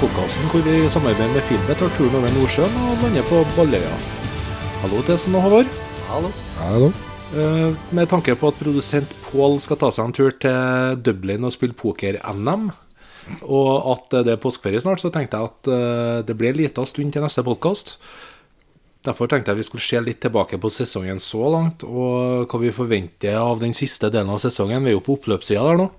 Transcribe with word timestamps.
Podkasten 0.00 0.46
hvor 0.48 0.62
vi 0.64 0.78
i 0.80 0.88
samarbeid 0.88 1.34
med 1.34 1.42
Filmet 1.44 1.76
tar 1.76 1.90
turen 1.92 2.14
over 2.16 2.30
Nordsjøen 2.32 2.76
og 2.88 3.02
lander 3.02 3.24
på 3.28 3.42
Balløya. 3.52 3.90
Hallo, 4.80 5.02
Tesen 5.04 5.34
og 5.36 5.42
Håvard. 5.44 5.74
Hallo. 6.08 6.30
Hallo. 6.56 6.86
Eh, 7.36 7.74
med 7.92 8.08
tanke 8.08 8.32
på 8.32 8.48
at 8.48 8.56
produsent 8.56 9.12
Pål 9.26 9.58
skal 9.60 9.76
ta 9.82 9.90
seg 9.92 10.08
en 10.08 10.14
tur 10.16 10.32
til 10.40 11.02
Dublin 11.04 11.44
og 11.44 11.52
spille 11.52 11.76
poker-NM, 11.76 12.70
og 13.44 13.90
at 13.92 14.16
det 14.24 14.32
er 14.32 14.40
påskeferie 14.40 14.80
snart, 14.80 15.02
så 15.04 15.10
tenkte 15.12 15.36
jeg 15.36 15.50
at 15.52 15.70
eh, 15.74 16.22
det 16.30 16.38
blir 16.40 16.54
en 16.54 16.60
liten 16.62 16.88
stund 16.88 17.12
til 17.12 17.26
neste 17.26 17.44
podkast. 17.44 17.92
Derfor 19.04 19.28
tenkte 19.28 19.52
jeg 19.52 19.60
vi 19.60 19.68
skulle 19.68 19.84
se 19.84 20.00
litt 20.06 20.22
tilbake 20.24 20.56
på 20.64 20.72
sesongen 20.72 21.20
så 21.20 21.52
langt, 21.52 21.84
og 21.84 22.48
hva 22.48 22.62
vi 22.64 22.72
forventer 22.72 23.36
av 23.36 23.60
den 23.60 23.76
siste 23.76 24.08
delen 24.08 24.32
av 24.32 24.40
sesongen. 24.40 24.80
Vi 24.80 24.94
er 24.94 24.96
jo 24.96 25.04
på 25.04 25.20
oppløpssida 25.20 25.68
der 25.68 25.84
nå. 25.84 25.90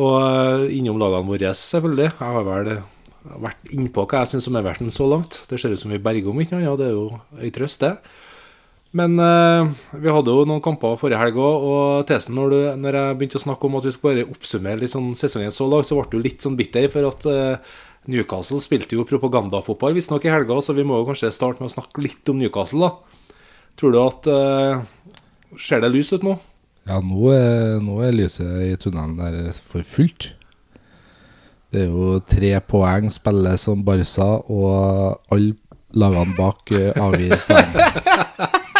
Og 0.00 0.18
eh, 0.24 0.66
innom 0.80 0.96
lagene 0.96 1.28
våre, 1.28 1.52
selvfølgelig. 1.60 2.08
Jeg 2.08 2.40
har 2.40 2.48
vel 2.48 2.74
vært 3.22 3.72
innpå 3.74 4.04
hva 4.08 4.22
jeg 4.22 4.34
syns 4.34 4.48
om 4.50 4.58
Everton 4.58 4.92
så 4.92 5.06
langt. 5.10 5.40
Det 5.48 5.60
ser 5.60 5.74
ut 5.74 5.80
som 5.80 5.92
vi 5.94 6.02
berger 6.02 6.32
om 6.32 6.42
ikke 6.42 6.56
noe, 6.56 6.66
ja, 6.66 6.74
det 6.78 6.90
er 6.90 6.96
jo 6.96 7.08
ei 7.40 7.52
trøst, 7.54 7.84
det. 7.84 7.96
Men 8.92 9.16
eh, 9.24 9.70
vi 10.02 10.12
hadde 10.12 10.34
jo 10.34 10.42
noen 10.48 10.60
kamper 10.64 10.98
forrige 11.00 11.20
helg 11.20 11.38
òg, 11.40 11.64
og 11.64 12.02
Tesen, 12.08 12.36
når, 12.36 12.52
du, 12.52 12.58
når 12.82 12.98
jeg 12.98 13.16
begynte 13.20 13.40
å 13.40 13.44
snakke 13.46 13.68
om 13.68 13.78
at 13.78 13.88
vi 13.88 13.94
skulle 13.94 14.18
bare 14.18 14.34
oppsummere 14.34 14.82
litt 14.82 14.92
sånn 14.92 15.14
sesongen 15.16 15.54
så 15.54 15.68
langt, 15.70 15.88
så 15.88 15.96
ble 15.96 16.10
du 16.12 16.18
litt 16.20 16.44
sånn 16.44 16.58
bitter, 16.58 16.90
for 16.92 17.08
at 17.08 17.28
eh, 17.30 17.72
Newcastle 18.12 18.60
spilte 18.60 18.98
jo 18.98 19.06
propagandafotball 19.08 19.96
visstnok 19.96 20.26
i 20.28 20.34
helga, 20.34 20.58
så 20.60 20.76
vi 20.76 20.84
må 20.84 21.00
jo 21.00 21.08
kanskje 21.08 21.32
starte 21.32 21.64
med 21.64 21.70
å 21.70 21.76
snakke 21.78 22.04
litt 22.04 22.28
om 22.28 22.42
Newcastle, 22.42 22.90
da. 22.90 23.38
Tror 23.80 23.94
du 23.94 24.02
at 24.02 24.28
eh, 24.28 24.82
Ser 25.60 25.82
det 25.84 25.90
lyst 25.92 26.14
ut 26.14 26.22
nå? 26.24 26.38
Ja, 26.88 26.96
nå 27.04 27.28
er, 27.28 27.76
nå 27.84 27.98
er 28.00 28.14
lyset 28.16 28.62
i 28.64 28.70
tunnelen 28.80 29.18
der 29.18 29.52
for 29.52 29.84
fullt. 29.84 30.30
Det 31.72 31.86
er 31.86 31.88
jo 31.88 32.18
tre 32.28 32.52
poeng 32.68 33.08
spiller 33.12 33.56
som 33.60 33.80
Barca, 33.86 34.28
og 34.52 35.32
alle 35.32 35.54
lagene 35.96 36.36
bak 36.36 36.72
eh, 36.76 36.92
avgir 37.00 37.36
poeng. 37.48 37.72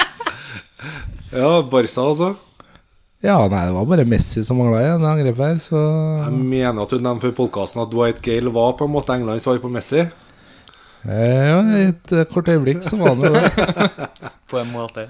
Ja, 1.32 1.62
Barca, 1.64 2.02
altså. 2.04 2.34
Ja, 3.22 3.38
nei, 3.48 3.60
det 3.68 3.72
var 3.76 3.86
bare 3.88 4.04
Messi 4.04 4.42
som 4.44 4.58
mangla 4.60 4.80
i 4.82 4.88
det 4.90 5.06
angrepet 5.08 5.44
her, 5.46 5.58
så 5.62 5.78
Jeg 6.26 6.32
mener 6.34 6.82
at 6.82 6.90
du 6.92 6.98
nevnte 7.00 7.28
før 7.28 7.36
podkasten 7.38 7.80
at 7.84 7.92
Dwight 7.92 8.18
Gale 8.24 8.50
var 8.52 8.74
på 8.76 8.88
en 8.88 8.92
måte 8.92 9.14
Englands 9.14 9.46
svar 9.46 9.60
på 9.62 9.70
Messi. 9.72 10.02
eh, 10.02 11.44
Ja, 11.48 11.60
i 11.62 11.84
et 11.92 12.12
eh, 12.12 12.26
kort 12.28 12.50
øyeblikk 12.52 12.82
så 12.84 12.98
var 13.00 13.14
han 13.14 13.24
jo 13.24 13.32
det. 13.32 13.46
På 14.52 14.58
en 14.60 14.72
måte. 14.74 15.06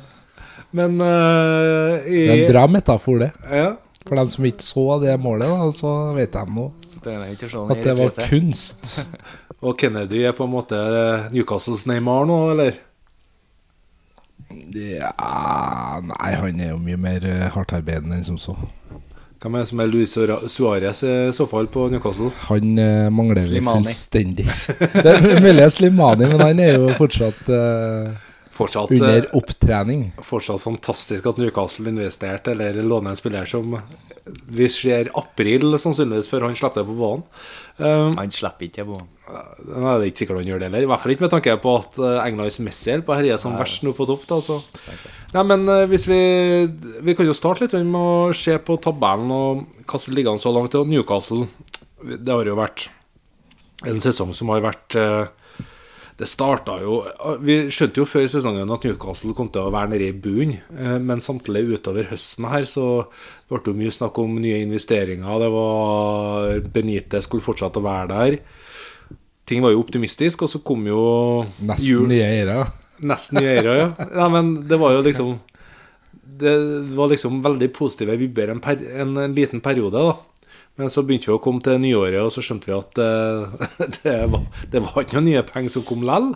Men 0.72 1.00
uh, 1.00 1.98
i, 2.06 2.20
Det 2.28 2.28
er 2.30 2.44
en 2.44 2.52
bra 2.52 2.66
metafor, 2.70 3.18
det. 3.24 3.32
Ja. 3.50 3.72
For 4.06 4.18
dem 4.18 4.30
som 4.32 4.46
ikke 4.48 4.64
så 4.64 4.86
det 5.02 5.14
målet, 5.22 5.48
da, 5.48 5.68
så 5.74 5.92
vet 6.16 6.34
de 6.34 6.42
nå 6.56 6.68
at 6.72 7.84
det 7.84 7.96
var 7.98 8.16
kunst. 8.28 8.96
Og 9.62 9.76
Kennedy 9.78 10.24
er 10.26 10.34
på 10.34 10.48
en 10.48 10.50
måte 10.56 10.78
Newcastles 11.30 11.84
Neymar 11.86 12.26
nå, 12.26 12.38
eller? 12.54 12.80
Ja, 14.74 16.00
nei, 16.02 16.32
han 16.34 16.60
er 16.60 16.72
jo 16.72 16.80
mye 16.82 16.98
mer 17.00 17.24
eh, 17.28 17.46
hardtarbeidende 17.54 18.18
enn 18.18 18.26
som 18.26 18.40
så. 18.40 18.56
Hvem 19.42 19.56
er 19.56 19.64
det 19.64 19.68
som 19.72 19.80
er 19.82 19.88
Luis 19.90 20.12
Suárez 20.54 21.00
i 21.02 21.14
så 21.34 21.46
fall 21.50 21.66
på 21.72 21.88
Newcastle? 21.90 22.30
Han 22.48 22.78
eh, 22.78 23.08
mangler 23.10 23.42
vi 23.42 23.62
fullstendig. 23.64 24.46
Det 25.04 25.14
er 25.16 25.40
mulig 25.42 25.70
Slimani, 25.74 26.28
men 26.30 26.42
han 26.42 26.62
er 26.62 26.76
jo 26.76 26.92
fortsatt 26.98 27.50
eh, 27.50 28.12
Fortsatt, 28.52 28.90
under 28.92 29.22
eh, 29.24 29.36
opptrening. 29.38 30.06
fortsatt 30.20 30.60
fantastisk 30.60 31.26
at 31.30 31.38
Newcastle 31.40 31.88
investerte 31.88 32.52
eller 32.52 32.82
låner 32.84 33.14
en 33.14 33.16
spiller 33.16 33.48
som 33.48 33.78
vi 34.52 34.68
ser 34.70 35.08
april 35.18 35.72
sannsynligvis 35.80 36.28
før 36.30 36.46
han 36.46 36.54
slipper 36.58 36.82
det 36.82 36.90
på 36.90 36.98
banen. 36.98 37.24
Um, 37.80 38.18
Han 38.20 38.30
slipper 38.30 38.68
ikke 38.68 38.84
på 38.86 39.00
er 39.32 40.00
det 40.00 40.10
ikke 40.10 40.22
sikkert 40.22 40.40
han 40.42 40.48
gjør 40.50 40.60
det 40.60 40.68
heller. 40.68 40.84
I 40.84 40.88
hvert 40.90 41.02
fall 41.02 41.12
ikke 41.14 41.24
med 41.24 41.32
tanke 41.32 41.54
på 41.62 41.74
at 41.78 41.98
uh, 42.02 42.20
Englands 42.24 42.58
Messihjelp 42.62 43.08
er 43.08 43.20
herja 43.22 43.38
som 43.40 43.54
verst 43.56 43.84
nå 43.86 43.94
på 43.96 44.06
topp. 44.08 44.26
da, 44.28 44.40
så 44.44 44.58
Nei, 45.32 45.44
men 45.48 45.64
eh, 45.70 45.84
hvis 45.88 46.04
vi 46.10 46.20
Vi 47.06 47.14
kan 47.16 47.28
jo 47.28 47.36
starte 47.36 47.64
litt 47.64 47.76
med 47.78 47.96
å 47.96 48.32
se 48.36 48.58
på 48.60 48.76
tabellen 48.82 49.32
og 49.32 49.62
hva 49.88 50.00
som 50.00 50.16
ligger 50.16 50.34
an 50.34 50.42
så 50.42 50.52
langt. 50.52 50.76
Og 50.76 50.90
Newcastle 50.90 51.46
Det 52.02 52.32
har 52.32 52.48
jo 52.48 52.58
vært 52.58 52.88
en 53.88 54.02
sesong 54.02 54.34
som 54.36 54.52
har 54.52 54.62
vært 54.64 54.98
eh, 54.98 55.30
Det 56.20 56.26
starta 56.28 56.74
jo 56.82 56.98
Vi 57.42 57.54
skjønte 57.72 58.02
jo 58.02 58.04
før 58.06 58.26
sesongen 58.30 58.70
at 58.74 58.84
Newcastle 58.86 59.32
kom 59.34 59.48
til 59.54 59.64
å 59.64 59.72
være 59.72 59.94
nede 59.94 60.10
i 60.10 60.16
bunnen, 60.24 60.58
eh, 60.76 60.98
men 61.02 61.22
samtidig 61.24 61.78
utover 61.78 62.10
høsten 62.10 62.46
her 62.52 62.66
så 62.68 62.84
ble 63.48 63.58
det 63.64 63.72
jo 63.72 63.78
mye 63.80 63.94
snakk 63.96 64.18
om 64.22 64.36
nye 64.42 64.60
investeringer. 64.66 65.38
Det 65.42 65.48
var 65.54 66.60
Benitez 66.74 67.24
skulle 67.28 67.42
fortsette 67.44 67.80
å 67.80 67.86
være 67.86 68.10
der. 68.12 68.36
Ting 69.48 69.64
var 69.64 69.72
jo 69.74 69.80
optimistisk, 69.82 70.44
og 70.46 70.52
så 70.52 70.60
kom 70.64 70.84
jo 70.86 71.00
Nesten 71.64 71.88
jul- 71.88 72.08
nye 72.12 72.28
eiere. 72.28 72.58
Nesten 73.02 73.40
nye 73.40 73.56
eiere, 73.56 73.72
ja. 73.80 73.88
Nei, 74.20 74.28
Men 74.36 74.52
det 74.70 74.78
var 74.78 74.92
jo 74.94 75.00
liksom 75.02 75.32
Det 76.42 76.52
var 76.96 77.10
liksom 77.10 77.40
veldig 77.44 77.68
positive 77.74 78.14
vibber 78.20 78.52
en, 78.52 78.60
per, 78.62 78.78
en, 79.02 79.16
en 79.24 79.34
liten 79.34 79.60
periode, 79.64 79.98
da. 79.98 80.14
Men 80.80 80.88
så 80.92 81.02
begynte 81.04 81.28
vi 81.28 81.34
å 81.36 81.42
komme 81.42 81.60
til 81.64 81.80
nyåret, 81.82 82.22
og 82.22 82.32
så 82.32 82.42
skjønte 82.44 82.70
vi 82.70 82.76
at 82.76 83.00
eh, 83.02 83.66
det, 83.98 84.16
var, 84.32 84.46
det 84.72 84.80
var 84.86 85.02
ikke 85.02 85.18
noen 85.18 85.28
nye 85.28 85.44
penger 85.48 85.74
som 85.74 85.84
kom 85.88 86.04
lell. 86.08 86.32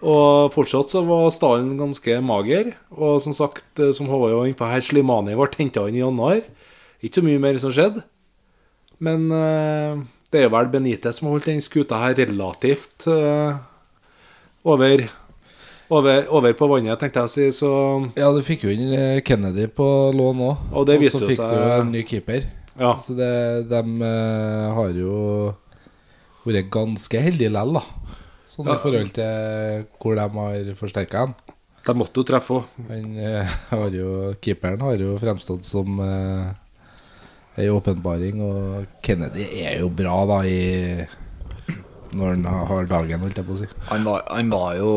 Og 0.00 0.52
fortsatt 0.54 0.92
så 0.94 1.02
var 1.04 1.26
stallen 1.34 1.74
ganske 1.80 2.20
mager. 2.24 2.72
Og 2.94 3.18
som 3.24 3.34
sagt, 3.36 3.66
eh, 3.82 3.90
som 3.96 4.08
Håvard 4.10 4.36
var 4.38 4.46
inne 4.48 4.58
på 4.58 4.70
her, 4.70 4.84
Slimani 4.86 5.34
ble 5.38 5.50
henta 5.58 5.88
inn 5.90 5.98
i 5.98 6.04
januar. 6.04 6.44
Ikke 7.02 7.18
så 7.18 7.26
mye 7.26 7.42
mer 7.42 7.58
som 7.60 7.74
skjedde. 7.74 8.04
Men 9.02 9.26
eh, 9.34 9.98
det 10.30 10.44
er 10.44 10.52
vel 10.52 10.70
Benitez 10.70 11.18
som 11.18 11.28
har 11.28 11.38
holdt 11.38 11.50
den 11.50 11.64
skuta 11.64 11.98
her 12.04 12.14
relativt 12.20 13.08
over, 14.60 15.02
over, 15.90 16.18
over 16.28 16.54
på 16.54 16.68
vannet, 16.70 17.00
tenkte 17.00 17.24
jeg 17.24 17.26
å 17.26 17.34
si. 17.34 17.48
Så 17.56 17.72
Ja, 18.14 18.30
du 18.30 18.38
fikk 18.46 18.68
jo 18.68 18.70
inn 18.70 18.94
Kennedy 19.26 19.66
på 19.74 19.90
lån 20.14 20.46
òg. 20.46 20.64
Og 20.70 20.86
det 20.86 21.00
viser 21.02 21.24
så 21.24 21.32
fikk 21.32 21.42
du 21.50 21.58
en 21.58 21.90
ny 21.96 22.06
keeper. 22.06 22.46
Ja. 22.80 22.94
Så 23.02 23.14
det, 23.18 23.30
de 23.70 23.80
eh, 24.08 24.66
har 24.76 24.96
jo 24.96 25.14
vært 26.46 26.70
ganske 26.72 27.20
heldige 27.22 27.52
lell, 27.52 27.76
da. 27.76 27.84
Sånn 28.50 28.66
Ja. 28.66 28.74
i 28.74 28.82
forhold 28.82 29.12
til 29.14 29.84
hvor 30.02 30.16
de 30.18 30.26
har 30.40 30.74
forsterka 30.78 31.26
han. 31.26 31.34
De 31.86 31.94
måtte 31.96 32.20
jo 32.20 32.26
treffe 32.28 32.58
òg. 32.58 32.64
Han 32.90 33.14
eh, 33.20 33.54
har 33.70 33.94
jo 33.94 34.34
Keeperen 34.42 34.82
har 34.84 34.98
jo 35.00 35.14
fremstått 35.22 35.64
som 35.64 36.00
eh, 36.04 36.50
ei 37.60 37.68
åpenbaring, 37.72 38.40
og 38.44 39.00
Kennedy 39.04 39.46
er 39.64 39.80
jo 39.84 39.88
bra, 39.92 40.18
da, 40.28 40.40
i 40.46 41.06
når 42.16 42.34
han 42.34 42.46
har 42.70 42.88
dagen, 42.90 43.22
holdt 43.22 43.38
jeg 43.40 43.46
på 43.46 43.54
å 43.54 43.58
si. 43.60 43.68
Han 43.90 44.06
var, 44.06 44.24
han 44.28 44.50
var 44.52 44.76
jo 44.78 44.90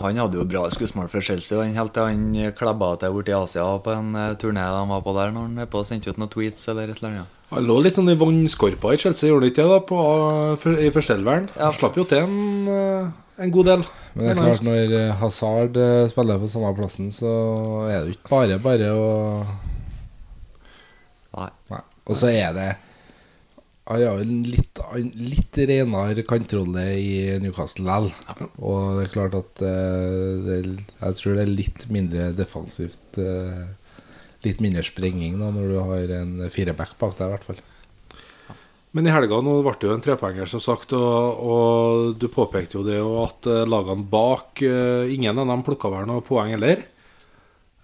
Han 0.00 0.20
hadde 0.22 0.38
jo 0.38 0.46
bra 0.48 0.64
skussmål 0.72 1.10
for 1.12 1.24
Chelsea. 1.24 1.58
Han 1.60 1.76
helt 1.76 1.94
til 1.96 2.08
han 2.08 2.54
klebba 2.56 2.94
til 3.00 3.14
borti 3.14 3.34
Asia 3.36 3.66
på 3.84 3.94
en 3.94 4.14
eh, 4.16 4.34
turné 4.40 4.64
de 4.64 4.82
var 4.90 5.04
på 5.04 5.14
der, 5.16 5.34
når 5.34 5.48
han 5.48 5.70
på 5.70 5.82
og 5.82 5.88
sendte 5.88 6.12
ut 6.12 6.20
noen 6.20 6.32
tweets 6.32 6.68
eller 6.72 6.90
et 6.90 7.00
eller 7.00 7.10
annet. 7.10 7.38
Han 7.50 7.66
lå 7.66 7.78
litt 7.82 7.96
sånn 7.98 8.12
i 8.12 8.18
vannskorpa 8.18 8.94
i 8.94 9.00
Chelsea, 9.02 9.30
gjorde 9.30 9.48
han 9.48 9.52
ikke 9.52 9.64
det? 9.64 9.70
da, 9.72 9.80
på, 9.88 10.02
for, 10.62 10.78
I 10.78 10.92
førsteelveren? 10.94 11.48
Ja. 11.56 11.64
Han 11.68 11.78
slapp 11.78 11.98
jo 11.98 12.06
til 12.08 12.26
en, 12.26 12.68
eh, 12.74 13.40
en 13.44 13.54
god 13.56 13.72
del. 13.72 13.88
Men 14.14 14.26
det 14.26 14.34
er 14.34 14.42
klart, 14.42 14.66
når 14.66 14.94
eh, 15.00 15.16
Hazard 15.22 15.80
spiller 16.12 16.42
på 16.42 16.52
samme 16.52 16.76
plassen, 16.78 17.10
så 17.14 17.32
er 17.88 17.96
det 17.98 18.12
jo 18.12 18.18
ikke 18.18 18.32
bare 18.36 18.62
bare 18.62 18.94
å 18.94 19.10
Nei. 21.30 21.50
Nei. 21.70 21.84
Og 22.10 22.16
så 22.18 22.30
er 22.34 22.54
det 22.56 22.70
Han 23.88 24.02
har 24.04 24.20
en 24.22 24.42
litt, 24.46 24.78
litt 25.16 25.58
renere 25.66 26.22
kantrolle 26.28 26.84
i 27.00 27.38
Newcastle 27.42 27.82
likevel. 27.86 28.12
Og 28.60 28.98
det 28.98 29.06
er 29.06 29.14
klart 29.14 29.36
at 29.38 29.62
eh, 29.66 30.44
det, 30.46 30.58
jeg 31.00 31.16
tror 31.18 31.36
det 31.36 31.42
er 31.46 31.50
litt 31.50 31.86
mindre 31.90 32.28
defensivt. 32.36 33.18
eh, 33.18 33.64
litt 34.44 34.60
mindre 34.62 34.84
sprenging 34.86 35.34
da 35.40 35.50
når 35.52 35.66
du 35.68 35.78
har 35.84 36.14
en 36.20 36.30
fireback 36.52 36.94
bak 37.00 37.18
deg, 37.18 37.26
i 37.26 37.34
hvert 37.34 37.48
fall. 37.48 37.58
Men 38.96 39.06
i 39.06 39.12
helga 39.12 39.40
nå 39.44 39.58
ble 39.62 39.74
det 39.78 39.86
jo 39.86 39.94
en 39.94 40.02
trepoenger, 40.02 40.48
som 40.50 40.62
sagt, 40.62 40.94
og, 40.96 41.42
og 41.44 42.14
du 42.18 42.26
påpekte 42.32 42.78
jo 42.78 42.86
det 42.86 42.98
jo 42.98 43.12
at 43.24 43.48
eh, 43.50 43.66
lagene 43.68 44.06
bak 44.12 44.62
Ingen 44.62 45.40
av 45.40 45.50
dem 45.50 45.64
plukka 45.66 45.90
vel 45.92 46.08
noe 46.08 46.24
poeng 46.26 46.52
heller. 46.54 46.84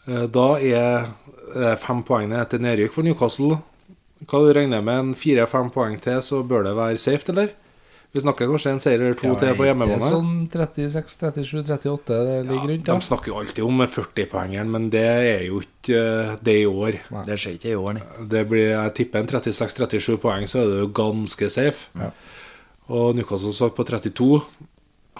Da 0.06 0.48
er 0.62 1.08
fem 1.82 2.04
poeng 2.06 2.28
ned 2.30 2.46
til 2.52 2.60
nedrykk 2.62 2.92
for 2.94 3.02
Newcastle. 3.02 3.56
Hva 4.24 4.40
du 4.40 4.50
regner 4.56 4.80
med 4.84 5.02
en 5.02 5.14
fire-fem 5.16 5.68
poeng 5.74 5.98
til, 6.00 6.22
så 6.24 6.40
bør 6.46 6.64
det 6.70 6.76
være 6.78 7.00
safe, 7.00 7.28
eller? 7.34 7.52
Vi 8.16 8.22
snakker 8.22 8.48
kanskje 8.48 8.70
en 8.72 8.78
seier 8.80 9.02
eller 9.02 9.16
to 9.18 9.28
til 9.36 9.50
på 9.58 9.64
Det 9.66 9.72
er 9.92 10.00
sånn 10.00 10.46
36, 10.48 11.16
37, 11.20 11.58
38 11.66 12.20
det 12.24 12.36
ligger 12.48 12.70
rundt. 12.70 12.86
De 12.88 13.04
snakker 13.04 13.32
jo 13.32 13.40
alltid 13.42 13.66
om 13.66 13.82
40-poengeren, 13.82 14.70
men 14.72 14.86
det 14.94 15.02
er 15.04 15.42
jo 15.50 15.60
ikke 15.60 15.98
eh, 15.98 16.30
det 16.40 16.54
i 16.62 16.68
år. 16.70 16.96
Det 17.26 17.36
skjer 17.42 17.58
ikke 17.58 17.74
i 17.74 17.76
år, 17.76 17.98
nei. 17.98 18.06
Det 18.32 18.44
blir, 18.48 18.70
jeg 18.70 18.94
tipper 19.02 19.20
en 19.20 19.28
36-37 19.34 20.16
poeng, 20.22 20.46
så 20.48 20.62
er 20.62 20.70
det 20.70 20.78
jo 20.80 20.88
ganske 20.96 21.50
safe. 21.52 21.90
Ja. 22.00 22.08
Og 22.96 23.18
Newcastle 23.18 23.52
satt 23.52 23.76
på 23.76 23.84
32. 23.84 24.40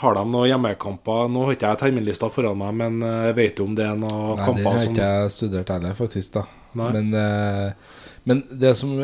Har 0.01 0.17
de 0.17 0.25
noen 0.29 0.49
hjemmekamper? 0.55 1.29
Nå 1.33 1.45
har 1.45 1.57
ikke 1.57 1.75
jeg 1.75 1.83
terminlista 1.83 2.31
foran 2.33 2.57
meg, 2.63 2.73
men 2.81 2.99
eh, 3.05 3.21
jeg 3.29 3.39
vet 3.43 3.61
jo 3.61 3.69
om 3.69 3.77
det 3.77 3.91
er 3.91 4.01
noen 4.01 4.41
Nei, 4.41 4.49
kamper 4.49 4.73
har 4.73 4.89
ikke 4.89 5.13
jeg 5.13 5.37
studert 5.37 5.75
heller, 5.77 6.01
faktisk. 6.01 6.41
da 6.41 6.47
Nei. 6.81 6.91
men, 6.97 7.13
eh, 7.21 7.96
men 8.27 8.43
det 8.51 8.75
som 8.79 8.99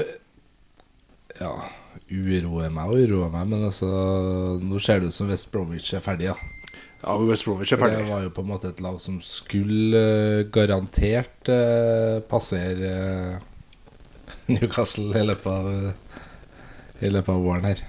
Ja, 1.38 1.52
uroer 2.12 2.72
meg 2.74 2.90
og 2.90 3.04
uroer 3.06 3.30
meg, 3.32 3.46
men 3.54 3.68
altså 3.68 3.88
Nå 4.60 4.80
ser 4.82 5.00
det 5.00 5.12
ut 5.12 5.16
som 5.16 5.30
West 5.32 5.50
Bromwich 5.52 5.92
er 5.96 6.04
ferdig, 6.04 6.32
da. 6.32 6.36
Ja, 7.02 7.16
West 7.26 7.46
Bromwich 7.46 7.72
er 7.74 7.80
For 7.80 7.90
det 7.90 8.04
var 8.10 8.26
jo 8.26 8.34
på 8.34 8.44
en 8.44 8.50
måte 8.52 8.70
et 8.72 8.82
lag 8.84 8.98
som 9.02 9.18
skulle 9.24 10.02
eh, 10.02 10.44
garantert 10.54 11.50
eh, 11.50 12.20
passere 12.30 12.92
eh, 12.92 13.48
Newcastle 14.52 15.10
i 15.18 15.24
løpet 15.26 15.50
av 15.50 17.02
I 17.02 17.10
løpet 17.10 17.32
av 17.32 17.42
våren 17.42 17.66
her. 17.66 17.82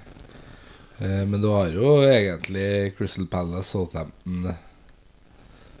Eh, 0.98 1.22
men 1.30 1.40
du 1.42 1.48
har 1.52 1.70
jo 1.74 1.96
egentlig 2.06 2.94
Crystal 2.98 3.26
Palace, 3.30 3.70
Southampton, 3.70 4.54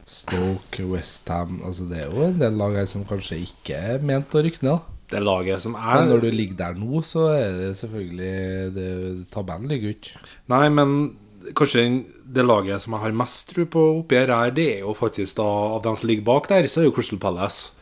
Stoke, 0.04 0.84
Westham 0.84 1.62
altså 1.64 1.86
Det 1.88 2.02
er 2.02 2.10
jo 2.12 2.26
en 2.26 2.40
del 2.42 2.58
lag 2.60 2.74
her 2.76 2.88
som 2.90 3.06
kanskje 3.08 3.40
ikke 3.46 3.78
er 3.94 4.04
ment 4.04 4.34
å 4.34 4.42
rykke 4.44 4.66
ned. 4.66 4.93
Da 5.14 5.20
Det 5.20 5.24
laget 5.24 5.62
som 5.62 5.76
Men 5.78 6.08
er 6.08 6.08
når 6.10 6.24
du 6.24 6.30
ligger 6.34 6.56
der 6.58 6.80
nå, 6.80 7.02
så 7.06 7.28
er 7.32 7.52
det 7.60 7.74
selvfølgelig 7.78 8.74
det, 8.74 8.90
Tabellen 9.30 9.70
ligger 9.70 9.92
jo 9.92 9.96
ikke 9.96 10.24
Nei, 10.52 10.66
men 10.74 10.98
kanskje 11.52 11.86
det 12.34 12.44
laget 12.44 12.82
som 12.82 12.96
jeg 12.96 13.04
har 13.04 13.16
mest 13.16 13.48
tro 13.52 13.66
på 13.68 13.84
oppi 14.00 14.18
her, 14.18 14.32
er, 14.32 14.52
det 14.54 14.66
er 14.78 14.84
jo 14.84 14.94
faktisk 14.96 15.36
da 15.40 15.46
Av 15.46 15.82
dem 15.84 15.96
som 15.98 16.08
ligger 16.08 16.26
bak 16.26 16.48
der, 16.50 16.68
så 16.68 16.82
er 16.82 16.88
jo 16.88 16.94
Crystal 16.96 17.20
Palace. 17.20 17.72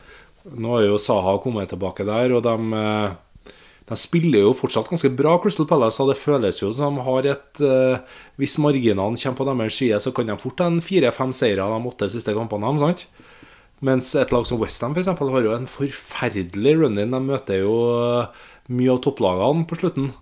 Nå 0.43 0.75
har 0.75 0.87
jo 0.87 0.99
Saha 0.99 1.37
kommet 1.43 1.71
tilbake 1.71 2.05
der, 2.07 2.33
og 2.35 2.43
de, 2.43 2.55
eh, 2.75 3.53
de 3.89 3.97
spiller 3.99 4.43
jo 4.43 4.55
fortsatt 4.57 4.89
ganske 4.91 5.11
bra, 5.15 5.37
Crystal 5.39 5.67
Palace. 5.67 6.01
Og 6.03 6.11
det 6.11 6.19
føles 6.19 6.59
jo 6.59 6.73
som 6.75 6.99
de 6.99 7.05
har 7.07 7.29
et 7.31 7.61
eh, 7.63 8.17
Hvis 8.37 8.57
marginene 8.59 9.15
kommer 9.15 9.39
på 9.39 9.47
deres 9.47 9.79
side, 9.79 9.99
så 10.03 10.11
kan 10.11 10.27
de 10.27 10.37
fort 10.37 10.59
ha 10.59 10.69
fire-fem 10.83 11.31
seire 11.31 11.63
av 11.63 11.77
de 11.77 11.89
åtte 11.89 12.09
siste 12.11 12.35
kampene. 12.35 12.79
sant? 12.79 13.07
Mens 13.83 14.13
et 14.15 14.31
lag 14.31 14.45
som 14.47 14.61
Westham 14.61 14.95
har 14.95 15.43
jo 15.43 15.55
en 15.55 15.67
forferdelig 15.67 16.77
run-in. 16.79 17.11
De 17.11 17.19
møter 17.19 17.63
jo 17.65 17.73
eh, 17.97 18.43
mye 18.71 18.93
av 18.93 19.01
topplagene 19.03 19.67
på 19.67 19.79
slutten. 19.81 20.13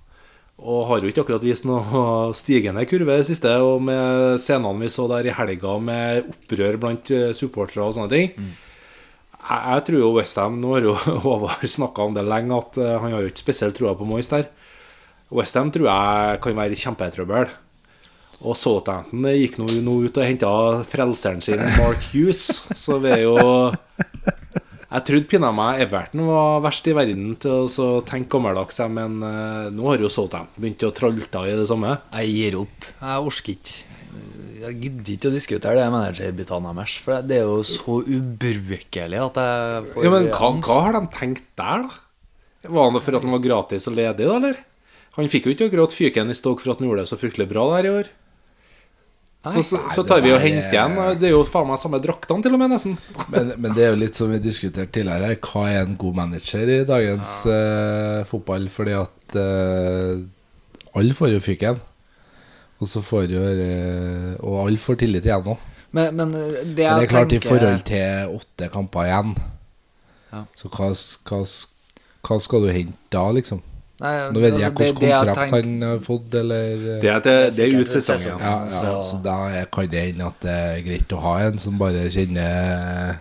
Og 0.61 0.87
har 0.89 1.01
jo 1.01 1.09
ikke 1.09 1.23
akkurat 1.23 1.45
vist 1.45 1.65
noe 1.65 2.33
stigende 2.37 2.85
kurve 2.89 3.15
i 3.15 3.21
det 3.21 3.29
siste. 3.29 3.53
Og 3.61 3.81
med 3.85 4.41
scenene 4.41 4.81
vi 4.81 4.89
så 4.93 5.05
der 5.11 5.29
i 5.29 5.37
helga 5.37 5.77
med 5.81 6.33
opprør 6.33 6.79
blant 6.81 7.13
eh, 7.13 7.29
supportere 7.37 7.85
og 7.85 7.95
sånne 7.97 8.13
ting. 8.13 8.33
Jeg, 9.41 9.61
jeg 9.61 9.85
tror 9.87 9.97
jo 9.97 10.11
Westham 10.17 10.59
Nå 10.61 10.75
har 10.75 10.85
jo 10.85 10.97
Håvard 11.25 11.65
snakka 11.65 12.09
om 12.09 12.17
det 12.17 12.25
lenge, 12.25 12.57
at 12.57 12.81
eh, 12.81 12.97
han 12.97 13.13
har 13.13 13.25
jo 13.25 13.33
ikke 13.33 13.45
spesielt 13.45 13.77
trua 13.77 13.93
på 13.97 14.09
Moyes 14.09 14.33
der. 14.33 14.49
Westham 15.31 15.69
tror 15.71 15.85
jeg 15.87 16.41
kan 16.43 16.57
være 16.57 16.75
i 16.75 16.81
kjempetrøbbel. 16.81 17.53
Og 18.41 18.57
Southampton 18.57 19.27
gikk 19.37 19.59
nå, 19.61 19.67
ut 20.01 20.17
og 20.17 20.25
henta 20.25 20.49
frelseren 20.89 21.43
sin, 21.45 21.61
Mark 21.77 22.07
Hughes. 22.09 22.41
Så 22.77 22.97
vi 23.03 23.11
er 23.13 23.23
jo 23.27 23.37
Jeg 24.91 25.05
trodde 25.07 25.29
pinadø 25.29 25.53
meg 25.55 25.83
Everton 25.85 26.25
var 26.27 26.63
verst 26.65 26.89
i 26.89 26.95
verden 26.97 27.35
til 27.39 27.69
å 27.69 27.89
tenke 28.07 28.33
gammeldags, 28.33 28.81
men 28.91 29.21
eh, 29.23 29.69
nå 29.71 29.85
har 29.87 30.01
jo 30.03 30.09
Southampton 30.11 30.57
begynt 30.57 30.83
å 30.83 30.91
tralte 30.95 31.45
i 31.47 31.55
det 31.55 31.67
samme. 31.69 31.95
Jeg 32.17 32.33
gir 32.35 32.59
opp. 32.63 32.89
Jeg 32.97 33.29
orker 33.29 33.55
ikke. 33.55 33.77
Jeg 34.61 34.77
gidder 34.77 35.13
ikke 35.15 35.29
å 35.29 35.33
diskutere 35.33 35.79
det 35.79 35.93
managerbyttene 35.93 36.73
deres. 36.77 36.97
For 37.01 37.25
det 37.25 37.37
er 37.39 37.47
jo 37.47 37.61
så 37.65 38.01
ubrukelig 38.01 39.21
at 39.21 39.39
jeg 39.41 39.85
får 39.93 40.05
Ja, 40.05 40.13
men 40.13 40.27
hva, 40.33 40.49
hva 40.65 40.79
har 40.87 40.97
de 40.97 41.03
tenkt 41.15 41.47
der, 41.61 41.87
da? 41.87 42.01
Var 42.61 42.91
det 42.93 43.01
for 43.01 43.17
at 43.17 43.23
han 43.25 43.33
var 43.33 43.41
gratis 43.41 43.87
og 43.89 43.95
ledig, 43.97 44.27
da, 44.27 44.35
eller? 44.37 44.59
Han 45.17 45.27
fikk 45.31 45.47
jo 45.47 45.55
ikke 45.55 45.71
akkurat 45.71 45.95
fyken 45.95 46.29
i 46.31 46.35
stokk 46.37 46.61
for 46.63 46.73
at 46.73 46.81
han 46.81 46.87
gjorde 46.87 47.03
det 47.03 47.09
så 47.09 47.17
fryktelig 47.19 47.47
bra 47.49 47.65
der 47.73 47.87
i 47.87 47.93
år. 48.01 48.11
Så, 49.41 49.63
så, 49.65 49.79
så 49.89 50.03
tar 50.05 50.19
vi 50.21 50.29
og 50.35 50.37
henter 50.37 50.75
igjen. 50.75 50.97
Det 51.17 51.31
er 51.31 51.31
jo 51.33 51.41
faen 51.49 51.65
meg 51.71 51.79
samme 51.81 51.97
draktene, 52.01 52.43
til 52.45 52.53
og 52.53 52.59
med, 52.61 52.75
nesten. 52.75 52.93
men, 53.33 53.47
men 53.57 53.73
det 53.73 53.87
er 53.87 53.95
jo 53.95 54.01
litt 54.03 54.19
som 54.19 54.29
vi 54.29 54.37
diskuterte 54.37 54.93
tidligere. 54.99 55.39
Hva 55.41 55.63
er 55.71 55.79
en 55.81 55.95
god 55.97 56.19
manager 56.19 56.69
i 56.69 56.75
dagens 56.85 57.31
eh, 57.49 58.19
fotball? 58.29 58.67
Fordi 58.69 58.93
at 58.99 59.37
uh, 59.41 60.21
alle 60.93 61.17
får 61.17 61.33
jo 61.33 61.41
fyken. 61.41 61.81
Og 62.81 62.89
så 62.89 63.01
får 63.05 63.33
jo 63.33 63.41
uh, 63.41 64.37
Og 64.45 64.61
alle 64.67 64.81
får 64.81 65.01
tillit 65.01 65.25
igjen 65.25 65.49
nå. 65.49 65.57
Men, 65.91 66.13
men 66.15 66.37
det 66.37 66.45
Men 66.61 66.77
det 66.77 66.85
er 66.91 67.09
klart, 67.09 67.33
i 67.33 67.41
forhold 67.41 67.81
til 67.89 68.37
åtte 68.37 68.69
kamper 68.73 69.09
igjen, 69.09 69.33
Ja. 70.31 70.45
så 70.55 70.69
hva, 70.71 70.93
hva, 71.27 71.41
hva 72.23 72.37
skal 72.39 72.63
du 72.63 72.69
hente 72.71 73.09
da, 73.11 73.25
liksom? 73.35 73.59
Nei, 74.01 74.11
Nå 74.33 74.41
vet 74.41 74.55
altså, 74.55 74.61
jeg 74.63 74.71
hvordan 74.71 74.95
hvilken 74.97 75.11
kontrakt 75.13 75.51
han 75.53 75.83
har 75.85 75.99
fått, 76.01 76.33
eller 76.39 76.71
eh, 76.95 77.01
Det 77.03 77.09
er, 77.11 77.19
det, 77.25 77.35
det 77.57 77.65
er 77.67 77.75
ut 77.83 77.91
sesongen. 77.93 78.39
ja, 78.41 78.53
ja, 78.65 78.69
så- 78.73 79.01
så 79.11 79.19
da 79.21 79.35
er, 79.59 79.67
kan 79.69 79.87
det 79.91 80.05
hende 80.07 80.25
at 80.31 80.39
det 80.41 80.55
er 80.57 80.81
greit 80.87 81.13
å 81.13 81.19
ha 81.21 81.35
en 81.45 81.57
som 81.61 81.77
bare 81.77 82.07
kjenner 82.09 83.19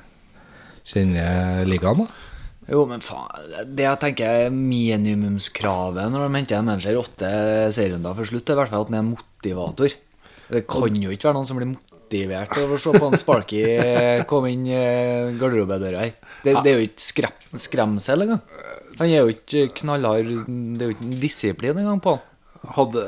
Kjenner 0.91 1.67
ligaen, 1.69 2.01
da. 2.07 2.07
Jo, 2.71 2.85
men 2.89 3.03
faen 3.05 3.67
Det 3.77 3.85
jeg 3.85 3.99
tenker 4.03 4.47
er 4.47 4.51
minimumskravet 4.55 6.11
når 6.13 6.25
de 6.27 6.39
henter 6.39 6.59
en 6.61 6.69
manager 6.71 6.99
åtte 7.01 7.31
serierunder 7.75 8.17
for 8.17 8.25
slutt, 8.31 8.49
er 8.49 8.57
i 8.57 8.61
hvert 8.63 8.73
fall 8.73 8.87
at 8.87 8.91
han 8.93 8.99
er 9.01 9.07
motivator. 9.11 9.95
Det 10.51 10.65
kan 10.71 10.97
jo 11.03 11.13
ikke 11.15 11.29
være 11.29 11.37
noen 11.39 11.47
som 11.49 11.59
blir 11.61 11.71
motivert 11.75 12.57
av 12.59 12.73
å 12.75 12.79
se 12.83 12.95
på 12.97 13.11
en 13.11 13.19
Sparky 13.21 13.61
komme 14.31 14.51
inn 14.55 14.65
eh, 14.73 15.31
garderobedøra 15.39 16.07
her. 16.07 16.15
Det, 16.43 16.57
det 16.65 16.73
er 16.73 16.81
jo 16.81 16.89
ikke 16.89 17.31
skremsel 17.69 18.25
engang. 18.27 18.43
Han 19.01 19.09
er 19.09 19.25
jo 19.25 19.33
ikke 19.33 19.69
knallhard 19.81 20.29
Det 20.29 20.85
er 20.85 20.91
jo 20.91 20.97
ikke 20.97 21.15
disiplin 21.23 21.79
engang 21.81 22.03
på 22.05 22.17
han. 22.17 22.27
Hadde, 22.61 23.07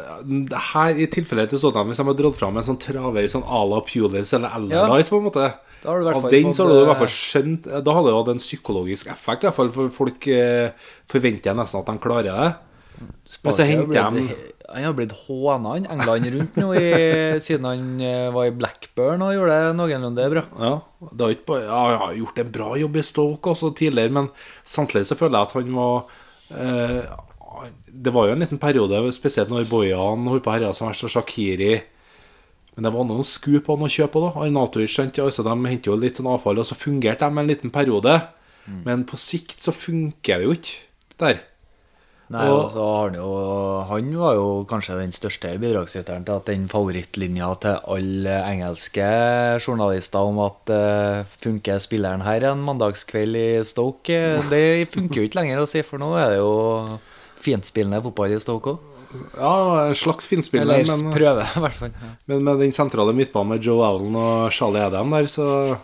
her 0.73 0.97
i 0.97 1.05
tilfellet 1.13 1.51
til 1.53 1.61
Southampton, 1.61 1.91
hvis 1.93 1.99
de 2.01 2.07
hadde 2.09 2.23
dratt 2.23 2.39
fram 2.39 2.57
en 2.57 2.65
sånn 2.65 2.79
traver 2.81 3.27
sånn 3.29 3.45
à 3.45 3.61
la 3.69 3.83
Pulis 3.85 4.33
eller 4.33 4.71
Ja. 4.73 4.87
På 4.89 5.21
en 5.21 5.27
måte 5.29 5.51
Av 5.85 6.29
den 6.33 6.55
så 6.57 6.65
hadde 6.65 6.79
du 6.79 6.85
i 6.85 6.89
hvert 6.89 6.97
eh, 6.97 7.03
fall 7.03 7.13
skjønt 7.13 7.69
Da 7.69 7.95
hadde 7.97 8.09
det 8.09 8.17
hatt 8.17 8.31
en 8.33 8.41
psykologisk 8.41 9.11
effekt, 9.13 9.45
i 9.45 9.51
hvert 9.51 9.59
fall, 9.59 9.73
for 9.75 9.93
folk 9.93 10.29
eh, 10.33 10.71
forventer 11.11 11.59
nesten 11.59 11.83
at 11.83 11.91
de 11.91 11.99
klarer 12.01 12.31
det. 12.31 12.53
Men 13.43 13.57
så 13.57 13.67
henter 13.67 14.15
de 14.15 14.25
Han 14.73 14.87
har 14.87 14.95
blitt 14.97 15.13
håna, 15.27 15.75
England 15.77 16.29
rundt 16.35 16.57
nå, 16.61 16.69
i, 16.79 16.93
siden 17.45 17.69
han 17.69 18.01
eh, 18.01 18.29
var 18.35 18.49
i 18.49 18.55
Blackburn 18.57 19.25
og 19.25 19.35
gjorde 19.37 19.59
det 19.59 19.75
noenlunde 19.79 20.29
bra. 20.33 20.45
Ja, 20.59 20.73
det 21.11 21.27
har 21.27 21.35
ikke 21.37 21.59
ja, 21.61 21.81
han 21.91 22.01
har 22.03 22.17
gjort 22.21 22.41
en 22.43 22.55
bra 22.55 22.71
jobb 22.81 22.97
i 22.97 23.05
Stoke 23.07 23.53
også 23.53 23.73
tidligere, 23.77 24.15
men 24.17 24.31
samtidig 24.65 25.05
så 25.11 25.19
føler 25.19 25.39
jeg 25.39 25.51
at 25.51 25.57
han 25.59 25.77
var 25.77 26.17
eh, 26.57 27.13
Det 28.03 28.15
var 28.17 28.29
jo 28.29 28.37
en 28.37 28.45
liten 28.47 28.63
periode, 28.63 29.03
spesielt 29.15 29.53
når 29.53 29.69
Bojan 29.71 30.29
holdt 30.33 30.47
på 30.47 30.53
å 30.53 30.57
herje 30.57 30.73
som 30.77 30.89
verst, 30.89 31.05
og 31.07 31.13
Shakiri 31.13 31.75
Men 32.73 32.89
det 32.89 32.95
var 32.97 33.09
noen 33.09 33.29
sku 33.29 33.59
på 33.61 33.77
han 33.77 33.85
å 33.85 33.93
kjøpe 33.93 34.19
òg, 34.19 34.31
da. 34.31 34.47
Arnatovic 34.47 34.95
skjønte 34.95 35.27
altså, 35.27 35.45
De 35.45 35.57
henter 35.69 35.93
jo 35.93 36.01
litt 36.01 36.17
sånn 36.17 36.33
avfall, 36.33 36.63
og 36.63 36.69
så 36.69 36.79
fungerte 36.79 37.29
de 37.29 37.43
en 37.43 37.53
liten 37.53 37.75
periode. 37.75 38.17
Men 38.87 39.03
på 39.05 39.19
sikt 39.19 39.61
så 39.61 39.75
funker 39.75 40.41
det 40.41 40.47
jo 40.47 40.55
ikke 40.57 40.79
der. 41.21 41.43
Nei, 42.33 42.47
Og- 42.49 42.71
så 42.73 42.81
har 42.81 43.11
han 43.11 43.17
jo 43.19 43.31
Han 43.91 44.07
var 44.17 44.35
jo 44.39 44.47
kanskje 44.69 44.97
den 45.01 45.13
største 45.13 45.51
bidragsyteren 45.61 46.25
til 46.25 46.39
at 46.39 46.47
den 46.49 46.67
favorittlinja 46.71 47.51
til 47.61 47.77
alle 47.93 48.37
engelske 48.49 49.09
journalister 49.61 50.19
om 50.31 50.39
at 50.47 50.73
uh, 50.73 51.25
funker 51.43 51.79
spilleren 51.83 52.25
her 52.25 52.47
en 52.53 52.63
mandagskveld 52.65 53.37
i 53.37 53.49
Stoke, 53.69 54.21
det 54.53 54.89
funker 54.95 55.21
jo 55.21 55.27
ikke 55.29 55.41
lenger 55.43 55.61
å 55.61 55.69
si, 55.69 55.83
for 55.85 56.01
nå 56.01 56.15
er 56.17 56.31
det 56.35 56.41
jo 56.41 56.99
fintspillende 57.43 58.01
fotball 58.05 58.33
i 58.37 58.41
Stoke 58.41 58.75
òg. 58.77 58.89
Ja, 59.37 59.89
en 59.91 59.97
slags 59.99 60.25
finspiller, 60.31 60.79
Eller 60.81 61.11
prøve, 61.13 61.45
i 61.45 61.61
hvert 61.61 61.77
fall. 61.77 61.91
Ja. 61.93 62.13
men 62.31 62.45
med 62.47 62.63
den 62.65 62.73
sentrale 62.73 63.13
midtbanen 63.13 63.51
med 63.53 63.67
Joe 63.67 63.85
Allen 63.85 64.15
og 64.17 64.47
Charlie 64.57 64.81
Adam 64.87 65.11
der, 65.13 65.29
så 65.29 65.77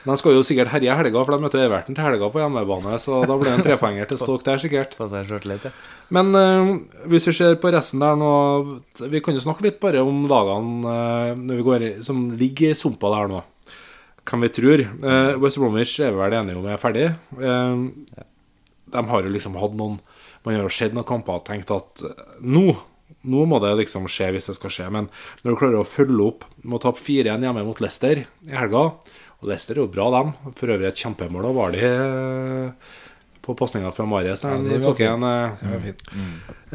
De 0.00 0.16
skal 0.16 0.32
jo 0.32 0.44
sikkert 0.46 0.70
herje 0.72 0.94
helga, 0.96 1.20
for 1.20 1.34
de 1.34 1.44
møter 1.44 1.60
Everton 1.66 1.96
til 1.96 2.04
helga 2.06 2.30
på 2.32 2.40
hjemmebane, 2.40 2.96
så 3.02 3.20
da 3.28 3.36
blir 3.36 3.50
det 3.50 3.58
en 3.58 3.66
trepoenger 3.66 4.08
til 4.08 4.20
Stoke 4.20 4.46
der, 4.46 4.60
sikkert. 4.62 4.96
Ja. 4.96 5.72
Men 6.16 6.32
uh, 6.32 6.72
hvis 7.12 7.28
vi 7.28 7.34
ser 7.36 7.58
på 7.60 7.72
resten 7.74 8.02
der 8.02 8.16
nå 8.18 8.30
Vi 9.12 9.20
kan 9.22 9.36
jo 9.36 9.42
snakke 9.44 9.66
litt 9.66 9.78
bare 9.82 10.02
om 10.02 10.22
lagene 10.30 10.88
uh, 10.88 11.36
når 11.36 11.60
vi 11.60 11.66
går 11.66 11.86
som 12.06 12.30
ligger 12.40 12.72
i 12.72 12.78
sumpa 12.78 13.12
der 13.12 13.30
nå. 13.34 13.44
Hvem 14.30 14.46
vi 14.46 14.52
tror. 14.56 14.84
Uh, 15.04 15.36
West 15.42 15.60
Bromwich 15.60 15.98
er 16.00 16.14
vi 16.14 16.22
vel 16.22 16.38
enige 16.38 16.60
om 16.60 16.68
er 16.68 16.80
ferdig. 16.80 17.10
Ja. 17.40 18.24
de 18.94 19.06
har 19.12 19.26
jo 19.26 19.32
liksom 19.32 19.58
hatt 19.60 19.76
noen 19.76 20.00
Man 20.44 20.56
har 20.56 20.64
jo 20.64 20.72
sett 20.72 20.96
noen 20.96 21.08
kamper 21.08 21.36
og 21.36 21.44
tenkt 21.44 21.68
at 21.74 22.00
eh, 22.06 22.22
nå 22.40 22.70
nå 23.28 23.42
må 23.44 23.58
det 23.60 23.74
liksom 23.76 24.06
skje 24.08 24.30
hvis 24.32 24.46
det 24.48 24.54
skal 24.56 24.72
skje. 24.72 24.86
Men 24.88 25.08
når 25.42 25.52
du 25.52 25.58
klarer 25.60 25.80
å 25.82 25.88
følge 25.88 26.24
opp 26.24 26.46
med 26.62 26.78
å 26.78 26.82
tape 26.86 27.02
4-1 27.02 27.44
hjemme 27.44 27.64
mot 27.66 27.82
Leicester 27.82 28.22
i 28.22 28.54
helga 28.56 28.86
Og 29.40 29.48
Leicester 29.48 29.78
er 29.78 29.84
jo 29.84 29.92
bra, 29.92 30.08
dem. 30.12 30.34
For 30.58 30.72
øvrig 30.74 30.90
et 30.90 31.00
kjempemål. 31.00 31.46
Da 31.46 31.52
var 31.56 31.72
de 31.72 31.80
eh, 31.86 32.90
på 33.44 33.56
pasninga 33.56 33.92
fra 33.96 34.06
Marius. 34.08 34.44
der. 34.44 34.58
Ja, 34.58 34.76
de 34.76 34.80
tok 34.84 35.00
en, 35.06 35.24
eh, 35.24 35.64
Det 35.64 35.80
fint. 35.86 36.02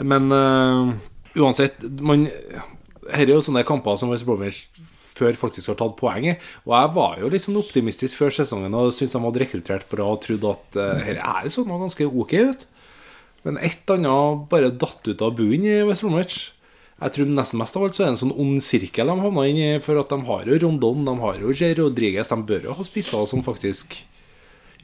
men 0.01 0.31
uh, 0.31 0.93
uansett 1.37 1.79
man, 2.01 2.27
Her 3.11 3.27
er 3.27 3.35
jo 3.35 3.45
sånne 3.45 3.65
kamper 3.67 3.97
som 4.01 4.09
West 4.09 4.25
Bromwich 4.25 4.65
før 5.15 5.37
faktisk 5.39 5.71
har 5.71 5.77
tatt 5.79 5.95
poeng 5.99 6.25
i. 6.27 6.35
Og 6.65 6.73
jeg 6.73 6.93
var 6.97 7.19
jo 7.21 7.29
sånn 7.39 7.61
optimistisk 7.61 8.17
før 8.19 8.33
sesongen 8.33 8.73
og 8.75 8.91
syntes 8.91 9.13
de 9.13 9.21
hadde 9.23 9.43
rekruttert 9.45 9.85
bra 9.91 10.09
og 10.11 10.23
trodde 10.25 10.49
at 10.57 10.79
uh, 10.81 11.03
her 11.05 11.21
er 11.21 11.53
sånn 11.53 11.69
noe 11.69 11.85
ganske 11.85 12.07
ok 12.09 12.33
ut. 12.49 12.65
Men 13.45 13.61
ett 13.61 13.85
annet 13.93 14.49
bare 14.49 14.73
datt 14.73 15.05
ut 15.05 15.21
av 15.21 15.37
buen 15.37 15.63
i 15.63 15.83
West 15.85 16.01
Bromwich. 16.01 16.54
Jeg 16.95 17.11
tror 17.11 17.27
nesten 17.27 17.59
mest 17.59 17.75
av 17.75 17.83
alt 17.83 17.97
så 17.97 18.05
er 18.05 18.07
det 18.07 18.13
en 18.13 18.21
sånn 18.21 18.37
ond 18.39 18.63
sirkel 18.63 19.09
de 19.11 19.15
havna 19.19 19.43
inn 19.49 19.57
i, 19.59 19.71
for 19.83 19.99
at 19.99 20.13
de 20.13 20.19
har 20.29 20.45
jo 20.47 20.59
Rondon, 20.63 21.03
de 21.03 21.15
har 21.19 21.41
jo 21.43 21.51
J. 21.51 21.73
Rodriguez, 21.81 22.31
de 22.31 22.47
bør 22.47 22.69
jo 22.69 22.75
ha 22.77 22.85
spisser 22.87 23.25
som 23.27 23.43
faktisk 23.43 23.97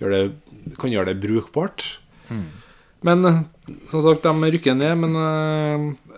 det, 0.02 0.26
kan 0.82 0.92
gjøre 0.92 1.12
det 1.12 1.22
brukbart. 1.24 1.86
Men 3.06 3.26
eh, 3.26 3.42
som 3.92 4.04
sagt, 4.04 4.26
de 4.26 4.52
rykker 4.56 4.78
ned. 4.78 4.98
Men 5.04 5.18
uh, 5.18 6.14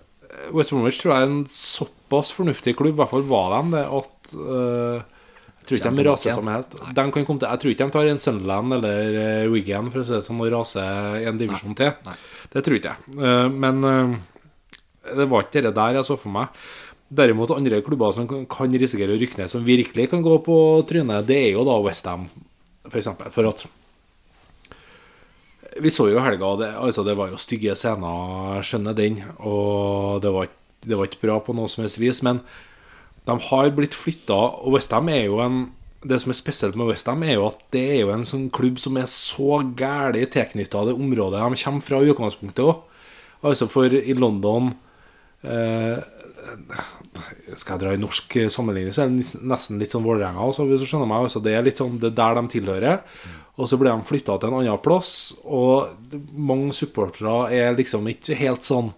West 0.55 0.73
Bromwich 0.73 0.99
tror 1.01 1.13
jeg 1.13 1.25
er 1.25 1.31
en 1.31 1.41
såpass 1.51 2.33
fornuftig 2.35 2.75
klubb, 2.79 2.97
i 2.97 3.01
hvert 3.01 3.11
fall 3.11 3.25
var 3.27 3.57
de 3.57 3.77
det, 3.77 3.85
at 3.99 4.35
uh, 4.39 4.97
jeg 5.63 5.69
tror 5.69 5.79
ikke 5.79 5.95
de 5.95 6.05
raser 6.09 6.35
sammen 6.35 6.57
helt. 6.57 6.75
De 6.75 7.07
kan 7.15 7.27
komme 7.27 7.39
til, 7.39 7.47
jeg 7.47 7.61
tror 7.61 7.73
ikke 7.73 7.87
de 7.87 7.95
tar 7.95 8.11
en 8.11 8.21
Sunderland 8.25 8.77
eller 8.79 9.17
uh, 9.45 9.53
Wigan 9.53 9.93
for 9.93 10.03
å 10.03 10.07
si 10.07 10.15
det 10.17 10.25
sånn, 10.25 10.41
og 10.43 10.51
raser 10.51 11.23
en 11.23 11.39
divisjon 11.39 11.77
til. 11.79 11.95
Nei. 12.09 12.19
Det 12.53 12.65
tror 12.65 12.79
ikke 12.79 12.95
jeg. 12.95 13.17
Uh, 13.19 13.47
men 13.51 14.19
det 15.03 15.27
var 15.29 15.45
ikke 15.45 15.63
det 15.67 15.75
der 15.75 15.99
jeg 15.99 16.07
så 16.07 16.17
for 16.19 16.31
meg. 16.33 16.47
Derimot 17.13 17.51
andre 17.53 17.81
klubber 17.85 18.13
som 18.15 18.27
kan- 18.27 18.71
risikere 18.71 19.13
å 19.13 19.19
rykke 19.19 19.37
ned, 19.37 19.49
som 19.49 19.63
virkelig 19.65 20.09
kan 20.09 20.23
gå 20.23 20.37
på 20.43 20.57
trynet, 20.87 21.25
det 21.27 21.37
er 21.37 21.51
jo 21.53 21.63
da 21.63 21.77
Westham, 21.83 22.25
for 22.87 22.97
eksempel. 22.97 23.29
For 23.29 23.45
at 23.47 23.65
vi 25.81 25.89
så 25.89 26.07
jo 26.11 26.21
helga, 26.21 26.55
det, 26.57 26.75
altså 26.77 27.03
det 27.05 27.15
var 27.17 27.29
jo 27.29 27.39
stygge 27.41 27.75
scener, 27.75 28.61
skjønner 28.61 28.95
den, 28.95 29.21
og 29.39 30.21
det 30.21 30.31
var, 30.33 30.47
det 30.85 30.97
var 30.97 31.09
ikke 31.09 31.23
bra 31.25 31.39
på 31.39 31.55
noe 31.55 31.67
som 31.67 31.83
helst 31.83 31.99
vis, 32.01 32.21
men 32.25 32.41
de 33.25 33.37
har 33.39 33.71
blitt 33.71 33.95
flytta, 33.95 34.35
og 34.63 34.75
Westham 34.75 35.09
er 35.09 35.25
jo 35.25 35.39
en 35.43 35.71
Det 36.03 36.17
som 36.19 36.31
er 36.31 36.35
spesielt 36.35 36.75
med 36.75 36.89
Westham, 36.89 37.21
er 37.23 37.37
jo 37.37 37.45
at 37.47 37.59
det 37.71 37.79
er 37.93 37.99
jo 38.01 38.09
en 38.11 38.25
sånn 38.27 38.49
klubb 38.51 38.75
som 38.77 38.97
er 38.99 39.05
så 39.07 39.61
gæli 39.63 40.25
tilknytta 40.27 40.81
det 40.83 40.97
området 40.99 41.39
de 41.39 41.63
kommer 41.63 41.79
fra 41.79 42.01
i 42.03 42.09
utgangspunktet 42.11 42.59
òg. 42.59 42.81
Altså 43.41 43.69
for 43.71 43.87
i 43.87 44.11
London 44.11 44.73
Skal 47.53 47.75
jeg 47.75 47.81
dra 47.83 47.93
i 47.93 48.01
norsk 48.01 48.35
sammenligning, 48.51 48.95
så 48.95 49.05
er 49.05 49.13
det 49.13 49.45
nesten 49.47 49.79
litt 49.81 49.93
sånn 49.93 50.05
Vålerenga. 50.05 50.41
Altså, 50.43 50.65
hvis 50.67 50.83
du 50.83 50.87
skjønner 50.89 51.09
meg, 51.09 51.27
altså, 51.27 51.41
det 51.43 51.53
er 51.55 51.65
litt 51.65 51.79
sånn, 51.79 51.99
det 52.01 52.11
er 52.11 52.17
der 52.19 52.39
de 52.39 52.43
tilhører. 52.55 53.03
Og 53.53 53.69
så 53.69 53.77
ble 53.77 53.91
de 53.91 54.07
flytta 54.07 54.39
til 54.41 54.49
en 54.49 54.59
annen 54.63 54.81
plass, 54.81 55.13
og 55.45 55.93
mange 56.33 56.73
supportere 56.73 57.51
er 57.53 57.75
liksom 57.77 58.07
ikke 58.09 58.37
helt 58.39 58.65
sånn 58.65 58.89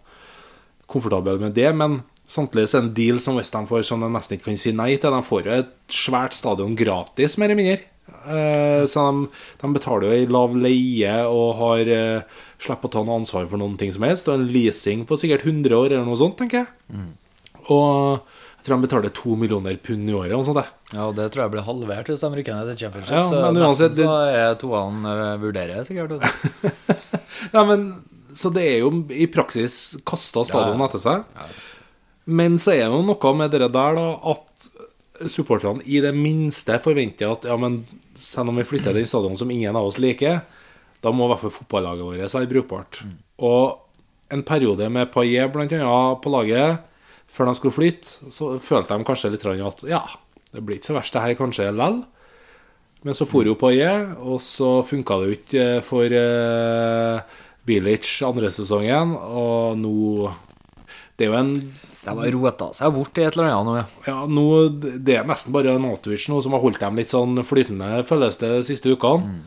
komfortable 0.87 1.35
med 1.41 1.55
det, 1.57 1.71
men 1.75 1.99
samtidig 2.23 2.69
er 2.69 2.71
det 2.71 2.83
en 2.83 2.93
deal 2.97 3.19
som 3.21 3.35
Westham 3.39 3.67
får 3.69 3.83
som 3.89 4.01
de 4.01 4.09
nesten 4.13 4.37
ikke 4.37 4.49
kan 4.51 4.61
si 4.61 4.71
nei 4.75 4.93
til. 4.95 5.11
De 5.11 5.25
får 5.25 5.49
jo 5.49 5.59
et 5.59 5.73
svært 5.91 6.37
stadion 6.37 6.77
gratis, 6.77 7.37
mer 7.41 7.51
eller 7.51 7.59
mindre. 7.59 7.94
Eh, 8.05 8.85
så 8.89 9.03
de, 9.09 9.27
de 9.61 9.73
betaler 9.75 10.07
jo 10.07 10.15
ei 10.15 10.29
lav 10.29 10.55
leie 10.57 11.17
og 11.29 11.55
har 11.59 11.91
eh, 11.93 12.39
slipper 12.61 12.89
å 12.89 12.93
ta 12.95 13.03
noe 13.05 13.19
ansvar 13.21 13.47
for 13.49 13.61
noen 13.61 13.77
ting 13.81 13.93
som 13.95 14.05
helst. 14.07 14.29
Og 14.29 14.39
en 14.39 14.47
leasing 14.51 15.05
på 15.09 15.17
sikkert 15.21 15.45
100 15.45 15.75
år 15.77 15.91
eller 15.91 16.07
noe 16.07 16.19
sånt, 16.19 16.37
tenker 16.41 16.63
jeg. 16.63 17.05
Og 17.73 18.21
jeg 18.65 18.65
tror 18.67 18.79
de 18.79 18.87
betaler 18.87 19.13
to 19.13 19.35
millioner 19.37 19.77
pund 19.81 20.09
i 20.09 20.17
året. 20.17 20.33
Og 20.37 20.45
sånt, 20.47 20.61
det. 20.61 20.95
Ja, 20.97 21.11
det 21.13 21.29
tror 21.33 21.45
jeg 21.45 21.53
blir 21.53 21.67
halvert 21.67 22.09
hvis 22.09 22.23
de 22.25 22.31
rykker 22.33 22.57
ned 22.57 22.71
til 22.71 22.85
championship. 22.85 23.13
Ja, 23.13 23.23
så 23.29 23.41
men 23.45 23.61
uansett, 23.61 23.93
nesten 23.93 24.09
så 24.09 24.17
er 24.31 24.57
toene 24.61 25.13
uh, 25.13 25.37
vurderer 25.41 25.85
sikkert. 25.85 26.17
Ja, 27.53 27.61
men 27.67 27.89
Så 28.35 28.49
det 28.51 28.63
er 28.65 28.77
jo 28.81 28.89
i 29.13 29.27
praksis 29.29 29.97
kasta 30.07 30.41
stadion 30.47 30.79
Ja, 30.79 30.85
ja. 30.85 30.87
etter 30.87 31.01
seg. 31.03 31.51
Men 32.25 32.55
så 32.57 32.73
er 32.73 32.87
det 32.87 32.95
jo 32.95 33.03
noe 33.05 33.33
med 33.37 33.53
det 33.53 33.67
der 33.75 33.99
da 33.99 34.07
at 34.33 34.65
supporterne 35.31 35.83
i 35.85 36.01
det 36.03 36.11
minste 36.15 36.77
forventer 36.83 37.31
at 37.31 37.47
ja, 37.47 37.55
men 37.59 37.83
selv 38.17 38.51
om 38.51 38.59
vi 38.59 38.67
flytter 38.67 38.93
til 38.93 39.03
en 39.03 39.09
stadion 39.09 39.37
som 39.39 39.51
ingen 39.51 39.75
av 39.75 39.87
oss 39.89 39.99
liker, 40.01 40.41
da 41.03 41.13
må 41.13 41.27
i 41.27 41.31
hvert 41.31 41.43
fall 41.43 41.53
fotballaget 41.59 42.07
vårt 42.07 42.35
være 42.39 42.51
brukbart. 42.51 43.01
Og 43.45 44.33
en 44.33 44.43
periode 44.47 44.89
med 44.89 45.11
Paillet 45.13 45.53
annet 45.55 46.21
på 46.23 46.33
laget, 46.33 46.81
før 47.27 47.49
de 47.49 47.55
skulle 47.57 47.75
flytte, 47.75 48.31
så 48.33 48.55
følte 48.61 48.95
de 48.97 49.07
kanskje 49.07 49.33
litt 49.33 49.45
at 49.45 49.83
ja, 49.89 50.03
det 50.53 50.63
blir 50.63 50.79
ikke 50.79 50.91
så 50.91 50.97
verst 50.97 51.15
det 51.15 51.23
her 51.23 51.37
kanskje 51.39 51.71
lell. 51.75 52.03
Men 53.05 53.13
så 53.13 53.27
for 53.29 53.45
jo 53.45 53.57
Paillet, 53.59 54.15
og 54.17 54.39
så 54.41 54.79
funka 54.85 55.19
det 55.21 55.27
jo 55.27 55.37
ikke 55.37 55.67
for 55.85 56.09
uh, 56.09 57.21
Bilic 57.65 58.17
andre 58.25 58.49
sesongen, 58.53 59.13
og 59.13 59.77
nå 59.77 60.31
Det 61.15 61.25
er 61.25 61.31
jo 61.31 61.37
en 61.39 61.51
De 61.61 62.13
har 62.19 62.33
rota 62.35 62.67
seg 62.75 62.91
bort 62.95 63.17
i 63.17 63.23
et 63.23 63.37
eller 63.37 63.47
annet 63.47 63.69
nå, 63.69 63.75
ja. 63.79 63.85
ja, 64.09 64.15
nå, 64.27 64.45
Det 64.99 65.15
er 65.15 65.29
nesten 65.29 65.53
bare 65.55 65.77
Natovic 65.79 66.25
nå 66.31 66.41
som 66.43 66.57
har 66.57 66.63
holdt 66.65 66.81
dem 66.83 66.99
litt 66.99 67.13
sånn 67.13 67.39
flytende, 67.47 68.03
føles 68.09 68.41
det, 68.41 68.51
de 68.51 68.65
siste 68.67 68.91
ukene. 68.91 69.39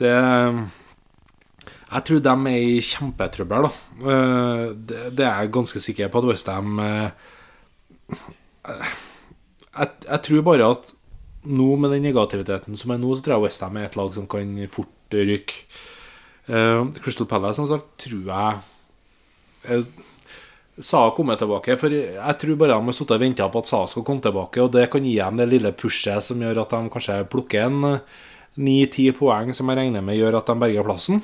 Det 0.00 0.14
Jeg 0.14 2.06
tror 2.08 2.24
de 2.24 2.34
er 2.50 2.56
i 2.56 2.80
kjempetrøbbel, 2.82 3.68
da. 3.68 3.72
Eh, 4.00 4.64
Det, 4.74 5.02
det 5.20 5.26
er 5.28 5.44
jeg 5.44 5.54
ganske 5.58 5.82
sikker 5.84 6.08
på 6.08 6.22
at 6.22 6.28
Westham 6.32 6.80
jeg, 9.74 9.88
jeg 10.08 10.20
tror 10.28 10.44
bare 10.46 10.70
at 10.76 10.94
nå 11.44 11.74
med 11.76 11.92
den 11.92 12.06
negativiteten 12.06 12.78
som 12.78 12.94
er 12.94 13.00
nå, 13.02 13.12
så 13.12 13.24
tror 13.24 13.36
jeg 13.36 13.44
Westham 13.48 13.76
er 13.76 13.88
et 13.88 13.98
lag 13.98 14.14
som 14.16 14.26
kan 14.30 14.54
fort 14.72 15.14
rykke. 15.14 15.66
Uh, 16.48 16.90
Crystal 17.00 17.28
Palace, 17.28 17.56
som 17.56 17.68
sagt, 17.68 17.86
tror 18.04 18.26
jeg 18.28 18.58
eh, 19.64 19.86
Sa 20.82 21.04
kommer 21.14 21.38
tilbake. 21.38 21.76
For 21.78 21.92
jeg 21.92 22.38
tror 22.40 22.56
bare 22.58 22.74
de 22.74 22.88
har 22.88 22.96
sittet 22.96 23.16
og 23.16 23.22
venta 23.22 23.46
på 23.50 23.62
at 23.62 23.70
Sa 23.70 23.84
skal 23.90 24.06
komme 24.06 24.24
tilbake, 24.24 24.62
og 24.62 24.72
det 24.74 24.88
kan 24.92 25.06
gi 25.06 25.16
dem 25.20 25.38
det 25.38 25.50
lille 25.50 25.74
pushet 25.76 26.26
som 26.26 26.42
gjør 26.42 26.64
at 26.64 26.74
de 26.74 26.94
kanskje 26.94 27.20
plukker 27.30 27.68
en 27.68 28.00
ni-ti 28.58 29.08
poeng, 29.14 29.52
som 29.54 29.70
jeg 29.70 29.80
regner 29.80 30.04
med 30.04 30.18
gjør 30.18 30.40
at 30.40 30.50
de 30.50 30.58
berger 30.58 30.86
plassen. 30.86 31.22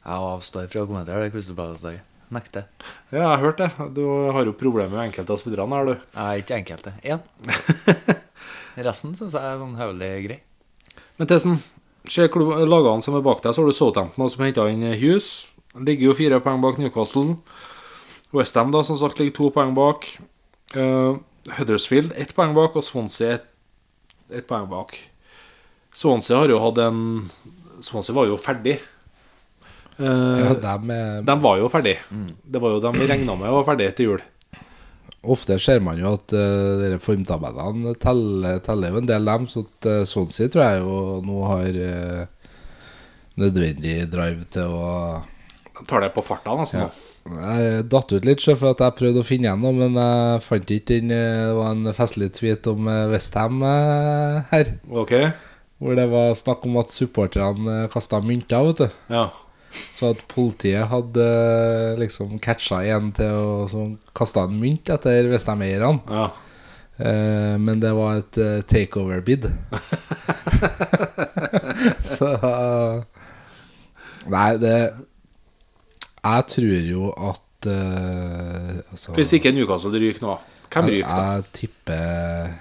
Jeg 0.00 0.30
avstår 0.32 0.70
fra 0.72 0.84
å 0.84 0.88
kommentere 0.88 1.26
det 1.26 1.34
Crystal 1.34 1.56
Palace-laget. 1.58 2.06
Nekter. 2.30 2.68
Ja, 3.10 3.18
jeg 3.18 3.26
har 3.26 3.40
hørt 3.42 3.58
det. 3.58 3.68
Du 3.96 4.04
har 4.30 4.46
jo 4.46 4.54
problemer 4.54 4.94
med 4.94 5.08
enkelte 5.08 5.34
av 5.34 5.40
spillerne 5.40 5.76
her, 5.80 5.88
du. 5.88 6.04
Er 6.14 6.38
ikke 6.40 6.60
enkelte. 6.60 6.92
Én. 7.02 7.18
Resten 8.86 9.16
syns 9.18 9.34
jeg 9.34 9.42
er 9.42 9.58
sånn 9.58 9.74
høvelig 9.76 10.10
grei. 10.28 10.38
Men 11.18 11.28
Tessen, 11.28 11.58
se 12.08 12.28
lagene 12.30 13.02
som 13.04 13.18
er 13.18 13.24
bak 13.26 13.42
deg, 13.42 13.52
så 13.52 13.64
har 13.64 13.68
du 13.68 13.76
Southampton 13.76 14.30
som 14.30 14.44
henta 14.46 14.68
inn 14.70 14.86
Hughes. 14.94 15.50
Ligger 15.74 16.10
jo 16.10 16.16
fire 16.16 16.38
poeng 16.44 16.62
bak 16.62 16.78
Newcastle. 16.80 17.34
Westham 18.36 18.70
da, 18.74 18.82
som 18.86 18.98
sagt, 19.00 19.18
ligger 19.18 19.36
to 19.36 19.50
poeng 19.54 19.74
bak. 19.74 20.06
Uh, 20.76 21.18
Huddersfield 21.56 22.12
ett 22.20 22.34
poeng 22.36 22.54
bak, 22.54 22.76
og 22.78 22.84
Swansea 22.86 23.38
ett 23.38 23.46
et 24.30 24.46
poeng 24.46 24.68
bak. 24.70 24.94
Swansea 25.96 26.38
har 26.38 26.52
jo 26.52 26.60
hatt 26.62 26.78
en 26.84 27.30
Swansea 27.82 28.14
var 28.14 28.28
jo 28.30 28.36
ferdig. 28.38 28.76
Uh, 29.98 30.38
Ja, 30.38 30.52
er, 30.54 31.22
De 31.26 31.34
var 31.42 31.58
jo 31.58 31.68
ferdig. 31.72 31.96
Det 32.44 32.60
var 32.62 32.76
jo 32.76 32.82
dem 32.84 33.00
vi 33.00 33.08
regna 33.08 33.34
med 33.36 33.50
var 33.50 33.66
ferdig 33.66 33.90
til 33.96 34.12
jul. 34.12 34.22
ofte 35.22 35.58
ser 35.60 35.80
man 35.84 35.98
jo 36.00 36.14
at 36.14 36.32
uh, 36.32 36.96
formtabellene 37.02 37.92
teller, 38.00 38.60
teller 38.64 38.94
jo 38.94 39.00
en 39.02 39.08
del 39.10 39.24
dem, 39.24 39.46
så 39.50 39.66
at 39.66 39.88
uh, 39.90 40.04
Swansea 40.08 40.48
tror 40.48 40.64
jeg 40.64 40.80
jo 40.80 41.20
nå 41.26 41.42
har 41.44 41.80
uh, 41.82 42.22
nødvendig 43.36 43.98
drive 44.12 44.46
til 44.52 44.72
å 44.72 45.20
De 45.80 45.84
tar 45.88 46.00
det 46.04 46.14
på 46.14 46.24
farta, 46.24 46.54
nesten. 46.56 46.86
Ja. 46.86 47.09
Jeg 47.28 47.84
datt 47.92 48.12
ut 48.16 48.24
litt, 48.26 48.40
for 48.56 48.72
at 48.72 48.80
jeg 48.80 48.96
prøvde 48.96 49.20
å 49.22 49.26
finne 49.26 49.52
noe, 49.60 49.74
men 49.76 49.94
jeg 50.00 50.40
fant 50.46 50.70
ikke 50.72 50.96
den. 50.96 51.10
eh, 51.12 51.46
Det 51.50 51.54
var 51.58 51.70
en 51.74 51.92
festlig 51.94 52.30
tweet 52.34 52.66
om 52.72 52.88
eh, 52.88 53.06
Westham 53.12 53.60
uh, 53.62 54.40
her, 54.50 54.72
Ok? 54.90 55.12
hvor 55.80 55.94
det 55.96 56.08
var 56.10 56.34
snakk 56.36 56.64
om 56.68 56.76
at 56.80 56.90
supporterne 56.92 57.86
kasta 57.92 58.20
mynter, 58.24 58.66
vet 58.70 58.82
du. 58.82 58.88
Ja. 59.14 59.28
Så 59.94 60.10
at 60.10 60.24
politiet 60.32 60.88
hadde 60.90 61.22
eh, 61.24 61.98
liksom 62.00 62.38
catcha 62.42 62.80
en 62.96 63.12
til 63.16 63.30
å 63.30 63.84
kaste 64.16 64.42
en 64.48 64.56
mynt 64.60 64.90
etter 64.90 65.28
Westham-eierne. 65.30 66.00
ja. 66.10 66.30
Eh, 67.00 67.54
men 67.56 67.80
det 67.80 67.94
var 67.96 68.18
et 68.18 68.36
eh, 68.36 68.58
takeover-bid. 68.68 69.46
Så 72.04 72.28
Nei, 74.28 74.50
det 74.60 74.74
Jeg 76.20 76.46
tror 76.52 76.90
jo 76.90 77.10
at 77.16 77.68
uh, 77.70 78.80
altså, 78.92 79.14
Hvis 79.16 79.32
ikke 79.38 79.52
Newcastle 79.56 80.00
ryker 80.02 80.24
nå, 80.24 80.36
hvem 80.72 80.90
jeg, 80.90 81.00
ryker 81.00 81.16
da? 81.16 81.30
jeg 81.32 81.44
tipper 81.56 82.52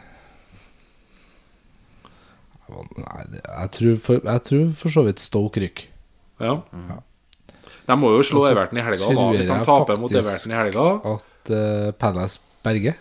Nei, 2.70 3.22
jeg, 3.34 3.70
tror 3.76 4.00
for, 4.04 4.24
jeg 4.24 4.42
tror 4.46 4.66
for 4.78 4.94
så 4.94 5.02
vidt 5.08 5.22
Stoke 5.24 5.62
ryker. 5.64 5.88
Ja. 6.40 6.60
De 7.90 7.96
må 7.98 8.12
jo 8.14 8.22
slå 8.22 8.44
Everton 8.46 8.78
i 8.78 8.84
helga, 8.86 9.08
da. 9.18 9.24
Hvis 9.34 9.50
de 9.50 9.58
taper 9.66 9.98
mot 9.98 10.14
Everton 10.14 10.54
i 10.54 10.60
helga. 10.60 10.84
At 11.16 11.52
uh, 11.56 11.88
Palace 11.98 12.38
berger. 12.64 13.00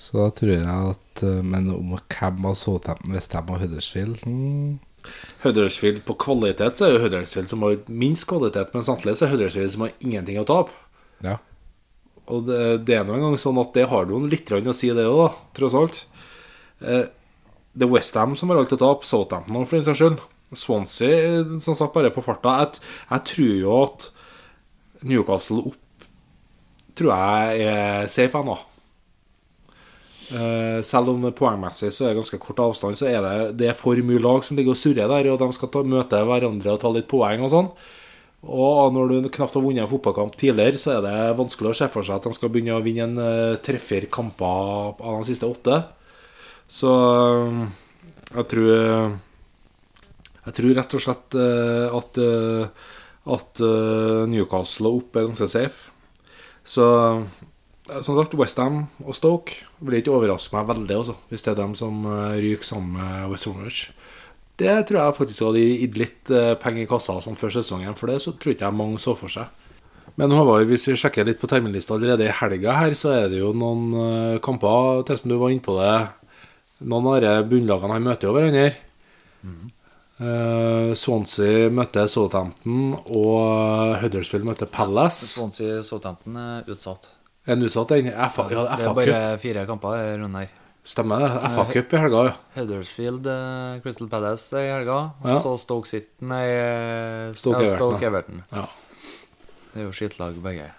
Så 0.00 0.18
da 0.18 0.30
tror 0.34 0.50
jeg 0.56 0.66
at 0.66 1.22
eh, 1.22 1.42
Men 1.46 1.68
om 1.70 1.92
hvem 1.94 2.46
av 2.48 2.56
Southampton, 2.58 3.12
Westham 3.14 3.52
og 3.52 3.60
Huddersfield 3.62 4.24
hmm, 4.24 4.78
Huddersfield 5.44 6.02
på 6.06 6.16
kvalitet, 6.20 6.78
så 6.78 6.86
er 6.86 6.94
jo 6.94 7.04
Huddersfield 7.04 7.50
som 7.50 7.64
har 7.66 7.78
minst 7.88 8.26
kvalitet, 8.30 8.74
men 8.74 8.86
samtidig 8.86 9.16
så 9.18 9.26
er 9.26 9.34
Huddersfield 9.34 9.74
som 9.74 9.86
har 9.86 9.94
ingenting 10.04 10.40
å 10.40 10.46
tape. 10.48 10.74
Ja. 11.24 11.38
Og 12.30 12.44
det, 12.46 12.60
det 12.88 12.98
er 12.98 13.06
nå 13.06 13.16
engang 13.16 13.38
sånn 13.40 13.58
at 13.62 13.72
det 13.76 13.88
har 13.90 14.06
noen 14.08 14.28
litt 14.30 14.52
å 14.54 14.76
si, 14.76 14.92
det 14.94 15.08
òg, 15.08 15.38
tross 15.56 15.76
alt. 15.78 16.02
Eh, 16.80 17.08
det 17.72 17.86
er 17.86 17.92
Westham 17.92 18.36
som 18.38 18.52
har 18.52 18.60
alt 18.60 18.74
å 18.74 18.80
tape, 18.80 19.08
Southampton 19.08 19.66
for 19.66 19.78
den 19.78 19.86
saks 19.86 20.02
skyld. 20.02 20.22
Swansea, 20.50 21.44
som 21.62 21.76
sagt, 21.78 21.94
bare 21.94 22.10
på 22.10 22.24
farta. 22.24 22.56
Jeg, 22.64 22.82
jeg 23.10 23.26
tror 23.30 23.52
jo 23.54 23.76
at 23.84 24.08
Newcastle 25.06 25.62
opp 25.70 25.78
tror 26.98 27.14
jeg 27.14 27.68
er 27.70 28.10
safe 28.10 28.40
ennå. 28.42 28.56
Eh, 30.30 30.80
selv 30.86 31.10
om 31.10 31.24
poengmessig 31.34 31.90
så 31.90 32.04
er 32.04 32.12
det 32.12 32.20
ganske 32.20 32.38
kort 32.42 32.60
avstand, 32.62 32.98
så 32.98 33.08
er 33.10 33.24
det, 33.24 33.38
det 33.58 33.70
er 33.72 33.78
for 33.78 33.98
mye 34.06 34.22
lag 34.22 34.44
som 34.46 34.58
ligger 34.58 34.76
og 34.76 34.78
surrer 34.78 35.10
der, 35.10 35.30
og 35.32 35.40
de 35.42 35.48
skal 35.56 35.72
ta, 35.74 35.82
møte 35.82 36.20
hverandre 36.26 36.76
og 36.76 36.82
ta 36.82 36.92
litt 36.94 37.08
poeng 37.10 37.42
og 37.46 37.50
sånn. 37.50 37.70
Og 38.40 38.94
når 38.94 39.10
du 39.26 39.30
knapt 39.34 39.56
har 39.58 39.64
vunnet 39.64 39.84
en 39.84 39.90
fotballkamp 39.90 40.36
tidligere, 40.40 40.78
så 40.80 40.94
er 40.96 41.02
det 41.04 41.16
vanskelig 41.36 41.74
å 41.74 41.78
se 41.82 41.88
for 41.92 42.06
seg 42.06 42.20
at 42.20 42.28
de 42.28 42.32
skal 42.36 42.52
begynne 42.52 42.78
å 42.78 42.84
vinne 42.84 43.04
en 43.04 43.18
uh, 43.20 43.58
treffer 43.60 44.06
kamper 44.12 44.94
av 44.96 45.18
de 45.20 45.28
siste 45.28 45.48
åtte. 45.50 45.82
Så 46.70 46.88
eh, 46.94 47.60
jeg 48.30 48.46
tror 48.52 48.68
Jeg 50.46 50.56
tror 50.56 50.76
rett 50.78 50.94
og 50.96 51.02
slett 51.04 51.36
eh, 51.36 51.96
at, 51.98 52.20
eh, 52.22 52.90
at 53.34 53.62
eh, 53.66 54.20
Newcastle 54.30 54.88
og 54.88 55.02
opp 55.02 55.18
er 55.18 55.26
ganske 55.28 55.48
safe. 55.50 55.90
Så 56.64 56.86
eh, 56.86 57.49
som 58.04 58.16
sagt, 58.18 58.36
Westham 58.38 58.84
og 59.04 59.16
Stoke 59.16 59.64
vil 59.84 59.98
ikke 59.98 60.12
overraske 60.14 60.54
meg 60.56 60.68
veldig 60.70 60.98
også, 61.02 61.16
hvis 61.30 61.46
det 61.46 61.52
er 61.52 61.60
dem 61.62 61.76
som 61.78 62.04
eh, 62.06 62.38
ryker 62.42 62.66
sammen 62.66 62.98
med 62.98 63.32
West 63.32 63.48
Bromwich. 63.48 63.80
Det 64.60 64.74
tror 64.88 65.00
jeg 65.00 65.16
faktisk 65.16 65.46
hadde 65.46 65.64
gitt 65.64 65.98
litt 66.00 66.32
eh, 66.36 66.52
penger 66.60 66.84
i 66.84 66.90
kassa 66.90 67.16
sånn 67.24 67.38
før 67.38 67.54
sesongen, 67.56 67.96
for 67.98 68.12
det 68.12 68.20
så 68.24 68.34
tror 68.36 68.54
ikke 68.54 68.68
jeg 68.68 68.78
mange 68.80 69.00
så 69.02 69.16
for 69.18 69.32
seg. 69.32 69.48
Men 70.20 70.34
Håvard, 70.34 70.66
hvis 70.68 70.88
vi 70.90 70.98
sjekker 70.98 71.24
litt 71.24 71.40
på 71.40 71.48
terminlista 71.48 71.94
allerede 71.96 72.26
i 72.26 72.34
helga 72.40 72.74
her, 72.76 72.96
så 72.98 73.14
er 73.14 73.28
det 73.32 73.40
jo 73.40 73.54
noen 73.56 73.84
eh, 73.96 74.38
kamper, 74.44 75.04
Testen, 75.08 75.32
du 75.32 75.40
var 75.40 75.54
inne 75.54 75.64
på 75.64 75.78
det. 75.78 75.94
Noen 76.90 77.10
av 77.10 77.20
disse 77.20 77.44
bunnlagene 77.50 77.96
her 77.96 78.08
møter 78.08 78.28
jo 78.28 78.34
hverandre. 78.36 78.70
Eh, 80.20 80.90
Swansea 81.00 81.70
møter 81.72 82.10
Southampton, 82.12 82.92
og 83.08 83.96
Huddersfield 84.02 84.44
møter 84.44 84.68
Palace. 84.68 85.30
Swansea 85.38 85.80
Southampton 85.86 86.36
er 86.36 86.68
utsatt. 86.68 87.08
Er 87.46 87.56
den 87.56 87.64
utsatt, 87.66 87.88
den? 87.94 88.10
FA, 88.30 88.46
ja, 88.52 88.64
det 88.76 88.84
er 88.86 88.94
bare 88.98 89.20
fire 89.40 89.62
kamper 89.68 89.94
i 89.96 90.10
runden 90.20 90.36
her. 90.42 90.50
Stemmer 90.90 91.20
det. 91.20 91.30
FA 91.54 91.64
Cup 91.72 91.92
i 91.92 91.98
helga, 92.00 92.20
ja. 92.30 92.34
Huddersfield, 92.56 93.26
eh, 93.28 93.80
Crystal 93.84 94.08
Palace 94.08 94.56
i 94.60 94.68
helga. 94.72 94.98
Og 95.22 95.28
Ja. 95.28 95.38
så 95.40 95.58
Stoke 95.60 95.86
City 95.88 96.08
Nei, 96.24 96.44
eh, 96.46 97.32
Stoke 97.36 97.60
ja, 97.60 97.66
Everton, 97.66 97.76
Stoke 97.78 98.00
ja. 98.02 98.08
Everton. 98.08 98.42
ja. 98.52 98.66
Det 99.72 99.80
er 99.82 99.84
jo 99.86 99.92
skittlag 99.92 100.34
begge. 100.42 100.70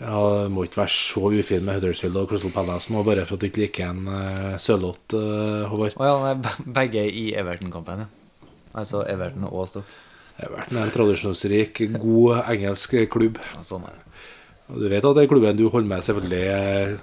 Ja, 0.00 0.42
det 0.42 0.50
må 0.52 0.64
ikke 0.64 0.82
være 0.82 0.92
så 0.92 1.20
ufin 1.32 1.64
med 1.64 1.74
Huddersfield 1.80 2.16
og 2.16 2.28
Crystal 2.28 2.50
Palace 2.52 2.92
nå, 2.92 3.02
bare 3.04 3.24
for 3.26 3.34
at 3.34 3.40
du 3.40 3.46
ikke 3.46 3.62
liker 3.64 3.90
en 3.90 4.08
uh, 4.08 4.56
sølott, 4.60 5.14
uh, 5.14 5.66
Håvard. 5.70 5.96
Å 5.96 6.04
ja, 6.04 6.16
nei, 6.34 6.52
begge 6.78 7.04
i 7.10 7.32
Everton-kampen, 7.34 8.04
ja. 8.06 8.50
Altså 8.76 9.04
Everton 9.08 9.44
og 9.50 9.68
Stoke. 9.68 9.86
Everton 10.38 10.76
er 10.78 10.82
en 10.84 10.90
tradisjonsrik, 10.92 11.80
god 11.98 12.42
engelsk 12.52 12.94
klubb. 13.10 13.38
Ja, 13.54 13.62
Sånn 13.64 13.84
er 13.88 13.94
det. 13.96 14.05
Og 14.72 14.80
du 14.82 14.88
vet 14.90 15.04
at 15.04 15.18
den 15.18 15.28
klubben 15.30 15.58
du 15.58 15.68
holder 15.70 15.90
med, 15.90 16.04
selvfølgelig 16.06 16.44
eh, 16.52 16.94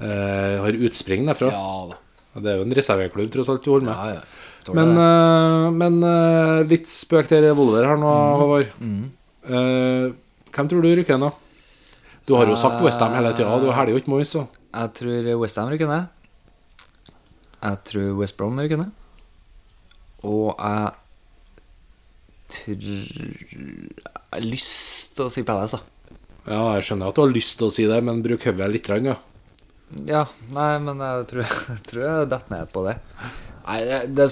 eh, 0.00 0.54
har 0.64 0.78
utspring 0.88 1.26
derfra. 1.28 1.50
Ja 1.52 1.72
da. 1.92 1.98
Og 2.36 2.44
Det 2.44 2.52
er 2.52 2.60
jo 2.60 2.66
en 2.68 2.76
reserveklubb, 2.76 3.30
tross 3.34 3.48
alt, 3.50 3.64
du 3.64 3.72
holder 3.72 3.88
med. 3.88 3.96
Ja, 3.96 4.18
ja. 4.18 4.74
Men, 4.76 4.92
eh, 5.00 5.66
men 5.74 5.98
eh, 6.04 6.68
litt 6.68 6.88
spøk 6.92 7.28
til 7.30 7.42
revolver 7.44 7.88
her 7.88 8.00
nå, 8.00 8.12
Håvard. 8.42 8.72
Mm. 8.84 9.04
Eh, 9.48 10.06
hvem 10.54 10.70
tror 10.70 10.84
du 10.84 10.90
rykker 11.00 11.20
nå? 11.20 11.32
Du 12.28 12.34
har 12.36 12.48
jo 12.50 12.56
sagt 12.60 12.82
Westham 12.84 13.14
hele 13.16 13.32
tida, 13.32 13.56
du 13.60 13.70
hæler 13.72 13.94
jo 13.94 14.00
ikke 14.02 14.12
Moyes, 14.12 14.36
Jeg 14.36 14.94
tror 15.00 15.40
Westham 15.40 15.70
rykker 15.72 15.88
ned. 15.88 16.08
Jeg 17.62 17.78
tror 17.84 18.18
West 18.20 18.36
Brom 18.38 18.58
rykker 18.58 18.78
ned. 18.78 18.90
Og 20.22 20.54
jeg 20.58 20.90
tror 22.48 22.82
Jeg 22.82 23.94
har 24.32 24.44
lyst 24.44 25.16
til 25.16 25.26
å 25.26 25.32
si 25.32 25.42
Palace, 25.42 25.76
da. 25.76 25.97
Ja, 26.46 26.62
jeg 26.78 26.86
skjønner 26.86 27.10
at 27.10 27.18
du 27.18 27.22
har 27.24 27.32
lyst 27.34 27.58
til 27.60 27.66
å 27.68 27.72
si 27.74 27.84
det, 27.90 27.98
men 28.04 28.22
bruk 28.24 28.44
hodet 28.48 28.70
litt, 28.72 28.88
ja. 29.04 29.16
Ja, 30.06 30.22
nei, 30.52 30.70
men 30.84 31.00
jeg 31.00 31.26
tror 31.30 31.42
jeg, 31.44 31.78
tror 31.88 32.02
jeg 32.04 32.28
detter 32.32 32.54
ned 32.54 32.72
på 32.72 32.82
det. 32.86 32.96
Nei, 33.68 33.78
det, 33.88 34.00
det, 34.16 34.26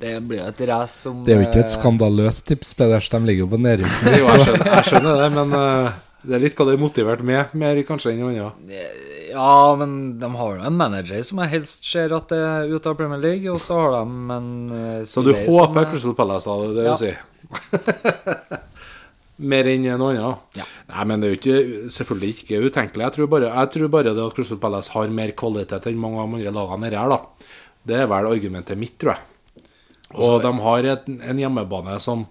det 0.00 0.12
blir 0.28 0.40
jo 0.42 0.48
et 0.50 0.60
race 0.68 1.04
som 1.06 1.22
Det 1.24 1.34
er 1.34 1.40
jo 1.42 1.46
ikke 1.48 1.62
et 1.64 1.68
eh, 1.68 1.74
skandaløst 1.78 2.46
tips, 2.48 2.74
Peders. 2.78 3.08
De 3.12 3.20
ligger 3.24 3.44
jo 3.46 3.50
på 3.54 3.60
nedrykk. 3.64 3.96
Jo, 4.20 4.26
jeg 4.34 4.44
skjønner, 4.46 4.70
jeg 4.76 4.88
skjønner 4.90 5.20
det, 5.22 5.28
men 5.38 5.56
uh, 5.56 5.96
det 6.24 6.36
er 6.38 6.44
litt 6.44 6.56
hva 6.60 6.66
det 6.68 6.76
er 6.76 6.82
motivert 6.84 7.24
med, 7.24 7.52
mer 7.60 7.80
kanskje 7.88 8.12
enn 8.14 8.22
noe 8.24 8.32
annet. 8.32 9.00
Ja, 9.34 9.50
men 9.80 9.94
de 10.20 10.28
har 10.38 10.58
jo 10.60 10.66
en 10.68 10.76
manager 10.78 11.24
som 11.26 11.40
jeg 11.42 11.52
helst 11.56 11.88
ser 11.88 12.12
at 12.14 12.30
er 12.36 12.70
ute 12.70 12.92
av 12.92 12.96
Premier 13.00 13.20
League, 13.20 13.48
og 13.50 13.58
så 13.64 13.80
har 13.80 13.96
de 13.96 14.04
en 14.38 14.52
uh, 14.70 15.00
Så 15.08 15.24
du 15.26 15.32
håper 15.34 15.82
er- 15.84 15.90
Crystal 15.92 16.16
Palace, 16.20 16.48
da, 16.48 16.68
det 16.68 16.68
er 16.70 16.76
det 16.78 16.86
Ja. 16.92 16.96
si? 17.00 18.60
Mer 19.36 19.66
enn 19.66 19.86
en 19.90 20.02
annen. 20.04 20.42
Ja. 20.54 20.64
Nei, 20.92 21.04
men 21.10 21.22
det 21.22 21.28
er 21.28 21.32
jo 21.32 21.38
ikke, 21.40 21.92
selvfølgelig 21.96 22.34
ikke 22.36 22.60
utenkelig. 22.68 23.02
Jeg 23.02 23.14
tror, 23.16 23.30
bare, 23.32 23.50
jeg 23.50 23.70
tror 23.74 23.90
bare 23.90 24.12
det 24.14 24.22
at 24.22 24.36
Crystal 24.36 24.60
Palace 24.62 24.94
har 24.94 25.10
mer 25.10 25.32
kvalitet 25.34 25.88
enn 25.90 25.98
mange 25.98 26.22
av 26.22 26.28
de 26.28 26.38
andre 26.38 26.52
lagene 26.54 26.90
her, 26.92 27.14
da. 27.14 27.48
Det 27.84 27.96
er 27.98 28.10
vel 28.10 28.30
argumentet 28.30 28.78
mitt, 28.78 28.94
tror 29.00 29.16
jeg. 29.16 29.30
Og 30.14 30.36
de 30.44 30.52
har 30.62 30.86
et, 30.92 31.08
en 31.30 31.40
hjemmebane 31.42 31.96
som 32.02 32.28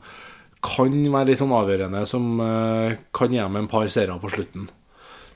kan 0.63 0.93
være 1.11 1.27
litt 1.27 1.41
sånn 1.41 1.51
avgjørende, 1.51 2.05
som 2.07 2.39
uh, 2.39 2.95
kan 3.15 3.33
gi 3.33 3.41
dem 3.41 3.59
en 3.59 3.67
par 3.67 3.89
seire 3.91 4.15
på 4.21 4.31
slutten. 4.31 4.69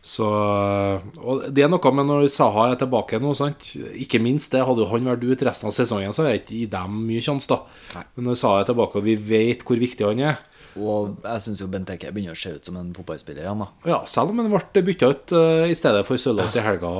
Så, 0.07 0.23
og 0.23 1.47
det 1.51 1.65
er 1.65 1.71
noe 1.71 1.91
med 1.91 2.07
når 2.07 2.29
Saha 2.31 2.69
er 2.71 2.77
tilbake 2.79 3.19
nå, 3.19 3.33
sant? 3.35 3.73
ikke 3.99 4.21
minst 4.23 4.53
det. 4.53 4.61
Hadde 4.63 4.85
jo 4.85 4.91
han 4.93 5.09
vært 5.09 5.25
ute 5.25 5.49
resten 5.49 5.67
av 5.67 5.75
sesongen, 5.75 6.15
så 6.15 6.23
er 6.23 6.29
det 6.29 6.43
ikke 6.45 6.59
i 6.61 6.67
dem 6.71 7.01
mye 7.09 7.23
sjanse, 7.25 7.49
da. 7.51 7.81
Nei. 7.97 8.05
Men 8.15 8.29
når 8.29 8.39
Saha 8.39 8.61
er 8.61 8.69
tilbake, 8.69 9.01
og 9.01 9.07
vi 9.09 9.17
vet 9.19 9.65
hvor 9.67 9.81
viktig 9.81 10.07
han 10.07 10.23
er 10.29 10.39
Og 10.77 11.17
jeg 11.23 11.43
syns 11.43 11.61
jo 11.61 11.69
Benteke 11.71 12.11
begynner 12.13 12.37
å 12.37 12.39
se 12.39 12.53
ut 12.55 12.69
som 12.69 12.77
en 12.79 12.93
fotballspiller 12.95 13.45
igjen, 13.45 13.63
da. 13.63 13.69
Ja, 13.89 13.99
selv 14.09 14.33
om 14.33 14.41
han 14.41 14.51
ble 14.51 14.83
bytta 14.87 15.11
ut 15.13 15.35
eh, 15.37 15.67
i 15.71 15.77
stedet 15.77 16.03
for 16.07 16.21
Sørloth 16.21 16.57
i 16.57 16.65
helga, 16.65 16.91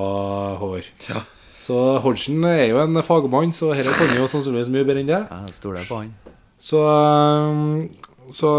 Håvard. 0.61 0.89
Ja. 1.09 1.23
Så 1.57 1.75
Hodgson 2.03 2.43
er 2.45 2.67
jo 2.69 2.81
en 2.83 3.01
fagmann, 3.01 3.53
så 3.55 3.71
dette 3.73 3.93
kan 3.97 4.13
jo 4.13 4.27
sannsynligvis 4.29 4.69
mye 4.73 4.85
bedre 4.85 5.01
enn 5.01 5.09
det. 5.09 5.21
Jeg 5.25 5.57
stoler 5.57 5.87
på 5.89 6.03
han. 6.03 6.11
Så, 6.61 6.81
eh, 6.85 8.33
så 8.33 8.51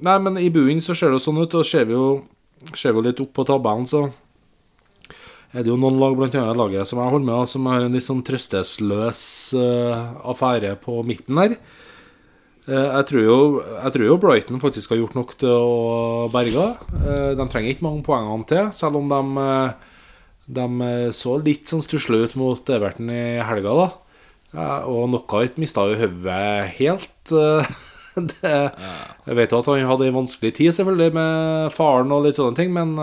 Nei, 0.00 0.16
men 0.24 0.38
i 0.40 0.48
bunnen 0.52 0.80
så 0.80 0.94
ser 0.96 1.10
det 1.10 1.18
jo 1.18 1.26
sånn 1.26 1.42
ut, 1.42 1.54
og 1.58 1.66
ser 1.66 1.84
vi 1.88 1.92
jo, 1.92 2.22
ser 2.72 2.94
vi 2.94 3.00
jo 3.00 3.06
litt 3.10 3.20
opp 3.20 3.34
på 3.36 3.44
tabellen, 3.44 3.84
så 3.88 4.06
er 5.50 5.64
det 5.64 5.68
jo 5.72 5.76
noen 5.80 5.98
lag, 5.98 6.14
annet 6.14 6.56
laget 6.56 6.88
som 6.88 7.00
jeg 7.02 7.12
holder 7.12 7.26
med, 7.26 7.50
som 7.50 7.66
har 7.68 7.84
en 7.84 7.96
litt 7.96 8.06
sånn 8.06 8.22
trøstesløs 8.24 9.22
eh, 9.58 10.04
affære 10.30 10.76
på 10.80 11.00
midten 11.06 11.40
der. 11.42 11.56
Eh, 12.68 12.88
Jeg 12.98 13.06
tror, 13.08 13.22
jo, 13.24 13.36
jeg 13.82 13.92
tror 13.94 14.04
jo 14.06 14.16
Brighton 14.20 14.60
faktisk 14.62 14.92
har 14.92 15.00
gjort 15.00 15.16
nok 15.16 15.36
til 15.40 15.48
å 15.54 16.28
berge. 16.32 16.66
Eh, 17.00 17.30
De 17.38 17.46
trenger 17.48 17.72
ikke 17.74 17.86
mange 17.86 18.04
poengene 18.06 18.46
til, 18.50 18.68
selv 18.76 18.96
om 19.00 19.08
de, 19.08 19.20
eh, 19.44 19.72
de 20.50 20.66
så 21.14 21.36
litt 21.42 21.70
sånn 21.70 21.82
stusslige 21.84 22.30
ut 22.30 22.36
mot 22.36 22.70
Everton 22.74 23.10
i 23.14 23.40
helga. 23.46 23.74
da 24.52 24.66
Og 24.90 25.08
Knockout 25.08 25.56
mista 25.62 25.86
jo 25.88 25.96
hodet 25.96 26.74
helt. 26.80 27.24
Det, 28.20 28.42
jeg 28.42 29.36
vet 29.38 29.52
jo 29.54 29.60
at 29.62 29.68
han 29.70 29.84
hadde 29.86 30.08
en 30.10 30.16
vanskelig 30.16 30.50
tid 30.58 30.74
selvfølgelig 30.74 31.12
med 31.14 31.70
faren 31.72 32.10
og 32.12 32.24
litt 32.26 32.34
sånne 32.36 32.56
ting, 32.58 32.72
men 32.74 32.96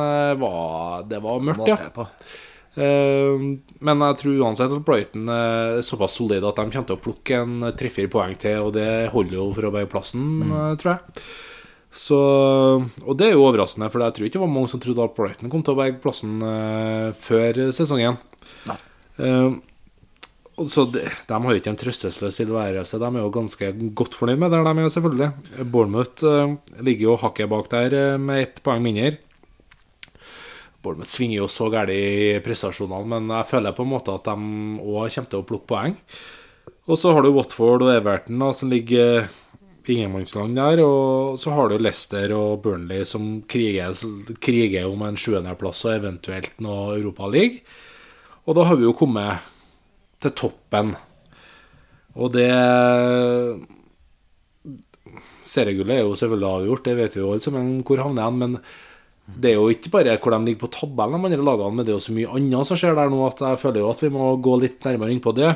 det 1.07 1.21
var 1.23 1.39
mørkt, 1.39 1.63
ja. 1.71 1.77
Måte 2.77 2.85
på. 2.85 2.85
Eh, 2.85 3.75
men 3.89 4.05
jeg 4.05 4.19
tror 4.21 4.39
uansett 4.45 4.77
at 4.77 4.85
Brighton 4.87 5.33
er 5.33 5.81
såpass 5.85 6.17
solide 6.19 6.47
at 6.47 6.61
de 6.61 6.69
kommer 6.69 6.89
til 6.91 6.97
å 6.97 7.03
plukke 7.03 7.41
en 7.41 7.67
tre-fire 7.77 8.11
poeng 8.13 8.37
til, 8.39 8.69
og 8.69 8.73
det 8.77 9.09
holder 9.13 9.39
jo 9.39 9.51
for 9.57 9.69
å 9.69 9.73
berge 9.75 9.91
plassen, 9.91 10.25
mm. 10.45 10.57
tror 10.81 10.93
jeg. 10.95 11.27
Så, 11.97 12.17
og 13.07 13.15
det 13.17 13.31
er 13.31 13.33
jo 13.33 13.45
overraskende, 13.47 13.89
for 13.89 14.03
jeg 14.05 14.13
tror 14.13 14.27
ikke 14.27 14.37
det 14.37 14.43
var 14.43 14.53
mange 14.53 14.69
som 14.69 14.81
trodde 14.83 15.07
at 15.07 15.15
Brighton 15.17 15.49
kom 15.49 15.63
til 15.65 15.73
å 15.73 15.79
berge 15.79 16.03
plassen 16.03 16.37
eh, 16.45 17.07
før 17.17 17.63
sesongen. 17.73 18.19
Nei. 18.69 18.77
Eh, 19.17 19.57
så 20.65 20.87
de, 20.89 21.03
de 21.05 21.37
har 21.37 21.53
jo 21.53 21.59
ikke 21.59 21.69
en 21.69 21.77
trøstesløs 21.77 22.39
tilværelse. 22.39 22.97
De 22.97 23.07
er 23.07 23.21
jo 23.21 23.33
ganske 23.33 23.67
godt 23.97 24.17
fornøyd 24.17 24.41
med 24.41 24.53
det, 24.53 24.61
de 24.65 24.73
er 24.81 24.93
selvfølgelig. 24.93 25.29
Bournemouth 25.69 26.25
uh, 26.25 26.55
ligger 26.81 27.11
jo 27.11 27.17
hakket 27.21 27.51
bak 27.51 27.69
der 27.69 27.93
eh, 27.93 28.17
med 28.17 28.41
ett 28.41 28.61
poeng 28.65 28.81
mindre. 28.81 29.19
Bournemouth 30.83 31.11
svinger 31.11 31.41
jo 31.41 31.47
så 31.51 31.69
gærent 31.73 31.93
i 31.93 32.37
prestasjonene, 32.45 33.07
men 33.13 33.31
jeg 33.39 33.49
føler 33.49 33.75
på 33.75 33.85
en 33.85 33.93
måte 33.95 34.13
at 34.13 34.27
de 34.27 34.35
òg 34.83 35.09
kommer 35.13 35.31
til 35.31 35.41
å 35.41 35.47
plukke 35.47 35.69
poeng. 35.71 35.97
Og 36.87 36.99
så 36.99 37.11
har 37.11 37.25
du 37.25 37.33
Watford 37.35 37.83
og 37.83 37.91
Everton 37.91 38.39
da, 38.39 38.53
som 38.55 38.71
ligger 38.71 39.27
i 39.87 39.97
ingenmannsland 39.97 40.55
der. 40.55 40.81
Og 40.83 41.39
så 41.41 41.51
har 41.55 41.69
du 41.69 41.77
Leicester 41.79 42.31
og 42.35 42.61
Burnley 42.63 43.03
som 43.07 43.41
kriger, 43.49 43.91
kriger 44.43 44.87
om 44.87 45.03
en 45.07 45.19
sjuendeplass 45.19 45.83
og 45.87 45.97
eventuelt 45.97 46.55
noe 46.63 46.95
Europaliga. 46.97 47.59
Og 48.47 48.55
da 48.55 48.67
har 48.69 48.79
vi 48.79 48.87
jo 48.87 48.95
kommet 48.95 49.43
til 50.23 50.35
toppen. 50.37 50.93
Og 52.17 52.31
det 52.33 52.51
Seriegullet 55.47 55.95
er 55.95 56.03
jo 56.03 56.15
selvfølgelig 56.19 56.47
avgjort, 56.47 56.83
det 56.83 56.93
vet 56.97 57.13
vi 57.15 57.21
jo 57.21 57.29
alle 57.31 57.43
sammen 57.43 57.77
hvor 57.87 58.01
havner 58.03 58.25
han, 58.25 58.39
men 58.41 58.55
det 59.27 59.51
er 59.51 59.57
jo 59.57 59.67
ikke 59.73 59.91
bare 59.91 60.15
hvor 60.23 60.31
de 60.31 60.39
ligger 60.45 60.63
på 60.63 60.71
tabellen, 60.77 61.19
de 61.19 61.35
andre 61.35 61.47
lagene, 61.49 61.75
men 61.75 61.85
det 61.85 61.91
er 61.91 61.97
jo 61.97 62.05
så 62.07 62.15
mye 62.15 62.33
annet 62.37 62.69
som 62.69 62.79
skjer 62.79 62.95
der 62.95 63.11
nå 63.11 63.23
at 63.27 63.41
jeg 63.43 63.59
føler 63.59 63.83
jo 63.83 63.89
at 63.91 64.03
vi 64.05 64.11
må 64.13 64.29
gå 64.43 64.53
litt 64.61 64.87
nærmere 64.87 65.11
inn 65.11 65.23
på 65.23 65.33
det. 65.35 65.49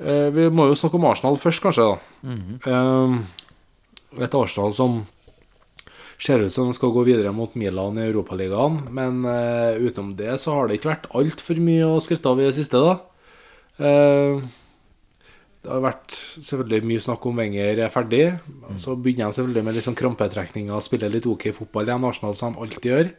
Eh, 0.00 0.28
vi 0.32 0.48
må 0.52 0.70
jo 0.70 0.78
snakke 0.78 0.96
om 0.96 1.04
Arsenal 1.10 1.36
først, 1.40 1.62
kanskje. 1.64 1.90
da. 1.92 2.38
Eh, 2.72 4.24
et 4.24 4.38
Arsenal 4.38 4.72
som 4.76 5.02
ser 6.16 6.40
ut 6.40 6.52
som 6.52 6.70
de 6.70 6.76
skal 6.76 6.92
gå 6.94 7.04
videre 7.04 7.32
mot 7.36 7.52
Milan 7.58 7.98
i 8.00 8.06
Europaligaen. 8.08 8.78
Men 8.96 9.24
eh, 9.28 9.80
utenom 9.84 10.14
det 10.16 10.38
så 10.40 10.56
har 10.56 10.68
det 10.68 10.78
ikke 10.78 10.94
vært 10.94 11.10
altfor 11.16 11.60
mye 11.60 11.90
å 11.90 12.00
skryte 12.00 12.32
av 12.32 12.40
i 12.40 12.48
det 12.48 12.56
siste, 12.56 12.80
da. 12.80 12.96
Eh, 13.76 14.46
det 15.66 15.72
har 15.74 15.82
vært 15.82 16.14
selvfølgelig 16.14 16.86
mye 16.86 17.02
snakk 17.02 17.24
om 17.26 17.40
Wenger 17.40 17.80
er 17.82 17.90
ferdig. 17.90 18.22
Så 18.78 18.94
begynner 18.94 19.32
de 19.32 19.38
selvfølgelig 19.38 19.64
med 19.66 19.74
litt 19.74 19.86
sånn 19.86 19.98
krampetrekninger 19.98 20.76
og 20.76 20.84
spiller 20.86 21.10
litt 21.10 21.26
OK 21.26 21.48
fotball 21.56 21.90
igjen, 21.90 22.06
Arsenal, 22.06 22.36
som 22.38 22.54
de 22.54 22.62
alltid 22.62 22.86
gjør. 22.92 23.10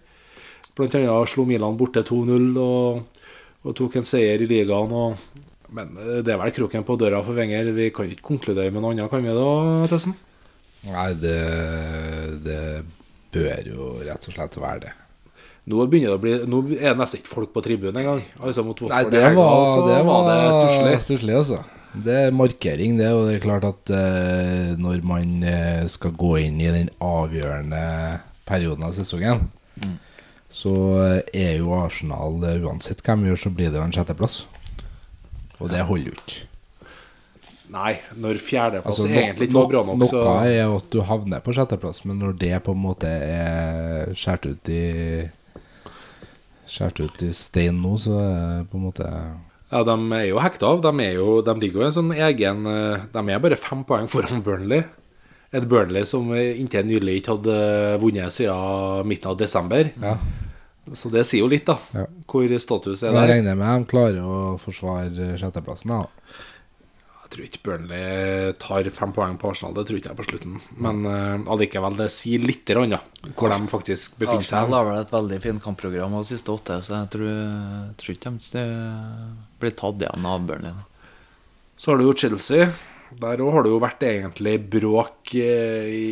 Blant 0.78 0.96
annet 0.96 1.32
slo 1.34 1.44
Milan 1.50 1.76
borte 1.80 2.06
2-0 2.08 2.48
og, 2.64 3.28
og 3.68 3.76
tok 3.76 4.00
en 4.00 4.08
seier 4.08 4.46
i 4.46 4.48
ligaen. 4.48 4.96
Og, 4.96 5.44
men 5.76 5.92
eh, 6.00 6.22
det 6.24 6.38
er 6.38 6.40
vel 6.40 6.56
kroken 6.56 6.88
på 6.88 6.96
døra 7.04 7.20
for 7.26 7.36
Wenger. 7.36 7.74
Vi 7.76 7.92
kan 7.92 8.08
ikke 8.08 8.30
konkludere 8.32 8.72
med 8.72 8.86
noe 8.86 8.96
annet, 8.96 9.12
kan 9.12 9.28
vi 9.28 9.36
da, 9.36 9.52
Tessen? 9.92 10.16
Nei, 10.88 11.10
det, 11.20 11.38
det 12.48 12.62
bør 13.36 13.74
jo 13.74 13.92
rett 14.08 14.32
og 14.32 14.40
slett 14.40 14.60
være 14.62 14.86
det. 14.88 14.98
Nå, 15.68 15.84
begynner 15.84 16.14
det 16.14 16.16
å 16.16 16.24
bli, 16.24 16.36
nå 16.48 16.62
er 16.78 16.94
det 16.94 17.00
nesten 17.02 17.20
ikke 17.20 17.34
folk 17.34 17.52
på 17.52 17.66
tribunen 17.66 18.00
engang. 18.00 18.22
Altså 18.40 18.64
mot 18.64 18.88
Nei, 18.88 19.02
det 19.12 19.26
var, 19.36 19.66
det 19.90 20.06
var 20.08 20.30
det 20.30 20.38
stusslig. 20.56 21.02
stusslig, 21.04 21.36
altså. 21.36 21.66
Det 22.06 22.18
er 22.28 22.36
markering, 22.36 22.98
det. 23.00 23.12
Og 23.16 23.28
det 23.28 23.38
er 23.38 23.46
klart 23.46 23.68
at 23.68 23.94
eh, 23.94 24.74
når 24.80 25.04
man 25.08 25.38
eh, 25.44 25.86
skal 25.90 26.16
gå 26.18 26.36
inn 26.46 26.60
i 26.62 26.74
den 26.74 26.92
avgjørende 27.04 27.84
perioden 28.48 28.86
av 28.88 28.94
sesongen, 28.98 29.48
så 30.50 30.74
eh, 31.04 31.22
er 31.36 31.58
jo 31.62 31.74
Arsenal 31.78 32.40
eh, 32.48 32.62
Uansett 32.64 33.04
hvem 33.06 33.26
vi 33.26 33.34
gjør, 33.34 33.42
så 33.48 33.54
blir 33.54 33.74
det 33.74 33.82
jo 33.82 33.88
en 33.88 33.96
sjetteplass. 33.96 34.44
Og 35.58 35.72
det 35.74 35.84
holder 35.90 36.12
jo 36.12 36.20
ikke. 36.20 36.44
Nei, 37.68 37.98
når 38.16 38.38
fjerdeplass 38.40 39.02
Altså, 39.02 39.10
egentlig 39.12 39.50
ikke 39.50 39.58
var 39.58 39.72
bra 39.74 39.82
nok, 39.90 40.04
så 40.08 40.22
Noe 40.24 40.44
er 40.48 40.70
at 40.72 40.86
du 40.94 41.02
havner 41.04 41.42
på 41.44 41.56
sjetteplass, 41.56 42.06
men 42.08 42.22
når 42.24 42.38
det 42.40 42.54
på 42.64 42.72
en 42.72 42.80
måte 42.80 43.10
er 43.12 44.14
skåret 44.16 44.48
ut 44.54 44.72
i 44.72 44.84
Skåret 46.68 47.02
ut 47.04 47.24
i 47.24 47.34
stein 47.36 47.82
nå, 47.84 47.94
så 48.00 48.16
er 48.22 48.32
det 48.62 48.70
på 48.72 48.80
en 48.80 48.86
måte 48.88 49.10
Ja, 49.72 49.84
de 49.84 49.96
er 50.16 50.26
jo 50.30 50.40
hekta 50.40 50.70
av. 50.72 50.82
De, 50.86 50.94
er 51.04 51.18
jo, 51.18 51.42
de 51.44 51.56
ligger 51.60 51.82
jo 51.82 51.86
i 51.86 51.90
en 51.90 51.96
sånn 51.98 52.14
egen 52.16 52.68
eh, 52.72 53.06
De 53.12 53.24
er 53.34 53.44
bare 53.44 53.60
fem 53.60 53.84
poeng 53.88 54.08
foran 54.12 54.44
Burnley. 54.46 54.86
Et 55.56 55.64
Burnley 55.68 56.08
som 56.08 56.28
inntil 56.36 56.88
nylig 56.88 57.22
ikke 57.22 57.38
hadde 57.38 57.58
vunnet 58.04 58.34
siden 58.36 59.08
midten 59.08 59.32
av 59.32 59.40
desember. 59.40 59.92
Ja. 60.04 60.18
Så 60.96 61.12
det 61.12 61.26
sier 61.28 61.44
jo 61.44 61.50
litt, 61.52 61.68
da. 61.68 61.78
Ja. 61.96 62.06
Hvor 62.28 62.52
status 62.60 63.02
er 63.04 63.12
Jeg 63.12 63.18
der. 63.18 63.34
regner 63.34 63.58
med 63.60 63.82
de 63.84 63.90
klarer 63.92 64.24
å 64.24 64.58
forsvare 64.62 65.34
sjetteplassen. 65.40 65.92
da 65.92 66.06
Jeg 67.24 67.32
tror 67.34 67.48
ikke 67.48 67.64
Burnley 67.66 68.54
tar 68.60 68.88
fem 68.96 69.12
poeng 69.16 69.36
på 69.40 69.52
Arsenal, 69.52 69.74
det 69.76 69.84
tror 69.88 70.00
ikke 70.00 70.14
jeg 70.14 70.20
på 70.20 70.28
slutten. 70.30 70.62
Men 70.80 71.04
uh, 71.04 71.52
allikevel, 71.52 71.98
det 72.00 72.08
sier 72.16 72.40
litt 72.40 72.72
rann, 72.72 72.96
da, 72.96 73.02
hvor 73.36 73.52
de 73.52 73.68
faktisk 73.68 74.16
befinner 74.16 74.40
Arsenal 74.46 74.70
seg. 74.70 74.78
har 74.78 74.88
vel 74.88 75.02
et 75.02 75.12
veldig 75.18 75.42
fint 75.44 75.64
kampprogram 75.64 76.16
de 76.16 76.24
siste 76.30 76.56
åtte, 76.56 76.80
så 76.88 77.02
jeg 77.02 77.12
tror, 77.18 77.36
tror 78.00 78.16
ikke 78.16 78.32
de 78.40 78.64
eh, 78.64 79.28
blir 79.62 79.74
tatt 79.78 80.04
igjen 80.04 80.28
av 80.30 80.46
Burnley. 80.48 80.86
Så 81.78 81.92
har 81.92 82.00
du 82.00 82.08
jo 82.08 82.16
Chelsea. 82.18 82.70
Der 83.18 83.40
òg 83.40 83.54
har 83.56 83.64
det 83.64 83.72
jo 83.72 83.80
vært 83.80 84.04
egentlig 84.04 84.58
bråk 84.68 85.32
eh, 85.40 85.88
i 85.88 86.08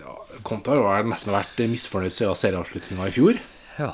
ja, 0.00 0.16
Conte 0.46 0.74
har 0.74 1.06
nesten 1.06 1.34
vært 1.34 1.60
misfornøyd 1.70 2.14
siden 2.14 2.38
serieavslutninga 2.40 3.06
i 3.06 3.14
fjor. 3.14 3.38
Ja. 3.78 3.92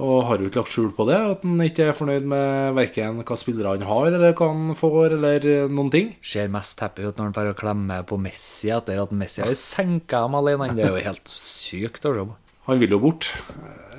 Og 0.00 0.26
har 0.28 0.38
jo 0.38 0.50
ikke 0.50 0.60
lagt 0.60 0.74
skjul 0.74 0.90
på 0.94 1.06
det, 1.08 1.16
at 1.32 1.42
han 1.42 1.62
ikke 1.64 1.88
er 1.90 1.96
fornøyd 1.96 2.26
med 2.30 2.76
verken 2.76 3.22
hva 3.26 3.38
spillere 3.38 3.72
han 3.74 3.88
har, 3.88 4.10
eller 4.12 4.36
hva 4.38 4.50
han 4.52 4.76
får, 4.78 5.16
eller 5.16 5.48
eh, 5.50 5.72
noen 5.72 5.90
ting. 5.94 6.12
Ser 6.22 6.52
mest 6.52 6.84
happy 6.84 7.08
ut 7.08 7.16
når 7.16 7.30
han 7.30 7.38
får 7.38 7.50
klemme 7.58 7.98
på 8.06 8.20
Messi 8.20 8.70
etter 8.74 9.00
at 9.02 9.16
Messi 9.16 9.42
har 9.42 9.56
senka 9.58 10.26
dem 10.26 10.38
alene. 10.38 10.70
Det 10.76 10.86
er 10.86 10.94
jo 10.94 11.08
helt 11.08 11.32
sykt 11.32 12.06
å 12.06 12.14
se 12.14 12.28
på. 12.28 12.39
Han 12.68 12.80
vil 12.82 12.96
jo 12.96 13.00
bort. 13.02 13.32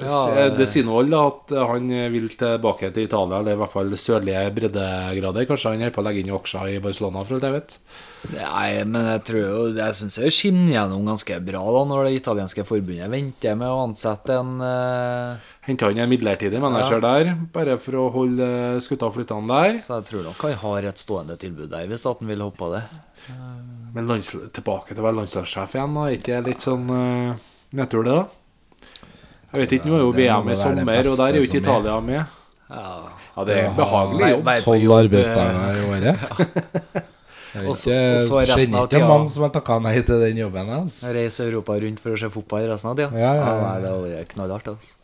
Ja, 0.02 0.50
det 0.56 0.66
sier 0.70 0.86
noe 0.88 1.02
alle 1.04 1.20
at 1.30 1.52
han 1.70 1.90
vil 2.14 2.30
tilbake 2.34 2.90
til 2.94 3.06
Italia, 3.06 3.42
eller 3.42 3.56
i 3.56 3.60
hvert 3.60 3.74
fall 3.74 3.92
sørlige 4.00 4.44
breddegrader. 4.56 5.46
Kanskje 5.50 5.74
han 5.74 5.84
holder 5.84 5.96
på 5.96 6.02
å 6.02 6.06
legge 6.08 6.24
inn 6.24 6.32
aksjer 6.36 6.72
i 6.72 6.80
Barcelona, 6.84 7.24
for 7.26 7.38
alt 7.38 7.48
jeg 7.48 7.56
vet. 7.56 7.78
Nei, 8.34 8.70
men 8.86 9.08
jeg 9.10 9.22
tror 9.26 9.40
jo 9.42 9.62
Jeg 9.74 9.96
syns 9.98 10.18
det 10.22 10.30
skinner 10.36 10.74
gjennom 10.76 11.08
ganske 11.10 11.38
bra 11.42 11.62
da 11.74 11.84
når 11.90 12.04
det 12.06 12.20
italienske 12.20 12.66
forbundet 12.70 13.10
venter 13.10 13.56
med 13.58 13.74
å 13.74 13.80
ansette 13.88 14.36
en 14.38 14.52
uh... 14.62 15.54
Henta 15.66 15.90
han 15.90 16.02
en 16.02 16.12
midlertidig 16.12 16.62
manager 16.62 17.02
der, 17.04 17.34
bare 17.54 17.78
for 17.82 18.00
å 18.02 18.10
holde 18.14 18.50
skuta 18.82 19.10
flyttende 19.14 19.54
der. 19.54 19.80
Så 19.82 20.00
jeg 20.00 20.10
tror 20.10 20.28
nok 20.30 20.46
han 20.48 20.60
har 20.64 20.92
et 20.92 21.02
stående 21.02 21.38
tilbud 21.42 21.70
der, 21.74 21.90
hvis 21.90 22.02
staten 22.02 22.30
vil 22.30 22.46
hoppe 22.46 22.62
på 22.62 22.74
det. 22.74 22.84
Men 23.94 24.10
lands 24.10 24.34
tilbake 24.56 24.96
til 24.96 25.04
å 25.04 25.10
være 25.10 25.20
landslagssjef 25.22 25.78
igjen, 25.78 25.98
da. 25.98 26.08
Er 26.08 26.18
ikke 26.18 26.38
det 26.38 26.54
litt 26.56 26.66
sånn 26.66 26.88
uh, 26.90 27.42
nedtur, 27.78 28.06
det, 28.08 28.16
da? 28.22 28.41
Jeg 29.52 29.60
vet 29.66 29.72
ikke, 29.78 29.90
nå 29.92 29.96
er 29.98 30.04
jo 30.06 30.12
VM 30.16 30.50
i 30.52 30.56
sommer, 30.56 31.00
og 31.12 31.18
der 31.20 31.26
er 31.28 31.38
jo 31.40 31.44
ikke. 31.48 31.58
Italia 31.60 32.00
med. 32.00 32.22
Ja. 32.72 33.44
Det 33.46 33.56
er 33.58 33.66
en 33.70 33.76
behagelig 33.76 34.30
jobb. 34.32 34.50
Tolv 34.64 34.92
arbeidsdager 34.98 35.80
i 35.80 35.86
året. 35.92 36.26
Jeg 37.52 37.66
vet 37.66 37.82
ikke, 37.82 37.98
så 38.24 38.38
resten 38.40 38.62
kjenner 38.62 38.78
av 38.80 38.86
ikke 38.88 38.96
tida- 38.96 39.08
mange 39.12 39.30
som 39.34 39.44
har 39.44 39.52
takka 39.52 39.80
nei 39.84 39.96
til 40.08 40.22
den 40.24 40.38
jobben 40.40 40.70
hans. 40.72 41.02
Reise 41.12 41.44
Europa 41.50 41.76
rundt 41.84 42.00
for 42.00 42.16
å 42.16 42.20
se 42.22 42.30
fotball 42.32 42.70
resten 42.72 42.92
av 42.94 42.96
tida. 43.00 43.10
Ja, 43.20 43.34
ja, 43.36 43.50
ja. 43.84 43.96
det 44.06 44.20
er 44.22 44.30
knallhardt. 44.32 44.72
Altså. 44.72 44.96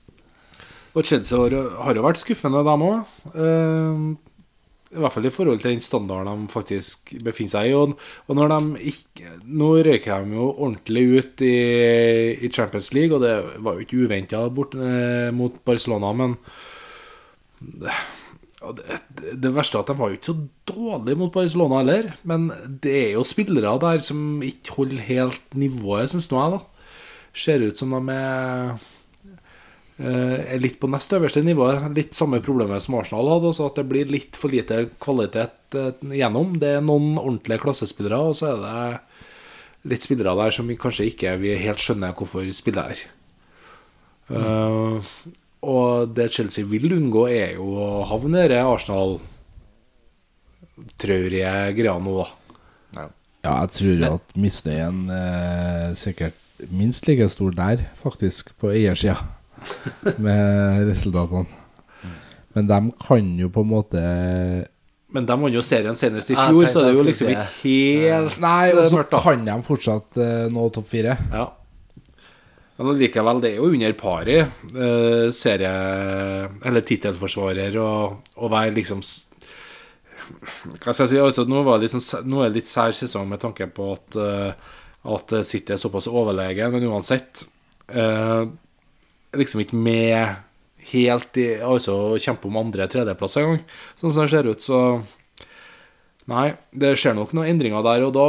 Og 0.96 1.04
Chelsea 1.06 1.38
har, 1.38 1.58
har 1.84 2.00
jo 2.00 2.06
vært 2.08 2.22
skuffende, 2.24 2.64
dem 2.66 2.86
òg. 2.88 3.04
I 4.88 5.02
hvert 5.04 5.12
fall 5.12 5.28
i 5.28 5.32
forhold 5.34 5.60
til 5.60 5.74
den 5.74 5.84
standarden 5.84 6.46
de 6.46 6.52
faktisk 6.52 7.12
befinner 7.26 7.54
seg 7.58 7.72
i. 7.72 7.74
Og, 7.76 7.98
og 8.28 8.38
når 8.38 8.54
de 8.54 8.86
ikke 8.94 9.34
Nå 9.48 9.74
røyker 9.84 10.24
de 10.24 10.38
jo 10.38 10.46
ordentlig 10.54 11.04
ut 11.18 11.44
i, 11.44 11.58
i 12.40 12.52
Champions 12.54 12.94
League, 12.96 13.16
og 13.16 13.24
det 13.24 13.34
var 13.64 13.76
jo 13.76 13.84
ikke 13.84 14.00
uventa 14.06 14.46
eh, 14.48 15.30
mot 15.36 15.60
Barcelona, 15.68 16.14
men 16.16 16.38
det, 17.60 17.94
det, 18.78 18.98
det 19.44 19.54
verste 19.56 19.80
er 19.80 19.84
at 19.84 19.92
de 19.92 19.98
var 20.00 20.12
jo 20.12 20.18
ikke 20.18 20.32
så 20.32 20.38
dårlige 20.72 21.20
mot 21.20 21.34
Barcelona 21.36 21.82
heller. 21.82 22.12
Men 22.28 22.48
det 22.84 22.96
er 23.02 23.16
jo 23.18 23.28
spillere 23.28 23.76
der 23.84 24.04
som 24.06 24.44
ikke 24.46 24.78
holder 24.80 25.08
helt 25.10 25.58
nivået, 25.58 26.14
syns 26.14 26.32
nå 26.32 26.40
jeg, 26.42 26.58
da. 26.58 26.94
Ser 27.38 27.68
ut 27.68 27.80
som 27.80 27.92
de 27.94 28.16
er 28.16 28.78
litt 29.98 30.78
på 30.78 30.86
nest 30.94 31.10
øverste 31.18 31.42
nivå. 31.42 31.72
Litt 31.96 32.14
samme 32.14 32.38
problemet 32.46 32.84
som 32.84 33.00
Arsenal 33.00 33.32
hadde, 33.32 33.50
også 33.50 33.66
at 33.72 33.78
det 33.80 33.90
blir 33.90 34.06
litt 34.12 34.36
for 34.38 34.50
lite 34.54 34.76
kvalitet 35.02 35.74
eh, 35.78 35.94
gjennom. 36.20 36.60
Det 36.62 36.72
er 36.78 36.84
noen 36.86 37.18
ordentlige 37.18 37.64
klassespillere, 37.64 38.20
og 38.30 38.36
så 38.38 38.46
er 38.52 38.58
det 38.62 38.78
litt 39.88 40.04
spillere 40.06 40.36
der 40.38 40.52
som 40.54 40.68
vi 40.70 40.76
kanskje 40.80 41.10
ikke 41.12 41.42
vi 41.42 41.64
helt 41.64 41.82
skjønner 41.82 42.18
hvorfor 42.18 42.44
spiller 42.54 42.84
her. 42.92 43.00
Eh, 44.38 44.96
og 45.68 45.90
det 46.14 46.34
Chelsea 46.36 46.66
vil 46.70 46.94
unngå, 46.94 47.24
er 47.32 47.52
jo 47.58 47.66
å 47.82 48.06
havne 48.08 48.40
i 48.46 48.62
Arsenal-traurige 48.62 51.54
greia 51.80 51.98
nå, 51.98 52.14
da. 52.22 52.28
Ja, 53.46 53.54
jeg 53.64 53.72
tror 53.78 53.98
at 54.10 54.26
misnøyen 54.36 55.00
eh, 55.14 55.96
sikkert 55.98 56.38
minst 56.74 57.08
like 57.08 57.30
stor 57.32 57.52
der, 57.56 57.78
faktisk, 58.02 58.52
på 58.60 58.68
eiersida, 58.74 59.16
med 60.26 60.88
resultatene. 60.90 61.46
Men 62.58 62.68
de 62.70 62.80
kan 63.04 63.30
jo 63.38 63.52
på 63.54 63.62
en 63.62 63.70
måte 63.70 64.02
Men 65.14 65.28
de 65.30 65.36
vant 65.38 65.54
jo 65.54 65.62
serien 65.66 65.98
senest 65.98 66.34
i 66.34 66.38
fjor, 66.38 66.66
så 66.72 66.82
det 66.82 66.90
er 66.90 66.98
jo 66.98 67.06
liksom 67.06 67.30
ikke 67.30 67.46
helt 67.62 68.40
Nei, 68.42 68.72
og 68.74 68.82
eh, 68.82 68.90
så 68.90 68.98
mørkt, 68.98 69.14
da. 69.14 69.22
kan 69.28 69.46
de 69.46 69.58
fortsatt 69.68 70.20
eh, 70.24 70.48
nå 70.54 70.66
topp 70.74 70.90
fire. 70.90 71.14
Ja. 71.34 71.46
Men 72.78 73.00
likevel, 73.00 73.40
det 73.42 73.52
er 73.52 73.62
jo 73.62 73.70
under 73.74 73.94
pari 73.98 74.36
eh, 74.42 75.30
serie 75.34 75.72
Eller 76.66 76.86
tittelforsvarer 76.86 77.78
og 77.82 78.52
være 78.54 78.76
liksom 78.76 79.02
Hva 79.02 80.94
skal 80.94 81.06
jeg 81.06 81.14
si 81.16 81.22
altså, 81.24 81.48
Nå 81.50 81.64
var 81.66 81.80
det 81.80 81.90
liksom, 81.90 82.28
nå 82.30 82.44
er 82.44 82.52
det 82.52 82.62
litt 82.62 82.70
sær 82.70 82.94
sesong 82.94 83.30
med 83.32 83.42
tanke 83.42 83.70
på 83.74 83.92
at 83.96 84.20
eh, 84.22 84.78
At 85.18 85.34
City 85.48 85.74
er 85.74 85.82
såpass 85.82 86.10
overlegen, 86.12 86.74
men 86.74 86.90
uansett 86.90 87.46
eh, 87.88 88.44
Liksom 89.38 89.62
ikke 89.64 89.78
med 89.78 90.36
helt 90.92 91.38
i 91.42 91.48
Altså 91.62 92.16
kjempe 92.22 92.48
om 92.50 92.60
andre 92.62 92.88
tredjeplasser 92.92 93.44
engang, 93.44 93.64
sånn 94.00 94.14
som 94.14 94.24
det 94.26 94.32
ser 94.34 94.50
ut, 94.50 94.64
så 94.64 94.82
Nei, 96.28 96.50
det 96.76 96.90
skjer 97.00 97.16
nok 97.16 97.32
noen 97.38 97.48
endringer 97.54 97.84
der, 97.86 98.04
og 98.04 98.12
da 98.18 98.26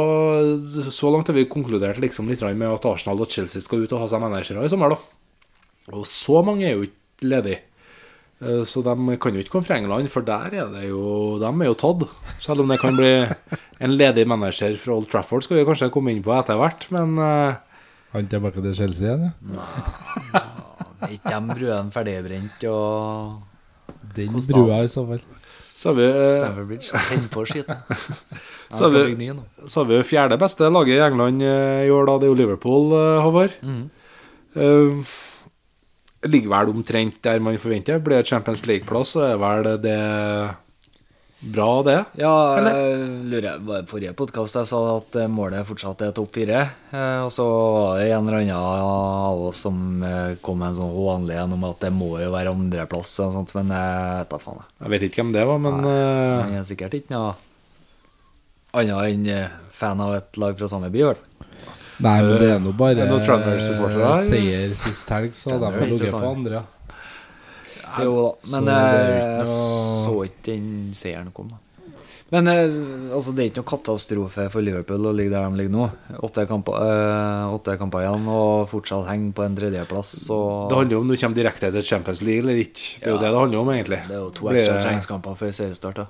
Så 0.87 1.09
langt 1.11 1.27
har 1.27 1.35
vi 1.35 1.47
konkludert 1.51 1.99
liksom 1.99 2.29
litt 2.31 2.43
med 2.55 2.69
at 2.71 2.85
Arsenal 2.87 3.19
og 3.25 3.31
Chelsea 3.31 3.61
skal 3.63 3.83
ut 3.83 3.95
og 3.95 4.05
ha 4.05 4.07
seg 4.11 4.23
managere 4.23 4.63
i 4.63 4.71
sommer, 4.71 4.95
da. 4.95 4.99
Og 5.91 6.05
så 6.07 6.39
mange 6.45 6.67
er 6.69 6.77
jo 6.77 6.85
ikke 6.87 7.27
ledige. 7.27 7.59
Eh, 8.39 8.63
Så 8.63 8.83
de 8.85 9.17
kan 9.19 9.35
jo 9.35 9.43
ikke 9.43 9.51
komme 9.57 9.67
fra 9.67 9.75
England, 9.75 10.07
for 10.13 10.23
der 10.23 10.47
er 10.61 10.71
det 10.71 10.85
jo 10.87 11.37
De 11.41 11.49
er 11.49 11.67
jo 11.67 11.75
tatt. 11.75 12.07
Selv 12.39 12.63
om 12.63 12.71
det 12.71 12.79
kan 12.79 12.95
bli 12.95 13.11
en 13.83 13.97
ledig 13.97 14.25
manager 14.27 14.77
fra 14.79 14.95
Old 14.95 15.09
Trafford, 15.11 15.43
skal 15.43 15.59
vi 15.59 15.67
kanskje 15.67 15.91
komme 15.91 16.11
inn 16.13 16.23
på 16.23 16.31
etter 16.39 16.55
hvert, 16.55 16.87
men 16.95 17.17
eh, 17.19 17.59
Han 18.13 18.31
tilbake 18.31 18.63
til 18.63 18.73
Chelsea 18.79 19.11
igjen, 19.11 19.27
ja. 19.27 20.47
Er 21.01 21.13
ikke 21.17 21.35
de 21.35 21.57
bruene 21.59 21.93
ferdigbrent 21.95 22.65
og 22.69 23.43
Den 24.15 24.33
da? 24.35 24.55
brua, 24.55 24.81
i 24.83 24.91
så 24.91 25.05
fall. 25.07 25.21
så 25.75 25.89
har 25.89 25.95
vi 25.95 26.07
Staverbridge. 26.11 27.03
Tenn 27.07 27.29
på 27.31 27.45
skitten. 27.47 27.79
Så 28.77 28.85
har 28.85 28.91
vi-. 28.93 29.31
Så 29.65 29.79
har 29.79 29.87
vi 29.89 30.03
fjerde 30.05 30.37
beste 30.37 30.67
laget 30.69 30.99
i 30.99 31.01
England 31.01 31.41
eh, 31.41 31.87
i 31.87 31.89
år, 31.89 32.05
da. 32.05 32.17
Det 32.19 32.27
er 32.27 32.33
jo 32.33 32.37
Liverpool, 32.37 32.91
eh, 32.93 33.21
Håvard. 33.23 33.55
Mm. 33.65 33.89
Uh, 34.59 35.05
ligger 36.27 36.51
vel 36.51 36.73
omtrent 36.73 37.17
der 37.23 37.39
man 37.39 37.57
forventer. 37.57 37.97
Blir 38.03 38.19
det 38.19 38.27
Champions 38.27 38.65
League-plass, 38.67 39.15
så 39.15 39.23
er 39.31 39.39
vel 39.41 39.69
det 39.81 39.97
bra, 41.39 41.83
det. 41.87 41.97
Ja, 42.19 42.31
jeg 42.59 43.09
lurer 43.31 43.47
jeg 43.47 43.87
Forrige 43.89 44.13
podkast 44.17 44.57
jeg 44.59 44.67
sa 44.69 44.79
at 44.97 45.15
eh, 45.19 45.29
målet 45.31 45.67
fortsatt 45.67 46.01
er 46.03 46.13
topp 46.15 46.33
fire. 46.35 46.61
Eh, 46.91 47.19
og 47.23 47.31
så 47.33 47.45
var 47.47 47.99
det 48.01 48.09
en 48.11 48.27
eller 48.27 48.41
annen 48.41 48.55
av 48.59 49.43
oss 49.49 49.63
som 49.65 50.03
eh, 50.03 50.35
kom 50.43 50.59
med 50.59 50.73
en 50.73 50.79
sånn 50.81 50.95
hånlig 50.95 51.37
en 51.39 51.55
om 51.55 51.67
at 51.69 51.79
det 51.85 51.93
må 51.95 52.11
jo 52.19 52.31
være 52.35 52.51
andreplass, 52.53 53.15
men 53.55 53.71
jeg 53.75 54.01
vet 54.19 54.33
da 54.33 54.41
faen. 54.43 54.65
jeg. 54.65 54.93
Vet 54.95 55.07
ikke 55.07 55.23
hvem 55.23 55.35
det 55.37 55.45
var, 55.47 55.61
men 55.63 55.79
eh, 55.85 56.35
Han 56.43 56.57
er 56.59 56.67
sikkert 56.67 56.99
ikke 56.99 57.15
noe 57.15 57.37
annet 58.79 59.13
enn 59.13 59.29
eh, 59.33 59.57
fan 59.73 60.01
av 60.03 60.15
et 60.19 60.37
lag 60.37 60.57
fra 60.59 60.69
samme 60.69 60.91
by, 60.93 60.99
i 61.01 61.07
hvert 61.07 61.23
fall. 61.23 61.35
Nei, 61.99 62.19
men 62.23 62.35
det 62.39 62.49
er 62.53 62.59
nå 62.63 62.71
bare 62.79 63.07
Er 63.09 64.21
seier 64.23 64.75
sist 64.77 65.09
helg, 65.11 65.33
så 65.35 65.57
de 65.59 65.67
har 65.67 65.81
ligget 65.83 66.13
på 66.15 66.19
andre, 66.19 66.61
andre. 66.61 66.61
Jo 68.03 68.13
da, 68.43 68.51
men 68.51 68.69
Så 68.69 68.75
jo 68.75 68.99
eh, 68.99 69.37
jeg 69.39 69.47
så 69.53 70.13
ikke 70.29 70.51
den 70.51 70.69
seieren 70.93 71.31
kom, 71.35 71.49
da. 71.49 71.57
Men 72.29 72.47
eh, 72.47 73.13
altså, 73.15 73.33
det 73.33 73.41
er 73.41 73.49
ikke 73.49 73.63
noe 73.63 73.69
katastrofe 73.71 74.45
for 74.53 74.65
Liverpool 74.65 75.09
å 75.09 75.13
ligge 75.15 75.33
der 75.33 75.47
de 75.47 75.59
ligger 75.63 75.73
nå. 75.73 75.87
Åtte 76.27 76.45
kamper, 76.49 76.77
øh, 76.77 77.55
åtte 77.55 77.73
kamper 77.79 78.05
igjen 78.05 78.27
og 78.29 78.67
fortsatt 78.69 79.07
henge 79.09 79.31
på 79.33 79.45
en 79.45 79.57
tredjeplass. 79.57 80.11
Og 80.35 80.69
det 80.69 80.77
handler 80.77 80.97
jo 80.97 81.01
om 81.01 81.09
du 81.09 81.15
kommer 81.17 81.39
direkte 81.39 81.71
til 81.73 81.87
Champions 81.87 82.21
League 82.25 82.45
eller 82.45 82.61
ikke. 82.61 82.85
Det 82.99 83.09
er 83.09 83.15
jo 83.15 83.21
det 83.23 83.31
det 83.33 83.41
handler 83.41 83.63
om, 83.63 83.71
egentlig. 83.73 84.01
det 84.05 84.17
er 84.17 84.21
jo 84.21 84.29
to 84.37 84.51
ekstra 84.53 84.77
treningskamper 84.83 85.39
før 85.39 85.55
seriestart. 85.57 86.03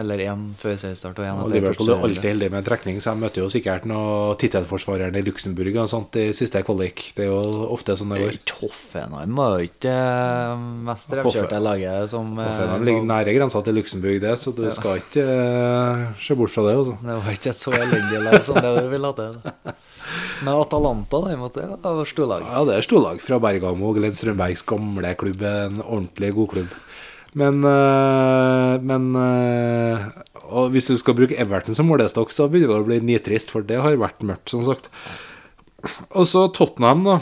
Eller 0.00 0.24
én 0.26 0.42
før 0.58 0.74
seriestart 0.80 1.22
og 1.22 1.28
én 1.28 1.38
etter 1.44 1.54
Liverpool 1.60 1.94
er 1.94 2.04
alltid 2.08 2.28
heldig 2.32 2.50
med 2.50 2.62
en 2.62 2.68
trekning, 2.70 2.98
så 3.02 3.14
de 3.14 3.24
møter 3.24 3.44
jo 3.44 3.52
sikkert 3.52 3.86
noen 3.90 4.34
tittelforsvareren 4.42 5.20
i 5.20 5.24
Luxembourg 5.26 5.80
og 5.84 5.90
sånt 5.92 6.18
i 6.18 6.26
siste 6.36 6.64
kvalik. 6.66 7.12
Det 7.14 7.28
er 7.28 7.30
jo 7.30 7.70
ofte 7.70 7.94
sånn 7.98 8.16
det 8.16 8.24
går. 8.24 8.40
Hoffenheim 8.60 9.38
var 9.38 9.54
jo 9.56 9.70
ikke 9.70 9.86
det 9.86 10.58
mest 10.90 11.14
revkjørte 11.14 11.62
laget 11.62 12.10
som 12.12 12.34
eh, 12.36 12.50
Hoffenheim 12.50 12.84
ligger 12.88 13.06
nære 13.08 13.34
grensa 13.38 13.62
til 13.64 13.78
Luxembourg, 13.78 14.18
det, 14.22 14.34
så 14.40 14.52
du 14.56 14.66
skal 14.74 15.00
ikke 15.00 15.24
eh, 15.24 15.59
se 16.20 16.36
bort 16.38 16.52
fra 16.54 16.64
det. 16.66 16.74
Altså. 16.80 16.96
Det 17.02 17.16
var 17.16 17.36
ikke 17.36 17.52
et 17.52 17.62
så 17.62 17.74
elendig 17.76 18.22
lag 18.24 18.44
som 18.46 18.58
det 18.58 18.72
du 18.76 18.88
ville 18.92 19.10
ha 19.10 19.16
til. 19.18 19.74
Men 20.40 20.52
Atalanta 20.56 21.20
derimot, 21.26 21.56
det 21.56 21.94
var 22.00 22.08
storlag. 22.08 22.44
Ja, 22.48 22.64
det 22.68 22.76
er 22.76 22.86
storlag 22.86 23.22
fra 23.24 23.38
Bergamo, 23.42 23.92
Glenn 23.96 24.16
Strømbergs 24.16 24.64
gamle 24.68 25.14
klubb. 25.20 25.42
En 25.46 25.82
ordentlig 25.84 26.32
god 26.38 26.54
klubb. 26.54 26.76
Men, 27.38 27.62
eh, 27.62 28.76
men 28.82 29.04
eh, 29.14 30.06
Og 30.50 30.72
hvis 30.74 30.88
du 30.90 30.96
skal 30.98 31.14
bruke 31.14 31.36
Everton 31.38 31.76
som 31.76 31.86
målestokk, 31.86 32.32
så 32.34 32.48
begynner 32.50 32.80
det 32.80 32.82
å 32.82 32.88
bli 32.88 33.00
nitrist, 33.06 33.52
for 33.54 33.62
det 33.62 33.78
har 33.78 34.00
vært 34.00 34.24
mørkt, 34.26 34.50
som 34.50 34.64
sagt. 34.66 34.90
Og 36.10 36.26
så 36.26 36.48
Tottenham, 36.56 37.06
da. 37.06 37.20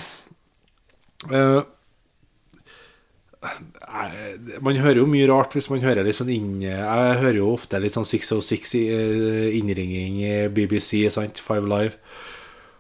Man 4.65 4.77
hører 4.77 5.01
jo 5.01 5.07
mye 5.09 5.29
rart 5.31 5.55
hvis 5.57 5.71
man 5.73 5.81
hører 5.81 6.05
litt 6.05 6.19
sånn 6.19 6.33
inn 6.33 6.59
Jeg 6.61 7.21
hører 7.23 7.39
jo 7.39 7.53
ofte 7.55 7.81
litt 7.81 7.95
sånn 7.95 8.07
606 8.07 8.75
i, 8.77 8.83
eh, 8.93 10.49
BBC, 10.53 11.07
sant? 11.13 11.41
Five 11.41 11.65
Live. 11.71 11.97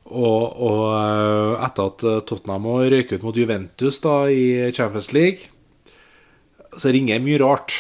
Og, 0.09 0.43
og 0.65 0.83
eh, 0.97 1.65
etter 1.67 1.91
at 1.91 2.05
eh, 2.09 2.21
Tottenham 2.29 2.69
har 2.71 2.91
røyket 2.95 3.21
ut 3.21 3.27
mot 3.29 3.37
Juventus 3.37 4.01
da 4.05 4.15
i 4.33 4.69
Champions 4.77 5.11
League, 5.17 5.51
så 6.79 6.93
ringer 6.95 7.17
jeg 7.17 7.25
mye 7.25 7.41
rart 7.41 7.75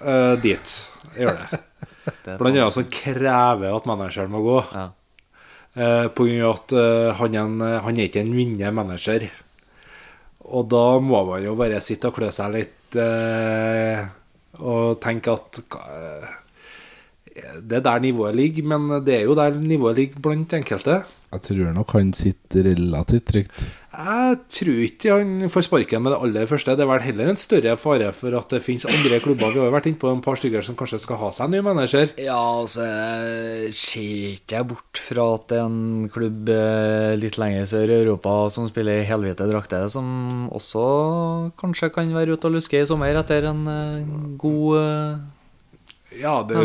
uh, 0.00 0.34
dit. 0.42 0.74
Gjør 1.14 1.38
det. 1.38 1.60
Blant 2.40 2.56
annet 2.56 2.74
som 2.74 2.88
krever 2.90 3.68
at 3.68 3.86
manageren 3.86 4.32
må 4.32 4.42
gå. 4.44 4.58
Ja. 4.72 4.88
Uh, 5.72 6.06
på 6.12 6.26
grunn 6.26 6.42
av 6.42 6.56
at 6.56 6.74
uh, 6.76 7.12
han, 7.20 7.36
er 7.36 7.44
en, 7.44 7.60
han 7.86 8.00
er 8.00 8.08
ikke 8.08 8.24
en 8.24 8.34
vinnende 8.34 8.72
manager. 8.74 9.28
Og 10.52 10.68
da 10.68 10.84
må 11.00 11.22
man 11.30 11.44
jo 11.46 11.56
bare 11.58 11.80
sitte 11.84 12.10
og 12.10 12.18
klø 12.18 12.28
seg 12.34 12.52
litt 12.56 12.98
eh, 13.00 14.02
og 14.60 14.98
tenke 15.02 15.32
at 15.32 15.60
eh, 15.78 16.30
det 17.62 17.78
er 17.78 17.84
der 17.86 18.02
nivået 18.04 18.36
ligger, 18.36 18.66
men 18.74 19.04
det 19.06 19.16
er 19.16 19.22
jo 19.24 19.36
der 19.38 19.56
nivået 19.56 19.96
ligger 19.96 20.24
blant 20.24 20.52
enkelte. 20.58 21.02
Jeg 21.32 21.44
tror 21.46 21.70
nok 21.72 21.94
han 21.96 22.12
sitter 22.12 22.68
relativt 22.68 23.30
trygt. 23.32 23.64
Jeg 23.92 24.36
tror 24.48 24.78
ikke 24.86 25.16
han 25.20 25.50
får 25.52 25.66
sparken 25.66 26.00
med 26.00 26.14
det 26.14 26.20
aller 26.24 26.46
første. 26.48 26.72
Det 26.78 26.84
er 26.84 26.88
vel 26.88 27.02
heller 27.04 27.32
en 27.32 27.40
større 27.40 27.74
fare 27.76 28.08
for 28.16 28.32
at 28.38 28.54
det 28.54 28.62
finnes 28.64 28.86
andre 28.88 29.18
klubber. 29.20 29.52
Vi 29.52 29.60
har 29.60 29.68
jo 29.68 29.74
vært 29.74 29.88
inne 29.90 30.00
på 30.00 30.08
en 30.08 30.22
par 30.24 30.40
stykker 30.40 30.64
som 30.64 30.78
kanskje 30.80 31.02
skal 31.02 31.20
ha 31.20 31.28
seg 31.36 31.50
en 31.50 31.56
ny 31.58 31.60
manager. 31.66 32.14
Ja, 32.16 32.38
altså 32.62 32.86
ser 33.76 34.38
ikke 34.38 34.62
bort 34.72 35.02
fra 35.02 35.26
at 35.36 35.44
det 35.52 35.60
er 35.60 35.68
en 35.68 36.08
klubb 36.12 36.48
eh, 36.54 37.12
litt 37.20 37.36
lenger 37.40 37.68
sør 37.68 37.92
i 37.92 37.98
Europa 38.00 38.34
som 38.54 38.70
spiller 38.70 39.02
i 39.02 39.08
helhvite 39.08 39.48
drakter, 39.50 39.84
som 39.92 40.48
også 40.48 40.86
kanskje 41.60 41.92
kan 41.92 42.16
være 42.16 42.38
ute 42.38 42.48
og 42.48 42.56
luske 42.56 42.80
i 42.80 42.88
sommer 42.88 43.20
etter 43.20 43.50
en 43.50 43.62
eh, 43.68 44.10
god 44.40 44.80
eh, 44.80 45.22
Ja, 46.20 46.34
det, 46.46 46.56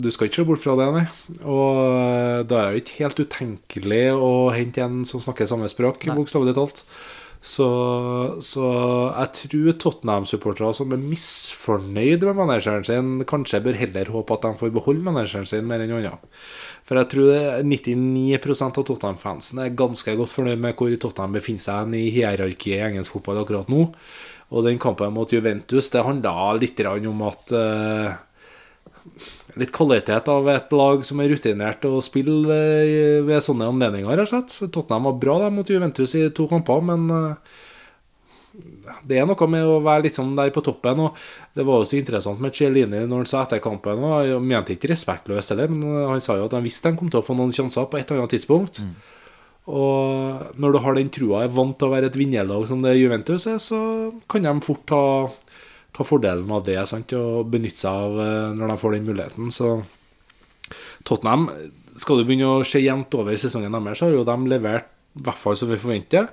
du 0.00 0.08
skal 0.14 0.30
ikke 0.30 0.40
se 0.40 0.46
bort 0.48 0.62
fra 0.62 0.76
det, 0.78 0.86
nei. 0.94 1.04
Og 1.42 1.82
eh, 1.82 2.40
da 2.48 2.62
er 2.62 2.74
det 2.74 2.84
ikke 2.84 3.04
helt 3.04 3.22
utenkelig 3.22 4.02
å 4.16 4.32
hente 4.54 4.84
en 4.84 5.04
som 5.08 5.22
snakker 5.22 5.48
samme 5.50 5.68
språk, 5.70 6.08
bokstavelig 6.16 6.56
talt. 6.56 6.84
Så, 7.46 7.66
så 8.42 8.68
jeg 9.12 9.32
tror 9.36 9.76
Tottenham-supportere 9.82 10.72
som 10.74 10.90
er 10.94 11.02
misfornøyd 11.02 12.24
med 12.26 12.38
manageren 12.40 12.86
sin, 12.86 13.10
kanskje 13.28 13.60
bør 13.62 13.78
heller 13.78 14.10
håpe 14.10 14.34
at 14.34 14.46
de 14.48 14.60
får 14.62 14.72
beholde 14.74 15.04
manageren 15.06 15.46
sin 15.46 15.68
mer 15.68 15.84
enn 15.84 15.92
noe. 15.94 16.16
For 16.86 16.98
jeg 16.98 17.10
tror 17.12 17.62
99% 17.66 18.80
av 18.80 18.86
Tottenham-fansen 18.88 19.62
er 19.62 19.76
ganske 19.78 20.16
godt 20.18 20.34
fornøyd 20.34 20.62
med 20.64 20.78
hvor 20.78 20.96
Tottenham 21.02 21.38
befinner 21.38 21.62
seg 21.62 21.94
i 21.98 22.08
hierarkiet 22.16 22.80
i 22.80 22.84
engelsk 22.88 23.14
fotball 23.14 23.44
akkurat 23.44 23.70
nå. 23.70 23.92
Og 24.54 24.62
den 24.66 24.78
kampen 24.82 25.14
mot 25.14 25.30
Juventus, 25.30 25.90
det 25.90 26.04
handla 26.06 26.52
litt 26.58 26.82
om 26.86 27.22
at 27.26 27.54
eh, 27.54 28.12
litt 29.60 29.72
kvalitet 29.74 30.28
av 30.32 30.48
et 30.52 30.74
lag 30.76 31.04
som 31.06 31.20
er 31.22 31.30
rutinert 31.32 31.84
og 31.88 32.02
spiller 32.04 32.50
eh, 32.54 33.20
ved 33.26 33.44
sånne 33.44 33.70
anledninger. 33.72 34.24
Tottenham 34.66 35.08
var 35.10 35.22
bra 35.22 35.38
da, 35.44 35.52
mot 35.52 35.70
Juventus 35.70 36.16
i 36.18 36.26
to 36.36 36.48
kamper, 36.50 36.84
men 36.90 37.08
eh, 37.16 37.56
det 39.06 39.18
er 39.20 39.26
noe 39.28 39.48
med 39.50 39.68
å 39.68 39.80
være 39.84 40.06
litt 40.06 40.16
sånn 40.16 40.36
der 40.36 40.52
på 40.54 40.64
toppen. 40.64 41.02
og 41.06 41.18
Det 41.56 41.64
var 41.66 41.82
jo 41.82 41.88
så 41.88 41.98
interessant 41.98 42.40
med 42.42 42.54
Cielini 42.56 43.04
når 43.04 43.24
han 43.24 43.28
sa 43.28 43.42
etter 43.44 43.60
kampen. 43.64 44.00
og 44.00 44.30
Han 44.36 44.48
mente 44.48 44.76
ikke 44.76 44.92
respektløst 44.92 45.52
heller, 45.52 45.72
men 45.72 45.84
han 46.12 46.24
sa 46.24 46.38
jo 46.38 46.48
at 46.48 46.56
han 46.56 46.64
visste 46.64 46.90
han 46.90 46.98
kom 46.98 47.12
til 47.12 47.20
å 47.20 47.26
få 47.26 47.36
noen 47.36 47.54
sjanser 47.54 47.88
på 47.90 48.00
et 48.00 48.08
eller 48.08 48.24
annet 48.24 48.36
tidspunkt. 48.36 48.82
Og 49.66 50.58
når 50.62 50.72
du 50.72 50.78
har 50.84 50.94
den 50.94 51.10
trua, 51.10 51.42
er 51.42 51.54
vant 51.54 51.74
til 51.78 51.88
å 51.88 51.94
være 51.96 52.08
et 52.12 52.18
vinnerlag 52.18 52.68
som 52.70 52.84
det 52.84 52.94
Juventus 53.00 53.48
er, 53.50 53.58
så 53.62 53.80
kan 54.30 54.46
de 54.46 54.52
fort 54.62 54.84
ta, 54.86 55.02
ta 55.96 56.04
fordelen 56.04 56.50
av 56.52 56.64
det 56.66 56.76
sant? 56.88 57.14
og 57.16 57.48
benytte 57.52 57.82
seg 57.86 58.02
av 58.06 58.20
eh, 58.22 58.50
når 58.58 58.72
de 58.72 58.80
får 58.82 58.96
den 58.96 59.08
muligheten. 59.08 59.54
Så 59.54 59.72
Tottenham, 61.06 61.48
skal 61.96 62.20
du 62.20 62.26
begynne 62.28 62.58
å 62.58 62.66
se 62.66 62.82
jevnt 62.82 63.14
over 63.16 63.38
sesongen 63.40 63.72
deres, 63.72 64.04
har 64.04 64.12
jo 64.12 64.26
de 64.26 64.36
levert 64.50 64.92
i 65.16 65.22
hvert 65.24 65.40
fall 65.40 65.56
som 65.56 65.70
vi 65.70 65.78
forventer. 65.80 66.26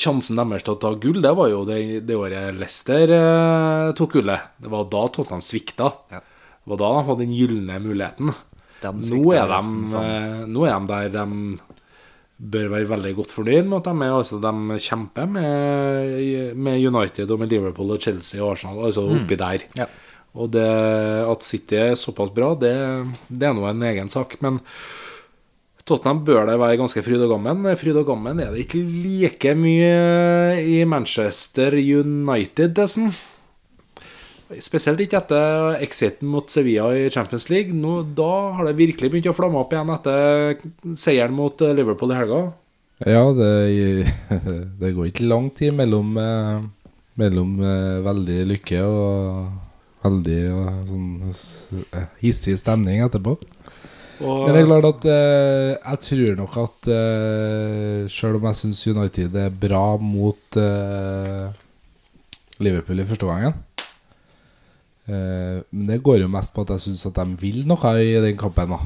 Sjansen 0.00 0.38
deres 0.40 0.64
til 0.64 0.72
å 0.72 0.80
ta 0.80 0.94
gull, 0.96 1.20
det 1.20 1.32
var 1.36 1.50
jo 1.52 1.58
det, 1.68 2.00
det 2.08 2.16
året 2.16 2.56
Leicester 2.56 3.12
eh, 3.18 3.90
tok 3.98 4.16
gullet. 4.16 4.54
Det 4.56 4.72
var 4.72 4.88
da 4.92 5.02
Tottenham 5.12 5.44
svikta. 5.44 5.90
Ja. 6.14 6.22
Det 6.62 6.72
var 6.72 6.80
da 6.80 6.88
de 6.94 7.04
hadde 7.10 7.26
den 7.26 7.36
gylne 7.36 7.76
muligheten. 7.82 8.32
De 8.82 8.92
Nå 9.12 9.34
er, 9.36 9.52
de, 9.52 9.98
eh, 9.98 10.40
nå 10.50 10.64
er 10.66 10.72
de 10.72 10.88
der 10.88 11.12
de 11.18 11.26
bør 12.42 12.72
være 12.72 12.88
veldig 12.90 13.12
godt 13.20 13.34
fornøyd 13.36 13.68
med 13.70 13.78
at 13.78 13.88
de, 13.88 13.92
er, 14.02 14.14
altså, 14.16 14.38
de 14.42 14.78
kjemper 14.82 15.28
med, 15.30 16.56
med 16.58 16.86
United 16.88 17.30
og 17.30 17.38
med 17.42 17.52
Liverpool 17.52 17.94
og 17.94 18.02
Chelsea 18.02 18.42
og 18.42 18.56
Arsenal, 18.56 18.82
altså 18.88 19.04
oppi 19.06 19.38
der. 19.38 19.66
Ja. 19.78 19.86
Og 20.32 20.48
det, 20.54 20.66
at 21.28 21.44
City 21.44 21.76
er 21.76 21.94
såpass 21.98 22.32
bra, 22.34 22.54
det, 22.58 22.74
det 23.28 23.48
er 23.48 23.56
nå 23.56 23.66
en 23.68 23.84
egen 23.90 24.10
sak. 24.12 24.38
Men 24.42 24.58
Tottenham 25.86 26.22
bør 26.24 26.46
det 26.48 26.60
være 26.62 26.78
ganske 26.80 27.02
fryd 27.04 27.26
og 27.26 27.34
gammen. 27.34 27.66
Fryd 27.78 28.00
og 28.00 28.08
gammen 28.08 28.40
er 28.40 28.54
det 28.54 28.64
ikke 28.64 28.80
like 28.80 29.54
mye 29.58 30.62
i 30.62 30.80
Manchester 30.88 31.76
United, 31.76 32.74
dessen. 32.78 33.12
Spesielt 34.60 35.00
ikke 35.00 35.20
etter 35.22 35.78
exiten 35.84 36.28
mot 36.28 36.50
Sevilla 36.52 36.90
i 36.96 37.08
Champions 37.12 37.48
League. 37.48 37.72
Nå, 37.76 38.02
da 38.16 38.32
har 38.58 38.68
det 38.68 38.76
virkelig 38.80 39.12
begynt 39.12 39.30
å 39.30 39.36
flamme 39.36 39.60
opp 39.62 39.72
igjen 39.72 39.92
etter 39.94 40.60
seieren 40.98 41.36
mot 41.36 41.64
eh, 41.64 41.74
Liverpool 41.78 42.12
i 42.12 42.18
helga. 42.18 42.42
Ja, 43.02 43.24
det, 43.34 44.12
det 44.80 44.92
går 44.94 45.10
ikke 45.10 45.30
lang 45.30 45.48
tid 45.56 45.74
mellom, 45.78 46.14
eh, 46.20 46.60
mellom 47.22 47.56
eh, 47.62 47.98
veldig 48.04 48.38
lykke 48.52 48.84
og 48.86 49.50
veldig 50.02 50.38
sånn 50.90 51.10
hissig 52.22 52.58
stemning 52.58 53.02
etterpå. 53.06 53.36
Og, 54.22 54.46
Men 54.46 54.54
det 54.54 54.62
er 54.62 54.68
klart 54.68 54.88
at 54.90 55.06
eh, 55.10 55.72
jeg 55.78 56.00
tror 56.06 56.36
nok 56.38 56.56
at 56.62 56.88
eh, 56.94 58.02
selv 58.12 58.38
om 58.38 58.48
jeg 58.48 58.58
syns 58.60 58.82
United 58.92 59.38
er 59.40 59.60
bra 59.64 59.84
mot 59.98 60.58
eh, 60.60 61.62
Liverpool 62.62 63.02
i 63.02 63.06
første 63.08 63.30
gangen 63.30 63.56
Men 65.06 65.86
det 65.88 66.02
går 66.06 66.20
jo 66.22 66.28
mest 66.30 66.52
på 66.54 66.62
at 66.62 66.76
jeg 66.76 66.84
syns 66.84 67.06
at 67.08 67.16
de 67.18 67.38
vil 67.40 67.64
noe 67.66 67.94
i 67.98 68.12
den 68.22 68.36
kampen. 68.38 68.70
da 68.76 68.78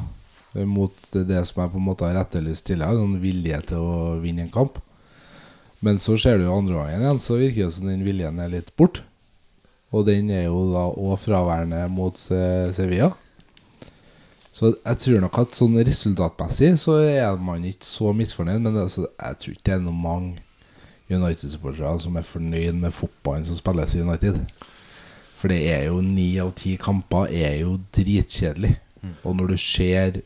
Eh, 0.57 0.65
Mot 0.65 1.11
det 1.13 1.43
som 1.49 1.63
jeg 1.63 1.73
på 1.73 1.81
en 1.81 1.87
måte 1.87 2.09
har 2.09 2.19
etterlyst 2.21 2.67
tidligere, 2.69 3.03
en 3.03 3.19
vilje 3.23 3.61
til 3.73 3.83
å 3.83 4.17
vinne 4.23 4.47
en 4.47 4.55
kamp. 4.55 4.81
Men 5.85 6.01
så 6.01 6.17
ser 6.19 6.39
du 6.39 6.47
jo 6.47 6.57
andre 6.57 6.79
gangen 6.79 7.05
igjen, 7.05 7.21
så 7.23 7.37
virker 7.41 7.67
det 7.69 7.77
som 7.77 7.91
den 7.91 8.05
viljen 8.07 8.41
er 8.41 8.53
litt 8.53 8.73
bort. 8.81 9.03
Og 9.95 10.07
den 10.09 10.33
er 10.35 10.49
jo 10.49 10.65
da 10.73 10.89
òg 10.91 11.19
fraværende 11.23 11.85
mot 11.93 12.19
eh, 12.35 12.73
Sevilla. 12.75 13.13
Så 14.57 14.73
jeg 14.73 14.99
tror 15.03 15.21
nok 15.21 15.37
at 15.43 15.57
sånn 15.59 15.77
resultatmessig 15.85 16.73
så 16.81 16.97
er 17.05 17.37
man 17.37 17.65
ikke 17.69 17.85
så 17.85 18.15
misfornøyd, 18.17 18.63
men 18.65 18.79
altså, 18.81 19.05
jeg 19.21 19.41
tror 19.43 19.53
ikke 19.53 19.67
det 19.69 19.75
er 19.75 19.83
noen 19.85 20.01
mange 20.01 20.43
United-supportere 21.13 21.93
som 22.03 22.17
er 22.17 22.25
fornøyd 22.27 22.81
med 22.81 22.97
fotballen 22.97 23.45
som 23.47 23.59
spilles 23.59 23.95
i 23.95 24.01
United. 24.03 24.41
For 25.37 25.53
det 25.53 25.61
er 25.69 25.85
jo 25.91 26.01
ni 26.01 26.31
av 26.41 26.55
ti 26.57 26.77
kamper 26.81 27.29
er 27.29 27.61
jo 27.61 27.77
dritkjedelig. 27.95 28.73
Og 29.23 29.37
når 29.39 29.53
du 29.53 29.61
ser 29.61 30.21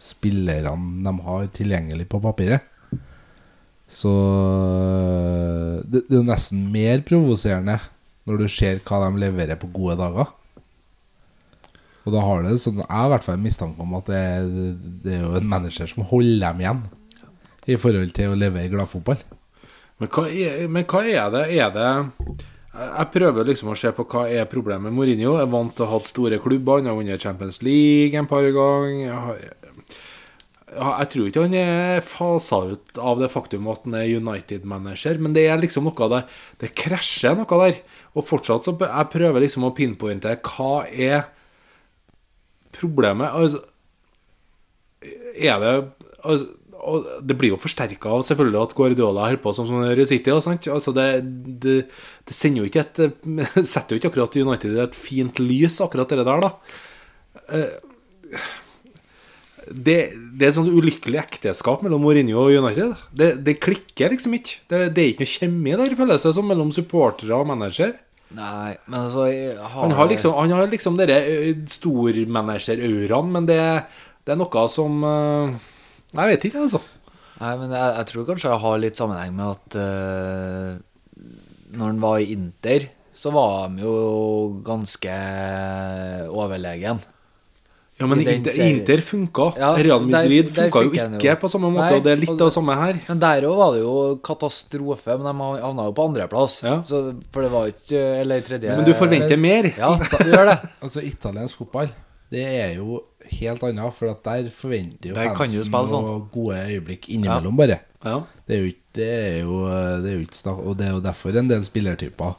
spillerne 0.00 1.02
de 1.04 1.12
har 1.26 1.50
tilgjengelig 1.54 2.06
på 2.10 2.20
papiret, 2.22 2.70
så 3.88 4.12
det, 5.84 6.06
det 6.08 6.16
er 6.16 6.20
jo 6.20 6.26
nesten 6.26 6.64
mer 6.72 7.02
provoserende 7.06 7.76
når 8.24 8.40
du 8.40 8.46
ser 8.50 8.80
hva 8.84 9.02
de 9.04 9.22
leverer 9.22 9.60
på 9.60 9.68
gode 9.74 9.98
dager. 10.00 10.32
Og 12.04 12.12
da 12.12 12.20
har 12.20 12.42
det 12.44 12.58
sånn 12.60 12.82
Jeg 12.82 12.90
har 12.90 13.06
i 13.08 13.12
hvert 13.14 13.24
fall 13.24 13.38
en 13.38 13.44
mistanke 13.44 13.84
om 13.84 13.94
at 13.96 14.10
det, 14.10 14.24
det 15.04 15.14
er 15.18 15.22
jo 15.24 15.36
en 15.38 15.48
manager 15.48 15.88
som 15.88 16.04
holder 16.08 16.42
dem 16.46 16.64
igjen 16.64 16.82
i 17.64 17.78
forhold 17.80 18.10
til 18.16 18.32
å 18.32 18.36
levere 18.36 18.72
gladfotball. 18.72 19.22
Men 20.02 20.10
hva, 20.12 20.24
er, 20.28 20.66
men 20.68 20.84
hva 20.90 21.00
er 21.08 21.30
det? 21.32 21.44
Er 21.56 21.70
det 21.72 22.44
Jeg 22.74 23.10
prøver 23.14 23.46
liksom 23.46 23.70
å 23.70 23.76
se 23.78 23.90
på 23.94 24.02
hva 24.10 24.24
er 24.26 24.48
problemet 24.50 24.88
med 24.88 24.96
Mourinho. 24.96 25.36
Jeg 25.38 25.46
er 25.46 25.52
vant 25.52 25.70
til 25.76 25.84
å 25.84 25.90
ha 25.92 25.98
hatt 25.98 26.08
store 26.08 26.40
klubber. 26.42 26.80
Han 26.80 26.90
har 26.90 26.96
vunnet 26.98 27.22
Champions 27.22 27.60
League 27.62 28.18
en 28.18 28.26
par 28.26 28.46
ganger. 28.56 29.36
Jeg, 30.74 31.06
tror 31.12 31.28
ikke 31.28 31.44
han 31.44 31.54
er 31.54 32.02
fasa 32.02 32.58
ut 32.72 32.98
av 32.98 33.20
det 33.22 33.30
faktum 33.30 33.68
at 33.70 33.86
han 33.86 33.94
er 34.00 34.16
United-manager, 34.18 35.20
men 35.22 35.36
det 35.36 35.44
er 35.46 35.62
liksom 35.62 35.86
noe 35.86 36.08
det 36.10 36.24
Det 36.64 36.72
krasjer 36.74 37.38
noe 37.38 37.60
der. 37.62 37.78
Og 38.18 38.26
fortsatt 38.26 38.66
så 38.66 38.74
jeg 38.74 39.12
prøver 39.12 39.46
liksom 39.46 39.68
å 39.68 39.74
pinpointe 39.76 40.34
hva 40.42 40.82
er 40.90 41.28
problemet. 42.74 43.30
Altså, 43.30 43.62
er 45.38 45.62
det 45.62 45.74
altså, 46.24 46.50
og 46.84 47.06
Det 47.24 47.36
blir 47.38 47.54
jo 47.54 47.60
forsterka 47.60 48.12
av 48.12 48.24
selvfølgelig 48.28 48.60
at 48.60 48.74
Guardiola 48.76 49.28
holder 49.28 49.40
på 49.42 49.54
som 49.56 49.68
sånn 49.68 50.04
City. 50.08 50.32
Altså 50.34 50.92
det, 50.96 51.06
det, 51.62 51.78
det 52.28 52.36
sender 52.36 52.64
jo 52.64 52.68
ikke 52.70 52.84
et 52.84 53.00
setter 53.74 53.96
jo 53.96 54.02
ikke 54.02 54.12
akkurat 54.12 54.36
United 54.40 54.76
i 54.76 54.84
et 54.84 54.98
fint 54.98 55.40
lys, 55.42 55.80
akkurat 55.84 56.12
det 56.12 56.26
der, 56.26 56.44
da. 56.44 56.52
Eh, 57.54 57.80
Det, 59.64 60.12
det 60.36 60.44
er 60.44 60.50
et 60.50 60.56
sånt 60.58 60.68
ulykkelig 60.68 61.16
ekteskap 61.22 61.80
mellom 61.84 62.02
Mourinho 62.04 62.42
og 62.42 62.52
United. 62.52 62.98
Det, 63.16 63.30
det 63.46 63.54
klikker 63.64 64.12
liksom 64.12 64.36
ikke. 64.36 64.58
Det, 64.68 64.80
det 64.92 65.02
er 65.02 65.12
ikke 65.12 65.24
noe 65.24 65.32
kjemi 65.32 65.76
der, 65.80 65.94
føles 65.96 66.26
det 66.26 66.32
som, 66.36 66.48
mellom 66.50 66.72
supportere 66.74 67.38
og 67.38 67.48
manager. 67.48 67.94
Nei, 68.34 68.74
men 68.88 68.98
altså 68.98 69.28
har, 69.28 69.70
Han 69.78 69.94
har 69.94 70.10
liksom, 70.10 70.34
han 70.36 70.52
har 70.56 70.68
liksom 70.68 70.98
dere 70.98 71.20
ø, 71.30 71.52
stormanager-auraen, 71.70 73.30
men 73.36 73.46
det, 73.48 73.60
det 74.26 74.34
er 74.34 74.40
noe 74.40 74.64
som 74.72 75.04
eh, 75.06 75.56
Jeg 76.14 76.30
vet 76.32 76.44
ikke, 76.48 76.64
altså. 76.66 76.80
Nei, 77.40 77.54
men 77.60 77.72
jeg, 77.74 77.94
jeg 77.98 78.06
tror 78.10 78.26
kanskje 78.28 78.50
jeg 78.52 78.62
har 78.64 78.82
litt 78.82 78.98
sammenheng 79.00 79.32
med 79.34 79.46
at 79.56 79.78
uh, 79.80 80.68
når 81.74 81.88
han 81.90 82.04
var 82.04 82.20
i 82.22 82.28
Inter, 82.36 82.86
så 83.14 83.32
var 83.34 83.64
han 83.64 83.80
jo 83.82 83.94
ganske 84.66 85.16
overlegen. 86.30 87.02
Ja, 87.94 88.06
men 88.10 88.18
I 88.20 88.26
Inter. 88.32 88.56
Inter 88.66 89.02
funka. 89.06 89.44
Ja, 89.58 89.68
Real 89.78 90.02
Madrid 90.02 90.48
funka 90.50 90.80
jo 90.82 90.90
ikke 90.90 91.20
jo. 91.22 91.34
på 91.38 91.50
samme 91.50 91.70
måte, 91.70 91.92
Nei, 91.92 91.98
og 92.00 92.06
det 92.06 92.12
er 92.14 92.20
litt 92.24 92.32
og- 92.32 92.40
av 92.40 92.48
det 92.50 92.54
samme 92.56 92.74
her. 92.80 92.98
Men 93.06 93.20
der 93.22 93.46
òg 93.46 93.56
var 93.60 93.72
det 93.76 93.82
jo 93.84 93.94
katastrofe, 94.30 95.14
men 95.20 95.28
de 95.30 95.62
havna 95.62 95.86
jo 95.86 95.92
på 95.94 96.06
andreplass. 96.08 96.56
Ja. 96.66 96.80
Så, 96.82 97.02
for 97.30 97.46
det 97.46 97.52
var 97.52 97.70
ikke 97.70 98.02
Eller 98.22 98.40
tredje 98.40 98.76
Men 98.76 98.84
du 98.84 98.94
forventer 98.98 99.38
mer. 99.38 99.70
Ja, 99.78 99.94
da, 99.94 100.18
du 100.24 100.30
gjør 100.34 100.50
det. 100.50 100.58
Altså, 100.82 101.04
italiensk 101.06 101.56
fotball, 101.62 101.88
det 102.34 102.42
er 102.42 102.74
jo 102.80 102.98
helt 103.30 103.62
annet, 103.68 103.94
for 103.96 104.10
at 104.12 104.22
der 104.24 104.50
forventer 104.54 105.10
jo 105.10 105.14
Der 105.16 105.30
kan 105.32 105.44
fansen 105.44 105.64
spille 105.68 105.88
sånn. 105.90 106.28
gode 106.34 106.64
øyeblikk 106.68 107.08
innimellom, 107.08 107.56
bare. 107.56 107.80
Ja. 108.04 108.20
Det 108.46 108.56
er 108.56 108.60
jo 108.64 108.72
ikke 108.72 108.82
det 108.94 109.06
er 109.10 109.38
jo, 109.42 109.56
det 110.04 110.10
er 110.10 110.18
jo 110.20 110.22
ikke 110.22 110.36
snakk 110.38 110.58
Og 110.70 110.76
det 110.78 110.84
er 110.86 110.92
jo 110.94 111.00
derfor 111.02 111.34
en 111.40 111.48
del 111.50 111.62
spillertyper 111.66 112.34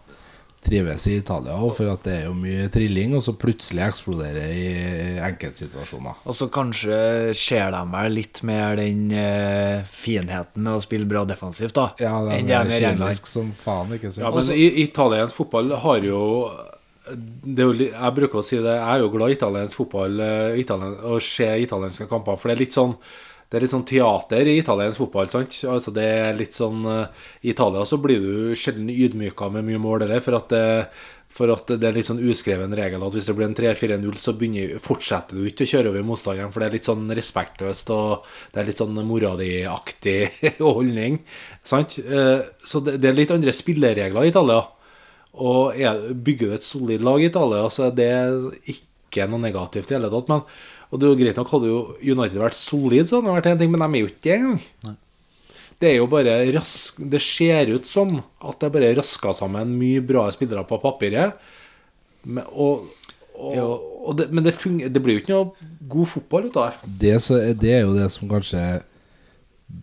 trives 0.65 1.03
i 1.11 1.17
Italia, 1.19 1.53
og 1.61 1.75
for 1.77 1.91
at 1.91 2.01
det 2.07 2.13
er 2.15 2.23
jo 2.25 2.33
mye 2.33 2.63
trilling, 2.73 3.11
og 3.13 3.21
så 3.21 3.35
plutselig 3.37 3.83
eksploderer 3.85 4.47
i 4.49 4.69
enkeltsituasjoner. 5.21 6.23
Og 6.25 6.33
så 6.33 6.47
kanskje 6.49 6.97
ser 7.37 7.69
de 7.75 7.81
vel 7.91 8.15
litt 8.17 8.41
mer 8.49 8.79
den 8.79 9.11
eh, 9.13 9.83
finheten 9.85 10.65
med 10.65 10.79
å 10.79 10.81
spille 10.81 11.05
bra 11.05 11.21
defensivt, 11.29 11.75
da. 11.77 11.91
Ja, 12.01 12.15
det 12.25 12.39
de 12.49 12.55
er 12.57 12.65
er 12.65 12.73
kjemisk 12.81 13.29
som 13.29 13.51
faen, 13.53 13.93
ikke 13.97 14.09
sant? 14.09 14.23
Ja, 14.25 14.33
men 14.33 14.49
i, 14.57 14.87
italiensk 14.87 15.37
fotball 15.37 15.69
har 15.85 16.07
jo 16.09 16.23
jo, 17.09 17.69
Jeg 17.77 18.15
bruker 18.17 18.41
å 18.41 18.45
si 18.45 18.57
det, 18.57 18.75
jeg 18.79 18.89
er 18.95 19.03
jo 19.03 19.11
glad 19.13 19.31
i 19.33 19.37
italiensk 19.37 19.79
fotball 19.83 20.19
eh, 20.25 20.59
italien, 20.61 20.97
og 21.05 21.21
se 21.23 21.47
italienske 21.61 22.09
kamper, 22.11 22.37
for 22.39 22.49
det 22.51 22.57
er 22.57 22.65
litt 22.65 22.77
sånn 22.77 22.95
det 23.45 23.59
er 23.59 23.61
litt 23.61 23.71
sånn 23.75 23.85
teater 23.85 24.47
i 24.49 24.55
italiensk 24.57 24.97
fotball. 25.03 25.27
sant? 25.29 25.53
Altså 25.69 25.91
det 25.93 26.05
er 26.17 26.37
litt 26.37 26.55
sånn 26.57 26.81
eh, 26.89 27.27
I 27.45 27.51
Italia 27.53 27.83
så 27.85 27.99
blir 28.01 28.23
du 28.23 28.55
sjelden 28.57 28.89
ydmyka 28.89 29.51
med 29.53 29.67
mye 29.67 29.81
mål, 29.83 30.07
for 30.25 30.39
at 30.39 30.49
det, 30.49 30.63
for 31.29 31.53
at 31.53 31.69
det 31.77 31.87
er 31.87 31.93
litt 31.95 32.07
sånn 32.09 32.23
uskreven 32.25 32.73
regel 32.75 33.05
at 33.05 33.13
hvis 33.15 33.29
det 33.29 33.35
blir 33.37 33.45
en 33.47 33.55
3-4-0, 33.55 34.17
så 34.17 34.33
begynner, 34.33 34.75
fortsetter 34.81 35.37
du 35.37 35.45
ikke 35.45 35.67
å 35.67 35.71
kjøre 35.75 35.93
over 35.93 36.07
motstanderen, 36.09 36.51
for 36.51 36.63
det 36.63 36.71
er 36.71 36.77
litt 36.79 36.89
sånn 36.89 37.05
respektløst 37.21 37.93
og 37.93 38.25
det 38.55 38.63
er 38.63 38.69
litt 38.71 38.81
sånn 38.81 38.97
mora 39.05 39.35
di-aktig 39.39 40.19
holdning. 40.65 41.21
sant? 41.63 41.99
Eh, 42.01 42.41
Så 42.65 42.81
det, 42.81 42.97
det 42.97 43.13
er 43.13 43.19
litt 43.21 43.35
andre 43.35 43.53
spilleregler 43.53 44.25
i 44.25 44.33
Italia. 44.33 44.63
Og 45.35 45.75
er, 45.75 46.13
bygger 46.13 46.51
du 46.51 46.55
et 46.55 46.65
solid 46.65 47.03
lag 47.05 47.21
i 47.21 47.29
Italia, 47.29 47.65
så 47.73 47.89
er 47.89 47.95
det 47.97 48.11
ikke 48.71 49.27
noe 49.31 49.43
negativt 49.43 49.91
i 49.91 49.97
hele 49.97 50.11
tatt. 50.11 50.29
Men, 50.31 50.45
og 50.89 51.01
det 51.01 51.07
er 51.07 51.11
jo 51.11 51.19
greit 51.19 51.39
nok, 51.41 51.51
hadde 51.55 51.71
jo 51.71 51.81
United 52.03 52.39
vært 52.39 52.57
solid, 52.57 53.09
så 53.09 53.19
hadde 53.19 53.27
det 53.27 53.35
vært 53.39 53.49
én 53.51 53.59
ting, 53.63 53.73
men 53.73 53.83
de 53.83 53.89
er 53.89 54.05
jo 54.05 54.11
ikke 54.11 54.23
det 54.27 54.37
engang. 54.37 54.95
Det 55.75 55.89
er 55.89 55.97
jo 55.97 56.05
bare 56.07 56.37
rask 56.55 57.01
Det 57.11 57.19
ser 57.19 57.73
ut 57.75 57.87
som 57.87 58.13
at 58.39 58.61
det 58.61 58.71
bare 58.71 58.93
raska 58.95 59.33
sammen 59.35 59.75
mye 59.75 60.03
bra 60.05 60.23
spillere 60.31 60.63
på 60.67 60.79
papiret. 60.79 61.35
Men, 62.23 62.47
og, 62.55 62.87
og, 63.35 63.81
og 64.07 64.15
det, 64.17 64.29
men 64.31 64.45
det, 64.45 64.55
funger, 64.57 64.89
det 64.89 65.01
blir 65.03 65.17
jo 65.17 65.23
ikke 65.25 65.35
noe 65.35 65.71
god 65.91 66.11
fotball 66.13 66.47
ut 66.47 66.59
av 66.61 66.79
det. 66.87 67.17
så, 67.21 67.41
det 67.53 67.73
er 67.75 67.83
jo 67.83 67.97
det 67.97 68.07
som 68.13 68.31
kanskje 68.31 68.63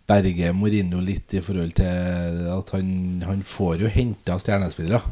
berger 0.09 0.55
Mourinho 0.57 1.03
litt 1.05 1.35
i 1.37 1.43
forhold 1.45 1.75
til 1.77 2.43
at 2.55 2.73
han, 2.75 2.91
han 3.27 3.43
får 3.47 3.85
jo 3.85 3.93
henta 3.93 4.39
stjernespillere. 4.41 5.03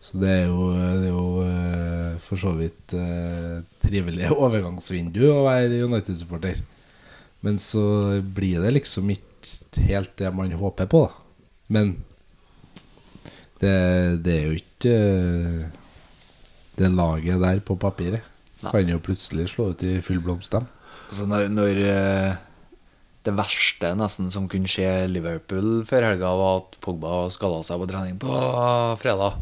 Så 0.00 0.20
det 0.22 0.30
er 0.30 0.44
jo, 0.46 0.68
det 0.72 1.08
er 1.08 1.14
jo 1.14 1.24
eh, 1.42 2.18
for 2.22 2.40
så 2.40 2.52
vidt 2.58 2.94
eh, 2.94 3.58
trivelig 3.82 4.30
overgangsvindu 4.46 5.24
å 5.32 5.44
være 5.46 5.82
United-supporter. 5.88 6.62
Men 7.46 7.58
så 7.62 7.82
blir 8.22 8.62
det 8.64 8.74
liksom 8.76 9.10
ikke 9.14 9.84
helt 9.88 10.14
det 10.18 10.30
man 10.34 10.54
håper 10.58 10.88
på, 10.90 11.04
da. 11.06 11.24
Men 11.74 11.98
det, 13.60 13.74
det 14.24 14.34
er 14.34 14.44
jo 14.46 14.58
ikke 14.58 14.94
eh, 14.94 15.62
det 16.78 16.90
laget 16.94 17.42
der 17.42 17.62
på 17.66 17.76
papiret. 17.78 18.22
Kan 18.62 18.90
jo 18.90 18.98
plutselig 19.02 19.50
slå 19.52 19.72
ut 19.72 19.82
i 19.86 19.98
full 20.02 20.22
blomst, 20.22 20.54
dem. 20.54 20.66
Så 21.14 21.26
når, 21.30 21.48
når 21.52 21.82
eh, 21.88 22.38
det 23.26 23.34
verste 23.36 23.92
nesten 23.98 24.30
som 24.32 24.48
kunne 24.50 24.70
skje 24.70 25.08
Liverpool 25.10 25.82
før 25.88 26.10
helga, 26.10 26.32
var 26.38 26.62
at 26.62 26.78
Pogba 26.84 27.26
skada 27.34 27.60
seg 27.66 27.82
på 27.82 27.88
trening 27.90 28.18
på 28.22 28.34
fredag, 29.02 29.38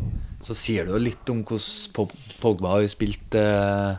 så 0.47 0.55
sier 0.55 0.87
det 0.87 0.95
jo 0.95 1.03
litt 1.03 1.33
om 1.33 1.41
hvordan 1.47 2.13
Pogba 2.39 2.77
har 2.77 2.87
spilt 2.91 3.35
eh, 3.39 3.97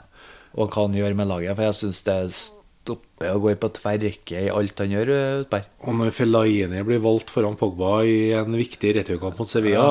og 0.58 0.72
hva 0.72 0.86
han 0.86 0.96
gjør 0.96 1.18
med 1.18 1.28
laget. 1.30 1.58
For 1.58 1.68
jeg 1.68 1.78
syns 1.82 2.04
det 2.08 2.18
stopper 2.36 3.34
og 3.34 3.48
går 3.48 3.58
på 3.62 3.72
tverrrekke 3.78 4.46
i 4.46 4.54
alt 4.54 4.84
han 4.84 4.94
gjør 4.94 5.12
eh. 5.18 5.66
Og 5.84 5.98
når 6.00 6.14
Fellaini 6.16 6.84
blir 6.88 7.04
valgt 7.04 7.34
foran 7.34 7.58
Pogba 7.60 8.00
i 8.08 8.32
en 8.38 8.56
viktig 8.56 8.96
returkamp 9.02 9.42
mot 9.42 9.50
Sevilla, 9.50 9.90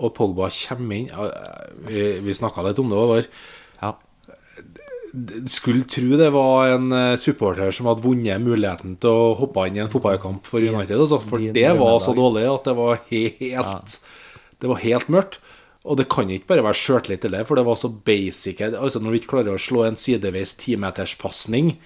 og 0.00 0.14
Pogba 0.16 0.48
kommer 0.48 0.96
inn 0.96 1.10
Vi, 1.84 2.04
vi 2.24 2.36
snakka 2.36 2.64
litt 2.64 2.80
om 2.80 2.88
det 2.88 3.00
over. 3.00 3.28
Ja. 3.82 3.92
Skulle 5.50 5.84
tro 5.90 6.16
det 6.16 6.30
var 6.32 6.72
en 6.78 6.94
eh, 6.96 7.18
supporter 7.20 7.74
som 7.76 7.90
hadde 7.90 8.06
vunnet 8.06 8.40
muligheten 8.40 8.96
til 9.02 9.12
å 9.12 9.36
hoppe 9.42 9.66
inn 9.68 9.76
i 9.76 9.84
en 9.84 9.92
fotballkamp 9.92 10.48
for 10.48 10.64
United. 10.64 10.96
Altså, 10.96 11.20
for 11.20 11.44
det 11.44 11.68
var 11.76 12.00
så 12.00 12.16
dårlig 12.16 12.46
at 12.48 12.72
det 12.72 12.76
var 12.78 13.04
helt 13.10 14.00
Det 14.60 14.68
var 14.70 14.80
helt 14.84 15.08
mørkt. 15.12 15.38
Og 15.88 15.96
det 15.96 16.08
kan 16.12 16.28
ikke 16.28 16.46
bare 16.50 16.62
være 16.66 16.76
sjøltillit 16.76 17.22
til 17.24 17.32
det, 17.32 17.46
for 17.48 17.56
det 17.56 17.64
var 17.64 17.78
så 17.80 17.88
basic. 17.88 18.58
Altså 18.68 19.00
Når 19.00 19.10
du 19.14 19.18
ikke 19.20 19.30
klarer 19.32 19.54
å 19.56 19.60
slå 19.60 19.86
en 19.86 19.96
sideveis 19.96 20.52
timeterspasning 20.60 21.78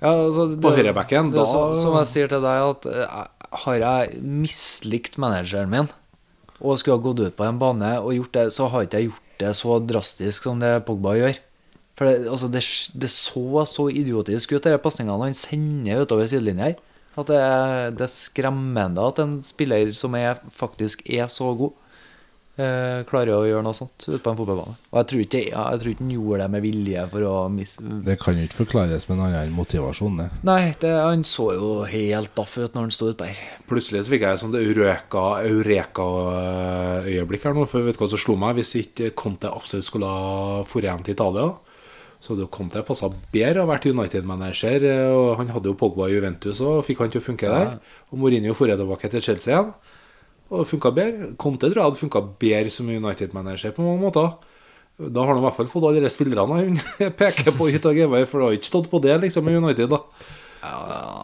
Ja, 0.00 0.12
altså, 0.12 0.46
På 0.60 0.72
høyrebacken, 0.76 1.30
da- 1.32 1.44
så- 1.46 1.74
Som 1.80 1.96
jeg 1.96 2.06
sier 2.06 2.28
til 2.28 2.40
deg, 2.40 2.60
at 2.70 2.86
eh, 2.86 3.26
har 3.64 3.74
jeg 3.80 4.22
mislikt 4.22 5.16
manageren 5.18 5.68
min 5.70 5.88
og 6.60 6.76
skulle 6.78 6.98
ha 6.98 7.02
gått 7.02 7.20
ut 7.24 7.36
på 7.36 7.44
en 7.48 7.58
bane 7.58 7.98
og 8.00 8.12
gjort 8.12 8.32
det, 8.32 8.52
så 8.52 8.68
har 8.68 8.82
ikke 8.84 8.98
jeg 9.00 9.08
gjort 9.08 9.38
det 9.38 9.52
så 9.56 9.78
drastisk 9.86 10.42
som 10.42 10.58
det 10.60 10.84
Pogba 10.84 11.14
gjør. 11.16 11.38
For 11.96 12.04
det, 12.04 12.28
altså, 12.28 12.50
det, 12.52 12.60
det 13.00 13.08
så 13.08 13.64
så 13.66 13.88
idiotisk 13.90 14.52
ut, 14.52 14.62
de 14.62 14.76
pasningene 14.78 15.22
han 15.24 15.32
sender 15.32 16.02
utover 16.04 16.28
sidelinja 16.28 16.64
her. 16.68 16.76
At 17.16 17.26
det 17.32 17.96
det 17.96 18.04
er 18.04 18.12
skremmende 18.12 19.00
at 19.08 19.18
en 19.18 19.42
spiller 19.42 19.90
som 19.96 20.14
er, 20.14 20.38
faktisk 20.52 21.00
er 21.08 21.26
så 21.32 21.56
god, 21.56 21.72
eh, 22.58 23.02
klarer 23.08 23.34
å 23.36 23.44
gjøre 23.46 23.62
noe 23.66 23.76
sånt 23.76 24.06
ute 24.08 24.18
på 24.24 24.32
en 24.32 24.38
fotballbane. 24.38 24.74
Og 24.90 24.98
jeg 25.00 25.08
tror 25.12 25.22
ikke 25.24 25.42
ja, 25.46 25.62
jeg 25.74 25.80
tror 25.82 25.92
ikke 25.92 26.04
han 26.04 26.12
gjorde 26.16 26.40
det 26.42 26.48
med 26.56 26.64
vilje 26.66 27.04
for 27.12 27.26
å 27.28 27.34
miste 27.52 27.98
Det 28.08 28.16
kan 28.22 28.38
jo 28.40 28.48
ikke 28.48 28.60
forklares 28.64 29.08
med 29.08 29.18
en 29.18 29.24
annen 29.28 29.54
motivasjon, 29.56 30.18
det. 30.20 30.28
Nei, 30.48 30.60
det, 30.82 30.92
han 30.96 31.24
så 31.28 31.50
jo 31.56 31.70
helt 31.90 32.34
daff 32.36 32.56
ut 32.58 32.74
når 32.74 32.88
han 32.88 32.94
sto 32.96 33.10
utpå 33.12 33.30
her. 33.30 33.40
Plutselig 33.70 34.04
så 34.06 34.14
fikk 34.16 34.26
jeg 34.26 34.38
et 34.38 34.42
sånt 34.42 34.58
eureka- 34.58 35.40
eureka-øyeblikk 35.46 37.44
her 37.48 37.56
nå. 37.56 37.66
For 37.70 37.84
vet 37.86 37.98
du 37.98 38.02
hva 38.04 38.10
som 38.10 38.20
slo 38.20 38.36
meg? 38.40 38.56
Hvis 38.58 38.74
ikke 38.80 39.12
Conte 39.18 39.50
absolutt 39.50 39.86
skulle 39.88 40.08
ha 40.10 40.62
dratt 40.66 40.86
hjem 40.88 41.04
til 41.06 41.16
Italia, 41.16 41.50
så 42.20 42.34
hadde 42.34 42.50
Conte 42.52 42.82
passa 42.84 43.08
bedre 43.32 43.62
å 43.62 43.68
vært 43.70 43.86
United-manager. 43.88 44.84
og 45.16 45.38
Han 45.40 45.52
hadde 45.54 45.70
jo 45.72 45.78
Pogba 45.80 46.08
i 46.10 46.16
Juventus 46.18 46.60
og 46.60 46.82
fikk 46.84 47.00
han 47.04 47.14
til 47.14 47.22
å 47.22 47.24
funke 47.24 47.48
der. 47.48 47.78
Og 48.10 48.20
Mourinho 48.20 48.52
dro 48.52 48.76
tilbake 48.76 49.10
til 49.10 49.24
Chelsea 49.24 49.54
igjen. 49.54 49.72
Og 50.50 50.62
det 50.62 50.70
funka 50.72 50.90
bedre. 50.94 51.32
Conte 51.38 51.68
tror 51.70 51.78
jeg 51.78 51.88
hadde 51.88 52.00
funka 52.00 52.22
bedre 52.42 52.72
som 52.74 52.88
United-manager 52.90 53.74
på 53.76 53.86
mange 53.86 54.02
måter. 54.02 54.32
Da 55.00 55.22
har 55.22 55.32
han 55.32 55.40
i 55.40 55.44
hvert 55.46 55.56
fall 55.56 55.70
fått 55.70 55.86
alle 55.88 56.02
de 56.02 56.10
spillerne 56.12 56.58
han 56.58 56.80
peker 57.20 57.54
på 57.56 57.70
hit 57.70 57.86
og 57.88 57.96
gevær, 57.96 58.26
for 58.28 58.42
det 58.42 58.48
har 58.48 58.58
ikke 58.58 58.68
stått 58.68 58.90
på 58.92 59.00
det 59.00 59.16
liksom 59.22 59.46
med 59.46 59.60
United, 59.62 59.94
da. 59.94 60.02
Ja, 60.60 60.74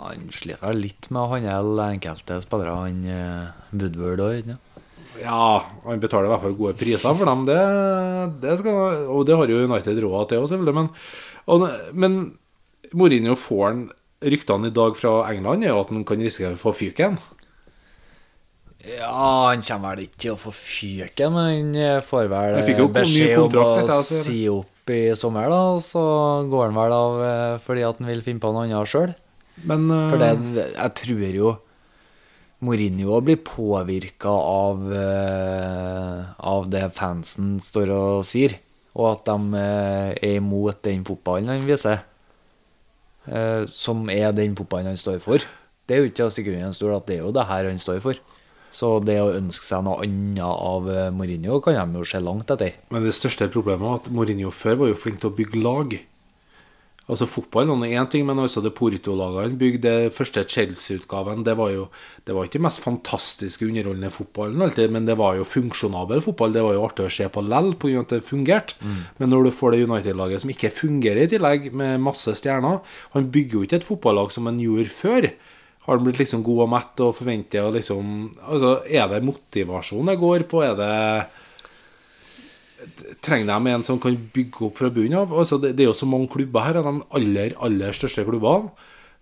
Han 0.07 0.31
sliter 0.33 0.73
litt 0.73 1.11
med 1.11 1.21
å 1.21 1.29
handle 1.35 1.91
enkelte 1.99 2.39
spillere, 2.41 2.79
han 2.87 3.03
eh, 3.05 3.51
Woodward 3.75 4.23
òg? 4.25 4.55
Ja, 5.21 5.43
han 5.85 6.01
betaler 6.01 6.29
i 6.29 6.33
hvert 6.33 6.45
fall 6.47 6.57
gode 6.57 6.77
priser 6.81 7.19
for 7.19 7.29
dem, 7.29 7.45
det, 7.49 7.61
det 8.41 8.57
skal, 8.63 9.05
og 9.13 9.27
det 9.29 9.37
har 9.37 9.53
jo 9.53 9.61
United 9.67 10.01
råd 10.07 10.31
til 10.31 10.41
òg, 10.41 10.49
selvfølgelig. 10.53 10.77
Men, 10.79 10.91
og, 11.53 11.69
men 11.93 12.19
Mourinho 12.97 13.37
får 13.39 13.65
han 13.69 13.87
Ryktene 14.27 14.71
i 14.71 14.73
dag 14.73 14.95
fra 14.97 15.11
England 15.29 15.67
er 15.67 15.75
jo 15.75 15.83
at 15.83 15.91
han 15.93 16.05
kan 16.09 16.23
risikere 16.25 16.57
å 16.57 16.59
få 16.59 16.71
fyken. 16.73 17.19
Ja, 18.85 19.49
han 19.49 19.65
kommer 19.65 19.97
vel 19.97 20.07
ikke 20.07 20.21
til 20.21 20.35
å 20.35 20.39
få 20.39 20.53
fyken, 20.55 21.33
men 21.35 21.47
han 21.49 21.79
eh, 21.81 22.03
får 22.05 22.29
vel 22.31 22.59
eh, 22.61 22.83
beskjed 22.95 23.39
om 23.41 23.57
å 23.59 23.69
altså. 23.83 24.19
si 24.23 24.41
opp 24.53 24.93
i 24.93 25.01
sommer, 25.19 25.49
da. 25.51 25.61
Og 25.75 25.81
så 25.83 26.03
går 26.47 26.69
han 26.69 26.77
vel 26.77 26.95
av 26.95 27.23
eh, 27.27 27.55
fordi 27.65 27.87
at 27.89 28.03
han 28.03 28.11
vil 28.13 28.23
finne 28.27 28.43
på 28.43 28.53
noe 28.55 28.67
annet 28.69 28.93
sjøl. 28.93 29.15
Men 29.67 29.89
For 29.89 30.21
det, 30.21 30.31
jeg 30.77 30.95
tror 31.01 31.25
jo 31.33 31.55
Mourinho 32.67 33.19
blir 33.25 33.41
påvirka 33.45 34.31
av, 34.33 34.85
av 36.53 36.69
det 36.73 36.85
fansen 36.97 37.57
står 37.65 37.93
og 37.93 38.25
sier, 38.29 38.59
og 38.97 39.11
at 39.11 39.27
de 39.29 39.63
er 39.65 40.37
imot 40.37 40.81
den 40.85 41.05
fotballen 41.09 41.53
han 41.53 41.67
viser, 41.69 42.05
som 43.73 44.09
er 44.13 44.33
den 44.37 44.57
fotballen 44.57 44.93
han 44.93 45.01
står 45.01 45.21
for. 45.25 45.45
Det 45.89 45.97
er 45.97 46.05
jo 46.05 46.13
ikke 46.13 46.29
å 46.29 46.33
stikke 46.33 46.53
under 46.55 46.69
en 46.71 46.77
stol 46.77 46.97
at 46.97 47.09
det 47.09 47.19
er 47.19 47.27
jo 47.27 47.35
det 47.37 47.49
her 47.49 47.69
han 47.69 47.81
står 47.81 48.01
for. 48.05 48.25
Så 48.77 48.99
det 49.01 49.17
å 49.23 49.33
ønske 49.33 49.65
seg 49.65 49.87
noe 49.87 50.03
annet 50.05 50.43
av 50.45 50.91
eh, 50.93 51.07
Mourinho 51.15 51.63
kan 51.65 51.79
de 51.95 52.03
jo 52.03 52.09
se 52.09 52.21
langt 52.21 52.51
etter. 52.53 52.77
Men 52.93 53.07
det 53.07 53.15
største 53.17 53.49
problemet 53.53 53.87
var 53.87 54.03
at 54.03 54.13
Mourinho 54.13 54.53
før 54.53 54.83
var 54.83 54.93
jo 54.93 55.01
flink 55.01 55.23
til 55.23 55.33
å 55.33 55.37
bygge 55.39 55.63
lag. 55.65 55.97
Altså 57.07 57.29
Fotball 57.31 57.71
er 57.87 58.01
én 58.01 58.09
ting, 58.11 58.25
men 58.27 58.41
også 58.43 58.61
det 58.65 58.73
Porto-laget 58.75 59.45
han 59.45 59.59
bygde. 59.61 59.93
Det 60.09 60.15
første 60.15 60.43
Chelsea-utgaven 60.43 61.45
det 61.47 61.55
var 61.55 61.71
jo 61.71 61.85
Det 62.27 62.35
var 62.35 62.49
ikke 62.49 62.59
den 62.59 62.67
mest 62.67 62.83
fantastiske 62.83 63.63
underholdende 63.63 64.11
fotballen, 64.11 64.63
alltid, 64.63 64.91
men 64.91 65.07
det 65.07 65.15
var 65.17 65.37
jo 65.39 65.47
funksjonabel 65.47 66.21
fotball. 66.25 66.53
Det 66.53 66.65
var 66.67 66.75
jo 66.75 66.83
artig 66.83 67.07
å 67.07 67.13
se 67.17 67.29
på 67.31 67.45
lell, 67.47 67.73
av 67.79 68.01
at 68.03 68.15
det 68.17 68.25
fungerte. 68.27 68.75
Men 69.19 69.31
når 69.31 69.45
du 69.45 69.51
får 69.55 69.73
det 69.73 69.85
United-laget 69.87 70.43
som 70.43 70.51
ikke 70.51 70.75
fungerer 70.75 71.23
i 71.23 71.31
tillegg, 71.31 71.73
med 71.73 72.03
masse 72.03 72.35
stjerner 72.35 72.83
Han 73.15 73.31
bygger 73.31 73.55
jo 73.55 73.63
ikke 73.63 73.77
et 73.77 73.87
fotballag 73.87 74.33
som 74.33 74.51
han 74.51 74.59
gjorde 74.59 74.91
før. 74.91 75.31
Har 75.87 75.97
han 75.97 76.05
blitt 76.07 76.19
liksom 76.19 76.43
god 76.47 76.65
og 76.67 76.71
mett 76.75 77.03
og 77.07 77.15
forventer 77.15 77.67
og 77.67 77.77
liksom 77.79 78.15
Altså, 78.43 78.81
er 78.91 79.07
det 79.11 79.25
motivasjon 79.27 80.11
det 80.11 80.19
går 80.21 80.47
på? 80.51 80.63
Er 80.67 80.79
det 80.79 80.95
trenger 83.25 83.49
de 83.51 83.73
en 83.73 83.87
som 83.87 84.01
kan 84.01 84.17
bygge 84.35 84.69
opp 84.69 84.81
fra 84.81 84.91
bunnen 84.93 85.19
av. 85.23 85.33
Altså, 85.35 85.59
det, 85.63 85.75
det 85.77 85.87
er 85.87 85.91
jo 85.91 85.97
så 85.97 86.09
mange 86.09 86.31
klubber 86.33 86.67
her, 86.67 86.79
de 86.83 87.01
aller, 87.19 87.57
aller 87.65 87.97
største 87.97 88.25
klubbene, 88.27 88.71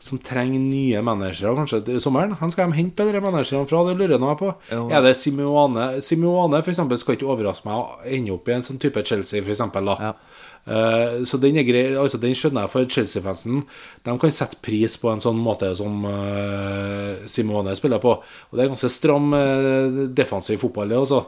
som 0.05 0.19
trenger 0.21 0.61
nye 0.61 1.01
managere 1.07 1.55
kanskje 1.57 1.81
til 1.87 2.01
sommeren. 2.03 2.35
Han 2.41 2.51
skal 2.53 2.69
de 2.69 2.77
hente 2.77 3.07
bedre 3.07 3.23
managerne 3.25 3.69
fra? 3.71 3.85
Det 3.89 3.95
lurer 3.97 4.17
jeg 4.17 4.25
meg 4.25 4.41
på. 4.41 4.51
Ja. 4.69 4.83
Er 4.99 5.05
det 5.07 5.15
Simeone 5.17 5.87
Simeone 6.05 6.61
for 6.61 6.75
eksempel, 6.75 7.01
skal 7.01 7.17
ikke 7.17 7.31
overraske 7.31 7.69
meg 7.69 7.79
å 7.79 8.11
ende 8.19 8.35
opp 8.35 8.51
i 8.51 8.57
en 8.57 8.67
sånn 8.67 8.83
type 8.83 9.05
Chelsea, 9.07 9.41
for 9.41 9.55
eksempel, 9.55 9.89
da. 9.89 10.11
Ja. 10.11 10.43
Eh, 10.65 11.25
så 11.29 11.39
den 11.41 11.59
er 11.61 11.67
grei, 11.67 11.83
altså 12.01 12.19
den 12.21 12.35
skjønner 12.37 12.65
jeg 12.65 12.73
for 12.73 12.89
Chelsea-fansen. 12.97 13.63
De 14.07 14.15
kan 14.21 14.35
sette 14.35 14.61
pris 14.65 14.97
på 15.01 15.11
en 15.13 15.23
sånn 15.23 15.41
måte 15.41 15.71
som 15.77 16.07
eh, 16.09 17.25
Simone 17.31 17.75
spiller 17.77 18.03
på. 18.03 18.17
Og 18.17 18.57
det 18.57 18.65
er 18.65 18.73
ganske 18.73 18.93
stram 18.93 19.37
eh, 19.37 20.01
defensiv 20.17 20.63
fotball, 20.65 20.93
det 20.93 21.01
også. 21.03 21.21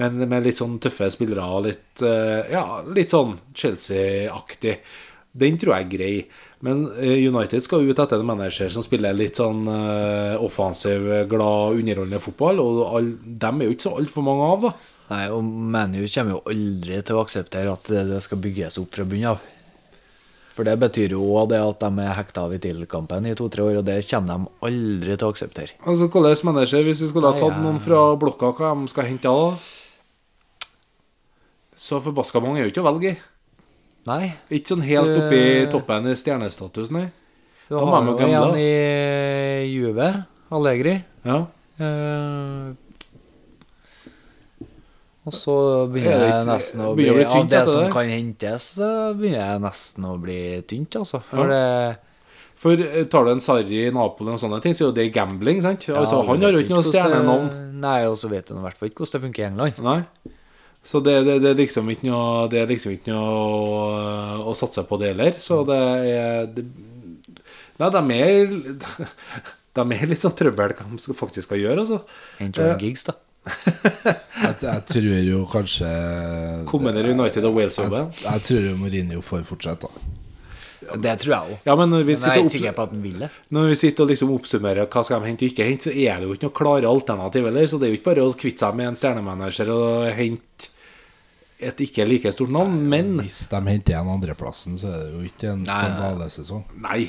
Men 0.00 0.22
med 0.24 0.48
litt 0.48 0.60
sånn 0.60 0.78
tøffe 0.82 1.10
spillere 1.12 1.44
og 1.44 1.68
litt 1.68 2.02
Ja, 2.02 2.80
litt 2.94 3.12
sånn 3.12 3.36
Chelsea-aktig. 3.56 4.78
Den 5.38 5.58
tror 5.60 5.74
jeg 5.76 5.86
er 5.86 5.90
grei. 5.92 6.12
Men 6.64 6.86
United 6.88 7.62
skal 7.62 7.86
ut 7.86 7.98
etter 8.00 8.18
en 8.18 8.26
manager 8.26 8.70
som 8.72 8.82
spiller 8.82 9.14
litt 9.14 9.38
sånn 9.38 9.68
offensiv, 10.42 11.04
glad, 11.30 11.78
underholdende 11.78 12.22
fotball. 12.22 12.62
Og 12.62 12.80
all, 12.88 13.10
dem 13.44 13.60
er 13.60 13.68
jo 13.68 13.76
ikke 13.76 13.86
så 13.88 13.98
altfor 14.00 14.26
mange 14.26 14.48
av, 14.48 14.64
da. 14.68 14.72
Nei, 15.08 15.22
og 15.32 15.44
ManU 15.44 16.02
kommer 16.12 16.34
jo 16.36 16.40
aldri 16.52 16.98
til 17.00 17.16
å 17.16 17.22
akseptere 17.24 17.72
at 17.72 17.88
det, 17.88 18.18
skal 18.24 18.40
bygges 18.44 18.76
opp 18.82 18.92
fra 18.92 19.06
bunnen 19.08 19.30
av. 19.32 19.46
For 20.52 20.66
det 20.66 20.74
betyr 20.82 21.14
jo 21.14 21.22
òg 21.38 21.52
det 21.52 21.60
at 21.62 21.80
de 21.84 22.02
er 22.02 22.16
hekta 22.18 22.42
av 22.44 22.52
i 22.52 22.58
titelkampen 22.60 23.28
i 23.30 23.34
to-tre 23.38 23.62
år, 23.62 23.78
og 23.80 23.86
det 23.86 24.00
kommer 24.10 24.34
de 24.34 24.68
aldri 24.68 25.14
til 25.16 25.28
å 25.28 25.32
akseptere. 25.32 25.76
Altså, 25.86 26.08
Hvordan 26.10 26.44
manager, 26.50 26.82
hvis 26.84 27.02
vi 27.04 27.10
skulle 27.12 27.30
ha 27.30 27.38
tatt 27.38 27.60
noen 27.62 27.78
fra 27.80 28.00
blokka, 28.18 28.50
hva 28.58 28.72
de 28.74 28.90
skal 28.90 29.06
hente 29.08 29.30
da? 29.30 29.52
Så 31.78 32.00
forbaska 32.02 32.42
mange 32.42 32.58
er 32.58 32.66
jo 32.66 32.72
ikke 32.74 32.82
å 32.82 32.88
velge 32.90 33.12
i. 33.14 33.20
Nei. 34.08 34.32
Ikke 34.50 34.74
sånn 34.74 34.82
helt 34.82 35.14
Du- 35.14 35.70
toppen 35.70 36.10
i 36.10 36.16
stjernestatus, 36.18 36.90
nei. 36.90 37.06
Du 37.68 37.76
Da 37.78 37.84
har 37.84 38.04
jo 38.04 38.18
en 38.18 38.56
i 38.56 39.68
Juve, 39.70 40.26
Allegri. 40.50 41.04
Ja. 41.24 41.46
Eh, 41.78 42.74
og 45.28 45.34
så 45.36 45.54
begynner 45.92 46.24
jeg 46.24 46.24
det 46.24 46.40
det 46.40 46.48
nesten 46.50 46.82
å 46.84 46.90
bli, 46.98 47.06
å 47.12 47.16
tynt 47.28 47.36
Av 47.38 47.48
det 47.52 47.62
som 47.68 47.84
det? 47.84 47.92
kan 47.94 48.10
hentes, 48.12 48.66
begynner 49.20 49.52
det 49.54 49.62
nesten 49.68 50.08
å 50.08 50.14
bli 50.22 50.40
tynt, 50.70 50.96
altså. 51.02 51.20
For 51.28 51.44
Ja. 51.44 51.54
det 51.54 52.04
For 52.58 52.72
eh, 52.82 53.04
tar 53.06 53.24
du 53.28 53.30
en 53.30 53.40
Sarri 53.44 53.84
i 53.86 53.90
Napoli 53.94 54.32
og 54.34 54.40
sånne 54.42 54.58
ting, 54.64 54.72
så 54.74 54.82
er 54.82 54.88
jo 54.88 54.96
det 54.96 55.12
gambling, 55.14 55.60
sant? 55.62 55.84
Altså, 55.94 56.24
han 56.26 56.42
har 56.42 56.56
jo 56.56 56.64
ikke 56.64 56.74
noe 56.74 56.82
det- 56.82 56.90
stjernenavn. 56.90 57.52
Nei, 57.78 58.00
og 58.10 58.16
så 58.18 58.28
vet 58.32 58.48
du 58.50 58.56
i 58.56 58.64
hvert 58.64 58.76
fall 58.80 58.88
ikke 58.90 59.04
hvordan 59.04 59.14
det 59.14 59.22
funker 59.28 59.44
i 59.44 59.46
England. 59.52 59.78
Nei. 59.86 60.00
Så 60.82 61.02
det, 61.04 61.14
det, 61.26 61.36
det 61.44 61.50
er 61.52 61.58
liksom 61.58 61.88
ikke 61.90 62.06
noe 62.08 62.48
Det 62.48 62.60
er 62.62 62.66
liksom 62.70 62.92
ikke 62.94 63.10
noe 63.12 64.42
å 64.48 64.54
satse 64.56 64.82
på 64.88 64.98
det 64.98 65.10
heller. 65.12 65.32
Så 65.38 65.60
det 65.68 65.78
er 65.78 66.46
det, 66.56 66.64
Nei, 67.78 67.90
de 67.94 68.02
er 68.16 68.46
De 69.78 69.84
er 69.94 70.10
litt 70.10 70.18
sånn 70.22 70.34
trøbbel 70.34 70.72
hva 70.74 70.86
de 70.90 71.14
faktisk 71.14 71.46
skal 71.46 71.60
gjøre, 71.62 71.84
altså. 71.84 72.00
Hent 72.40 72.56
John 72.58 72.78
Giggs, 72.80 73.04
da. 73.06 73.14
Jeg, 74.38 74.54
jeg 74.62 74.84
tror 74.86 75.08
jo 75.26 75.40
kanskje 75.50 75.88
Kommer 75.88 76.68
Kombinere 76.70 77.10
United 77.16 77.44
og 77.48 77.56
Wales-jobben. 77.58 78.12
jeg 78.22 78.44
tror 78.46 78.68
jo 78.68 78.76
Mourinho 78.78 79.20
får 79.24 79.42
fortsette, 79.48 79.90
da. 79.90 80.14
Det 80.96 81.14
tror 81.20 81.32
jeg 81.34 81.52
òg. 81.52 81.66
Ja, 81.66 81.74
men 81.76 81.90
når 81.92 82.04
vi 82.06 82.14
Men 82.14 82.22
jeg 82.22 82.30
er 82.30 82.42
ikke 82.44 82.54
sikker 82.54 82.76
på 82.78 82.84
at 82.86 82.92
han 82.94 83.02
vil 83.02 83.18
det. 83.20 83.28
Når 83.52 83.66
vi 83.68 83.74
sitter 83.76 84.04
og 84.06 84.10
liksom 84.12 84.30
oppsummerer 84.32 84.88
hva 84.88 85.02
skal 85.04 85.20
de 85.20 85.28
hente 85.28 85.44
og 85.44 85.52
ikke 85.52 85.66
hente, 85.68 85.90
så 85.90 85.92
er 85.92 86.20
det 86.22 86.28
jo 86.28 86.36
ikke 86.38 86.48
noe 86.48 86.56
klare 86.62 86.88
alternativ 86.88 87.48
heller. 87.50 87.68
Så 87.68 87.80
det 87.80 87.88
er 87.88 87.92
jo 87.92 87.98
ikke 87.98 88.10
bare 88.12 88.24
å 88.24 88.34
kvitte 88.44 88.64
seg 88.64 88.78
med 88.78 88.92
en 88.92 88.98
stjernemanager 89.02 89.72
og 89.74 90.08
hente 90.16 90.70
et 91.58 91.80
ikke 91.82 92.06
like 92.08 92.32
stort 92.32 92.54
navn. 92.54 92.76
Men 92.88 93.16
Hvis 93.20 93.48
de 93.50 93.60
henter 93.68 93.96
igjen 93.96 94.12
andreplassen, 94.14 94.78
så 94.80 94.92
er 94.94 95.00
det 95.04 95.16
jo 95.16 95.24
ikke 95.28 95.52
en 95.52 95.64
skandalesesong. 95.66 96.64
Nei. 96.86 97.08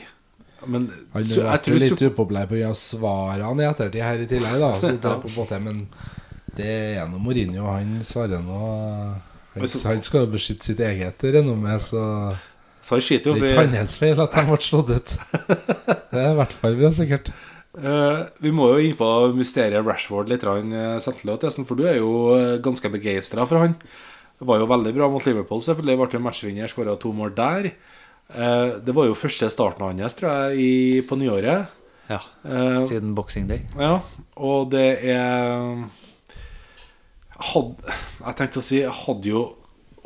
Men 0.68 0.90
Han 1.14 1.22
har 1.22 1.24
jeg 1.24 1.46
vært 1.46 1.68
litt 1.80 2.02
upopulær 2.10 2.50
pga. 2.50 2.74
svarene 2.76 3.64
i 3.64 3.70
ettertid 3.70 4.04
her 4.04 4.26
i 4.26 4.28
tillegg, 4.28 4.58
da. 4.60 4.72
Så 4.82 4.96
det 4.98 5.08
er 5.08 5.22
på 5.24 5.30
en 5.30 5.38
måte, 5.38 5.60
men 5.64 5.86
det 6.60 6.70
er 7.00 7.10
nå 7.10 7.20
Mourinho. 7.24 7.66
Han 7.72 8.00
svarer 8.06 8.44
nå 8.44 8.60
han, 9.56 9.66
han 9.66 10.04
skal 10.06 10.26
jo 10.26 10.32
beskytte 10.36 10.70
sitt 10.70 10.82
eget 10.84 11.24
renommé, 11.26 11.80
så 11.82 12.04
så 12.80 12.96
han 12.96 13.04
skiter 13.04 13.36
det 13.36 13.50
er 13.50 13.66
ikke 13.66 13.76
hans 13.76 13.96
feil 14.00 14.20
at 14.24 14.36
de 14.36 14.44
ble 14.48 14.58
slått 14.64 14.92
ut. 14.96 15.16
Det 16.10 16.18
er 16.18 16.30
i 16.32 16.38
hvert 16.38 16.54
fall 16.56 16.78
bra, 16.80 16.90
sikkert. 16.96 17.28
Uh, 17.76 18.24
vi 18.42 18.54
må 18.56 18.70
jo 18.72 18.80
inn 18.82 18.96
på 18.98 19.08
mysteriet 19.36 19.84
Rashford 19.86 20.32
litt, 20.32 20.46
eh, 20.48 20.96
Setteløt, 21.04 21.44
for 21.68 21.78
du 21.78 21.84
er 21.86 22.00
jo 22.00 22.14
eh, 22.34 22.56
ganske 22.64 22.90
begeistra 22.90 23.46
for 23.46 23.62
han. 23.62 23.76
Det 24.40 24.48
var 24.48 24.62
jo 24.62 24.70
veldig 24.72 24.94
bra 24.96 25.10
mot 25.12 25.28
Liverpool, 25.28 25.62
selvfølgelig. 25.62 25.98
Ble 26.00 26.08
jo 26.16 26.24
matchvinner, 26.24 26.72
skåra 26.72 26.96
to 26.98 27.12
mål 27.14 27.36
der. 27.38 27.70
Uh, 28.32 28.80
det 28.80 28.96
var 28.96 29.10
jo 29.10 29.18
første 29.18 29.52
starten 29.52 29.86
hans, 29.86 30.16
tror 30.18 30.32
jeg, 30.32 30.64
i, 30.64 31.04
på 31.06 31.20
nyåret. 31.20 31.76
Ja. 32.10 32.20
Eh, 32.42 32.82
Siden 32.88 33.14
Boxing 33.16 33.50
Day. 33.50 33.68
Ja, 33.78 34.00
og 34.36 34.72
det 34.74 34.98
er 35.06 35.84
had, 37.40 37.74
Jeg 38.20 38.36
tenkte 38.40 38.62
å 38.62 38.66
si 38.66 38.82
hadde 38.84 39.32
jo, 39.32 39.44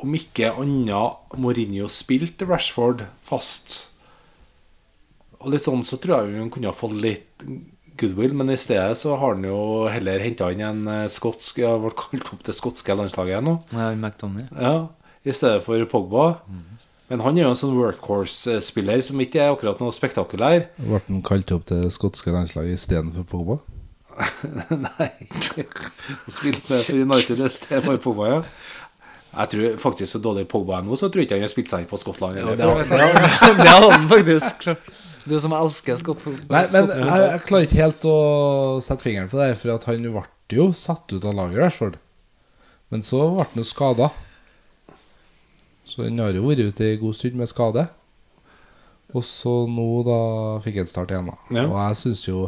om 0.03 0.15
ikke 0.17 0.51
annet 0.59 1.37
Mourinho 1.39 1.87
spilt 1.91 2.41
Rashford 2.45 3.05
fast 3.23 3.87
Og 5.39 5.53
litt 5.53 5.63
sånn 5.65 5.83
så 5.87 5.99
tror 6.01 6.27
jeg 6.27 6.41
hun 6.41 6.51
kunne 6.53 6.69
ha 6.71 6.75
fått 6.75 6.97
litt 6.99 7.45
goodwill, 7.99 8.33
men 8.33 8.49
i 8.49 8.57
stedet 8.57 8.97
så 8.97 9.15
har 9.21 9.35
han 9.35 9.43
jo 9.45 9.85
heller 9.91 10.23
henta 10.23 10.47
inn 10.53 10.63
en 10.65 10.87
eh, 10.89 11.09
skotsk 11.13 11.59
Ja, 11.61 11.75
ble 11.77 11.91
kalt 11.97 12.31
opp 12.33 12.41
det 12.47 12.55
skotske 12.57 12.95
landslaget 12.97 13.43
nå. 13.45 13.57
Ja. 13.73 13.91
Ja, 14.57 14.75
I 15.23 15.35
stedet 15.35 15.61
for 15.65 15.83
Pogba. 15.91 16.31
Men 17.11 17.21
han 17.21 17.37
er 17.37 17.43
jo 17.45 17.51
en 17.51 17.59
sånn 17.59 17.75
workhorse-spiller 17.77 19.03
som 19.05 19.19
ikke 19.21 19.43
er 19.43 19.51
akkurat 19.53 19.77
noe 19.83 19.93
spektakulær. 19.93 20.63
Ble 20.79 21.01
han 21.05 21.21
kalt 21.27 21.51
opp 21.53 21.67
til 21.69 21.83
det 21.83 21.91
skotske 21.93 22.33
landslaget 22.33 22.79
istedenfor 22.79 23.27
Pogba? 23.29 23.59
Nei. 24.87 25.09
Spilte 26.27 26.79
for 26.83 26.97
United 26.97 27.39
i 27.39 27.49
stedet 27.49 27.83
for 27.85 28.01
Pogba, 28.03 28.29
ja. 28.29 28.41
Jeg 29.33 29.49
tror 29.49 29.77
faktisk 29.81 30.11
så 30.11 30.21
dårlig 30.21 30.45
Pogba 30.49 30.77
er 30.77 30.85
nå, 30.85 30.97
så 30.99 31.09
tror 31.09 31.23
jeg 31.23 31.29
ikke 31.29 31.39
han 31.39 31.47
har 31.47 31.51
spilt 31.51 31.71
seg 31.71 31.83
inn 31.83 31.89
på 31.89 31.97
Skottland. 31.97 32.37
Ja, 32.37 32.53
det 32.53 32.67
hadde 32.67 33.89
han 33.95 34.05
faktisk 34.11 34.61
klart. 34.61 34.91
Du 35.23 35.37
som 35.39 35.55
elsker 35.55 35.95
skott... 35.95 36.23
Nei, 36.51 36.65
men 36.73 36.89
jeg, 36.91 37.19
jeg 37.23 37.43
klarer 37.47 37.65
ikke 37.65 37.79
helt 37.79 38.05
å 38.11 38.17
sette 38.83 39.05
fingeren 39.05 39.29
på 39.31 39.39
det, 39.39 39.53
for 39.55 39.71
at 39.71 39.87
han 39.87 40.03
ble 40.03 40.23
jo 40.51 40.67
satt 40.75 41.15
ut 41.15 41.23
av 41.23 41.37
laget, 41.37 41.61
Rashford. 41.61 41.95
Men 42.91 43.05
så 43.05 43.21
ble 43.31 43.45
han 43.47 43.61
jo 43.61 43.65
skada. 43.65 44.09
Så 45.87 46.03
han 46.03 46.19
har 46.19 46.35
jo 46.35 46.43
vært 46.45 46.67
ute 46.67 46.89
ei 46.89 46.99
god 46.99 47.15
stund 47.15 47.39
med 47.39 47.49
skade. 47.51 47.87
Og 49.13 49.23
så 49.25 49.53
nå, 49.69 49.87
da, 50.07 50.19
fikk 50.65 50.81
han 50.81 50.89
start 50.89 51.13
igjen, 51.13 51.31
da. 51.31 51.39
Ja. 51.55 51.65
Og 51.69 51.79
jeg 51.79 51.99
syns 52.01 52.25
jo 52.27 52.43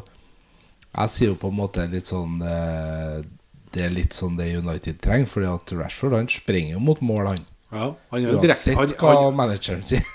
Jeg 0.96 1.12
sier 1.12 1.34
jo 1.34 1.40
på 1.40 1.52
en 1.52 1.58
måte 1.58 1.84
litt 1.92 2.08
sånn 2.08 2.40
eh, 2.46 3.20
Det 3.74 3.84
er 3.84 3.92
litt 3.92 4.16
sånn 4.16 4.38
det 4.40 4.48
United 4.56 5.02
trenger, 5.04 5.28
fordi 5.28 5.50
at 5.52 5.76
Rashford 5.76 6.16
han 6.16 6.32
springer 6.32 6.78
jo 6.78 6.84
mot 6.84 7.02
mål, 7.04 7.34
han. 7.34 7.44
Ja, 7.76 7.90
han 8.14 8.22
er 8.22 8.30
jo 8.30 8.40
direkte 8.40 8.76
han, 8.78 8.92
han, 9.02 9.40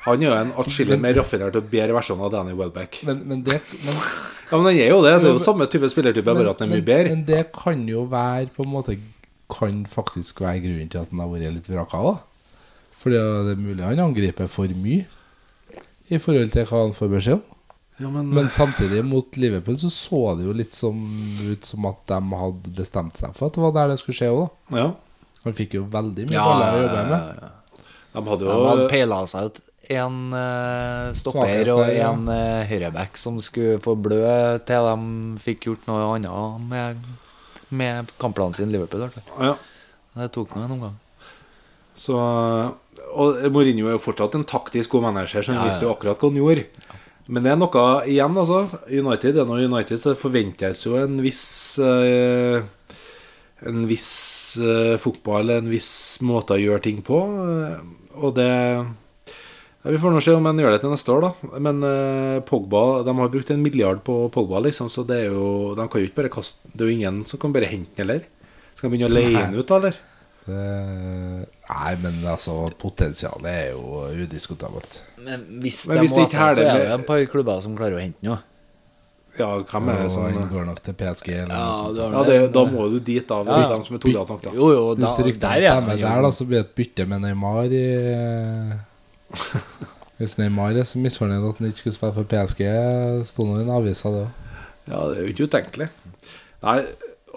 han 0.06 0.22
er 0.22 0.24
jo 0.24 0.32
en 0.32 0.52
atskillig 0.62 0.96
mer 1.02 1.18
raffinert 1.18 1.58
og 1.58 1.68
bedre 1.68 1.96
versjon 1.98 2.22
av 2.24 2.32
Danny 2.32 2.54
Welbeck. 2.56 3.02
Men, 3.08 3.20
men 3.28 3.42
det 3.44 3.58
men, 3.82 3.98
Ja, 3.98 4.56
men 4.56 4.70
han 4.70 4.78
er 4.78 4.88
jo 4.94 5.02
det. 5.04 5.14
Det 5.20 5.28
er 5.28 5.36
jo 5.36 5.42
samme 5.44 5.68
type 5.70 5.90
spillertype, 5.92 6.24
bare 6.30 6.54
at 6.54 6.62
han 6.62 6.70
er 6.70 6.78
mye 6.78 6.80
men, 6.80 6.88
bedre. 6.88 7.12
men 7.12 7.26
det 7.28 7.42
kan 7.56 7.84
jo 7.90 8.06
være 8.10 8.48
på 8.56 8.66
en 8.66 8.74
måte 8.78 8.98
Kan 9.50 9.82
faktisk 9.90 10.40
være 10.44 10.62
grunnen 10.62 10.88
til 10.88 11.00
at 11.02 11.10
han 11.10 11.20
har 11.20 11.30
vært 11.32 11.56
litt 11.56 11.68
vraka. 11.68 12.14
Fordi 13.02 13.18
det 13.18 13.56
er 13.56 13.58
mulig 13.58 13.82
han 13.82 14.02
angriper 14.04 14.46
for 14.46 14.70
mye 14.78 15.08
i 16.10 16.18
forhold 16.18 16.52
til 16.54 16.66
hva 16.66 16.84
han 16.84 16.94
får 16.94 17.10
beskjed 17.10 17.38
om. 17.38 17.59
Ja, 18.01 18.09
men, 18.09 18.30
Men 18.32 18.48
samtidig, 18.48 19.03
mot 19.05 19.36
Liverpool, 19.36 19.76
så 19.78 19.90
så 19.92 20.20
det 20.38 20.46
jo 20.46 20.55
litt 20.57 20.72
som, 20.72 21.01
ut 21.44 21.64
som 21.68 21.84
at 21.90 21.98
de 22.09 22.20
hadde 22.42 22.70
bestemt 22.78 23.18
seg 23.20 23.34
for 23.36 23.51
at 23.51 23.59
det 23.59 23.64
var 23.66 23.74
der 23.76 23.90
det 23.92 23.98
skulle 24.01 24.16
skje 24.16 24.30
òg, 24.32 24.46
da. 24.70 24.78
ja, 24.80 24.86
Han 25.44 25.57
fikk 25.59 25.74
jo 25.76 25.82
veldig 25.92 26.28
mye 26.30 26.36
Ja, 26.38 26.44
baller 26.48 26.78
å 26.78 26.84
jobbe 26.86 27.03
med. 27.11 27.42
ja. 27.42 27.51
de 28.14 28.22
hadde 28.30 28.46
jo 28.46 28.55
De 28.55 28.70
hadde 28.70 28.86
peila 28.94 29.18
seg 29.30 29.51
ut 29.51 29.61
en 29.90 30.16
uh, 30.36 31.11
stopper 31.16 31.40
Svakhet 31.40 31.68
og 31.72 31.80
ja. 31.90 32.11
en 32.12 32.28
uh, 32.30 32.62
høyreback 32.68 33.16
som 33.18 33.40
skulle 33.42 33.80
få 33.82 33.96
blø 33.98 34.20
til 34.68 34.86
de 34.86 35.40
fikk 35.42 35.66
gjort 35.66 35.88
noe 35.88 36.05
annet 36.14 36.68
med, 36.70 37.09
med 37.74 38.12
kampplanen 38.20 38.55
sin 38.55 38.70
Liverpool. 38.70 39.09
ja, 39.40 39.57
Det 40.14 40.28
tok 40.36 40.53
nå 40.55 40.62
en 40.66 40.76
omgang. 40.76 40.96
så 41.96 42.16
Og 43.11 43.40
Mourinho 43.51 43.88
er 43.88 43.96
jo 43.96 44.03
fortsatt 44.05 44.36
en 44.38 44.44
taktisk 44.46 44.92
god 44.94 45.09
manager, 45.09 45.42
så 45.42 45.53
han 45.53 45.59
Ja, 45.59 45.64
ja. 45.64 45.72
visste 45.72 45.88
jo 45.88 45.94
akkurat 45.96 46.20
hva 46.20 46.30
han 46.30 46.38
gjorde. 46.38 46.66
Men 47.30 47.44
det 47.46 47.52
er 47.52 47.58
noe 47.60 47.82
igjen, 48.10 48.36
altså. 48.42 48.64
United 48.90 49.38
er 49.38 49.46
nå 49.48 49.58
United, 49.62 50.00
så 50.02 50.12
det 50.14 50.20
forventes 50.20 50.82
jo 50.86 50.96
en 50.98 51.20
viss 51.22 51.44
eh, 51.84 52.58
En 53.70 53.84
viss 53.90 54.10
eh, 54.58 54.96
fotball, 54.98 55.52
en 55.54 55.68
viss 55.70 55.92
måte 56.26 56.56
å 56.56 56.60
gjøre 56.62 56.82
ting 56.88 57.02
på. 57.06 57.20
eh, 57.44 57.78
og 58.20 58.34
det 58.38 58.48
ja, 58.50 59.92
Vi 59.92 60.00
får 60.00 60.12
nå 60.12 60.20
se 60.24 60.34
om 60.36 60.48
han 60.48 60.58
gjør 60.60 60.74
det 60.74 60.80
til 60.82 60.92
neste 60.92 61.12
år, 61.14 61.28
da. 61.28 61.54
Men 61.68 61.84
eh, 61.86 62.40
Pogba 62.48 62.82
De 63.06 63.14
har 63.20 63.32
brukt 63.32 63.52
en 63.54 63.62
milliard 63.64 64.02
på 64.04 64.16
Pogba, 64.34 64.60
liksom, 64.66 64.90
så 64.92 65.04
det 65.08 65.22
er 65.26 65.30
jo 65.36 65.74
De 65.78 65.86
kan 65.86 66.02
jo 66.02 66.08
ikke 66.10 66.22
bare 66.22 66.32
kaste 66.34 66.72
Det 66.74 66.82
er 66.84 66.90
jo 66.90 66.96
ingen 66.98 67.22
som 67.28 67.40
kan 67.40 67.54
bare 67.54 67.70
hente 67.70 67.94
den 67.94 68.02
heller. 68.04 68.26
Skal 68.74 68.88
han 68.88 68.96
begynne 68.96 69.12
å 69.12 69.14
leie 69.14 69.36
den 69.36 69.60
ut, 69.60 69.68
da, 69.68 69.78
eller? 69.78 70.00
Det, 70.40 70.60
nei, 71.68 71.92
men 72.00 72.20
altså, 72.26 72.54
potensialet 72.80 73.50
er 73.52 73.66
jo 73.74 74.24
udiskutabelt. 74.24 75.02
Men 75.24 75.42
hvis 75.62 75.82
Men 75.88 76.00
hvis 76.02 76.14
det 76.16 76.28
ikke 76.28 76.46
det 76.48 76.56
så 76.56 76.64
er 76.68 76.78
det 76.78 76.94
et 76.94 77.06
par 77.08 77.24
klubber 77.32 77.60
som 77.64 77.76
klarer 77.78 77.98
å 77.98 78.02
hente 78.02 78.26
noe. 78.26 78.38
Ja, 79.38 79.48
hvem 79.62 79.88
er 79.92 80.00
det 80.02 80.08
som 80.10 80.24
sånn, 80.26 80.48
går 80.50 80.64
nok 80.66 80.80
til 80.82 80.94
PSG 80.98 81.28
eller 81.36 81.54
Ja, 81.54 81.66
noe 81.70 81.94
sånt. 81.94 82.14
Ja, 82.16 82.22
det, 82.26 82.38
da 82.56 82.64
må 82.66 82.88
du 82.90 82.98
dit, 82.98 83.22
da. 83.28 83.36
Ja. 83.46 83.68
de 83.70 83.86
som 83.86 83.96
er 83.96 84.02
todelt 84.02 84.32
nok, 84.34 84.42
da. 84.42 84.54
Jo, 84.56 84.70
jo, 84.74 84.80
da, 84.98 85.06
Hvis 85.06 85.26
ryktene 85.28 85.44
der 85.44 85.60
er 85.60 85.76
stemmer 85.76 85.94
han 85.94 86.02
der, 86.02 86.24
da, 86.26 86.30
så 86.34 86.46
blir 86.48 86.58
det 86.58 86.66
et 86.66 86.74
bytte 86.80 87.06
med 87.12 87.22
Neymar 87.24 87.70
i 87.70 87.84
Hvis 90.20 90.34
Neymar 90.40 90.76
er 90.76 90.88
så 90.88 90.98
misfornøyd 91.00 91.46
at 91.46 91.62
han 91.62 91.70
ikke 91.70 91.82
skulle 91.84 91.96
spille 91.96 92.16
for 92.18 92.28
PSG, 92.32 92.64
sto 93.30 93.46
nå 93.46 93.60
i 93.60 93.62
en 93.64 93.72
avis 93.78 94.02
av 94.08 94.16
det 94.18 94.24
òg. 94.26 94.50
Ja, 94.90 94.98
det 95.06 95.14
er 95.14 95.22
jo 95.22 95.30
ikke 95.30 95.46
utenkelig. 95.46 95.88
Nei, 96.66 96.76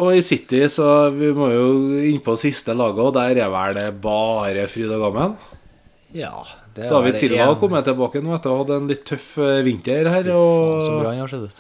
og 0.01 0.17
i 0.17 0.23
City, 0.25 0.63
så 0.73 0.89
vi 1.13 1.29
må 1.37 1.51
jo 1.53 1.67
inn 2.01 2.19
på 2.25 2.33
siste 2.41 2.73
laget, 2.75 3.03
og 3.05 3.13
der 3.15 3.37
er 3.45 3.53
vel 3.53 3.77
det 3.77 3.87
bare 4.03 4.65
fryd 4.71 4.91
og 4.97 5.05
gammen. 5.05 5.37
Ja, 6.17 6.33
David 6.75 7.15
Silva 7.19 7.45
har 7.51 7.55
kommet 7.61 7.85
tilbake 7.85 8.21
nå 8.23 8.33
etter 8.35 8.49
å 8.51 8.57
ha 8.57 8.63
hatt 8.63 8.73
en 8.77 8.87
litt 8.89 9.03
tøff 9.05 9.37
eh, 9.43 9.61
vinter 9.65 10.09
her, 10.09 10.29
Og... 10.33 10.81
Så 10.81 10.95
bra 10.99 11.11
han 11.13 11.19
har 11.23 11.31
sett 11.31 11.49
ut. 11.51 11.59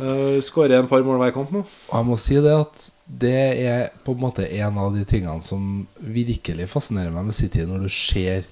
uh, 0.00 0.36
skårer 0.42 0.78
en 0.80 0.88
par 0.90 1.02
mål 1.06 1.18
hver 1.22 1.32
kamp 1.34 1.50
nå. 1.54 1.62
Og 1.66 1.94
jeg 1.98 2.06
må 2.08 2.16
si 2.18 2.38
det 2.42 2.54
at 2.54 2.86
det 3.06 3.34
er 3.66 3.88
på 4.06 4.14
en 4.16 4.22
måte 4.22 4.46
en 4.60 4.78
av 4.82 4.94
de 4.94 5.04
tingene 5.08 5.42
som 5.42 5.86
virkelig 5.98 6.68
fascinerer 6.72 7.10
meg 7.14 7.28
med 7.30 7.34
City, 7.38 7.66
når 7.66 7.86
du 7.86 7.90
ser 7.92 8.46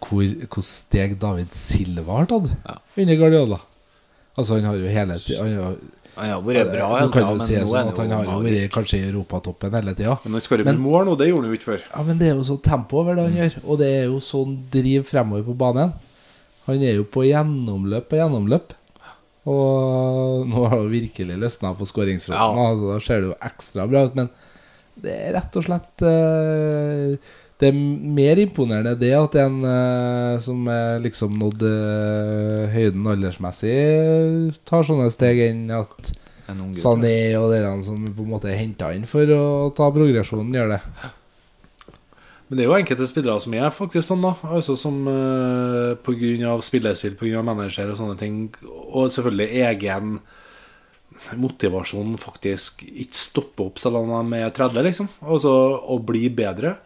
hvor, 0.00 0.24
hvor 0.48 0.64
steg 0.64 1.18
David 1.20 1.50
Silva 1.54 2.20
har 2.22 2.28
tatt 2.30 2.50
Ja. 2.64 2.76
under 2.96 3.18
Guardiola. 3.20 3.58
Altså, 4.38 4.56
han 4.56 4.64
har 4.70 4.78
jo 4.80 4.88
hele 4.88 5.18
tida 5.20 5.74
Han 6.16 6.32
har 6.34 6.42
vært 6.44 6.72
bra, 6.72 6.88
Du 7.06 7.12
kan 7.14 7.28
jo 7.30 7.38
si 7.42 7.54
det 7.56 7.66
sånn 7.70 7.92
at 7.92 8.00
han 8.02 8.12
har 8.14 8.26
jo 8.28 8.40
vært 8.44 8.72
kanskje 8.74 8.98
i 8.98 9.06
europatoppen 9.08 9.76
hele 9.78 9.94
tida. 9.96 10.18
Men 10.24 10.36
han 10.36 10.44
skårer 10.44 10.70
mål 10.76 11.08
nå, 11.08 11.16
det 11.20 11.30
gjorde 11.30 11.46
han 11.48 11.54
jo 11.54 11.60
ikke 11.60 11.70
før. 11.70 11.86
Ja, 11.86 12.04
men 12.08 12.20
det 12.20 12.28
er 12.30 12.36
jo 12.36 12.46
så 12.50 12.58
tempo 12.64 13.00
over 13.02 13.16
det 13.18 13.28
han 13.28 13.38
gjør, 13.40 13.56
og 13.64 13.80
det 13.80 13.90
er 14.00 14.04
jo 14.10 14.20
sånn 14.24 14.58
driv 14.74 15.06
fremover 15.08 15.46
på 15.46 15.56
banen. 15.62 15.94
Han 16.66 16.84
er 16.84 16.98
jo 16.98 17.08
på 17.08 17.24
gjennomløp 17.28 18.10
på 18.10 18.20
gjennomløp. 18.20 18.76
Og 19.50 20.44
nå 20.50 20.64
har 20.68 20.82
det 20.82 20.92
virkelig 20.92 21.38
løsna 21.40 21.72
på 21.78 21.88
skåringsfronten. 21.88 22.58
Ja. 22.60 22.70
Altså, 22.70 22.90
da 22.92 22.98
ser 23.04 23.22
det 23.22 23.30
jo 23.30 23.38
ekstra 23.48 23.86
bra 23.88 24.04
ut, 24.06 24.18
men 24.18 24.28
det 25.00 25.14
er 25.16 25.32
rett 25.38 25.56
og 25.56 25.64
slett 25.64 26.04
eh, 26.04 27.30
Det 27.60 27.68
er 27.68 27.76
mer 27.76 28.40
imponerende 28.40 28.94
det 28.96 29.12
at 29.12 29.36
en 29.42 29.60
eh, 29.68 30.38
som 30.40 30.64
er 30.72 31.02
liksom 31.04 31.34
nådd 31.36 31.64
eh, 31.68 32.72
høyden 32.72 33.08
aldersmessig, 33.12 33.76
tar 34.64 34.86
sånne 34.88 35.10
steg, 35.12 35.42
enn 35.50 35.66
at 35.76 36.14
En 36.50 36.64
ung 36.64 36.72
gutt. 36.72 36.80
Sané 36.80 37.36
og 37.38 37.50
dere 37.52 37.74
som 37.84 38.00
på 38.00 38.24
en 38.24 38.32
måte 38.32 38.48
er 38.50 38.58
henta 38.58 38.90
inn 38.96 39.04
for 39.08 39.28
å 39.36 39.44
ta 39.76 39.90
progresjonen, 39.94 40.56
gjør 40.56 40.72
det. 40.72 40.80
Men 42.48 42.58
det 42.58 42.64
er 42.64 42.66
jo 42.66 42.78
enkelte 42.80 43.06
spillere 43.06 43.42
som 43.44 43.54
er 43.54 43.70
faktisk 43.70 44.08
sånn, 44.08 44.24
da. 44.24 44.32
Altså 44.56 44.74
som 44.74 44.96
uh, 45.06 45.92
pga. 46.02 46.56
spillestil, 46.66 47.14
pga. 47.20 47.44
manager 47.46 47.92
og 47.92 48.00
sånne 48.00 48.16
ting. 48.18 48.40
Og 48.90 49.12
selvfølgelig 49.14 49.60
egen 49.68 50.16
motivasjon 51.38 52.16
faktisk 52.18 52.82
ikke 52.88 53.14
stopper 53.20 53.68
opp 53.68 53.78
selv 53.78 54.00
om 54.00 54.10
de 54.32 54.40
er 54.40 54.50
30, 54.56 54.82
liksom. 54.88 55.12
Altså 55.22 55.52
å 55.78 56.00
bli 56.02 56.26
bedre. 56.34 56.80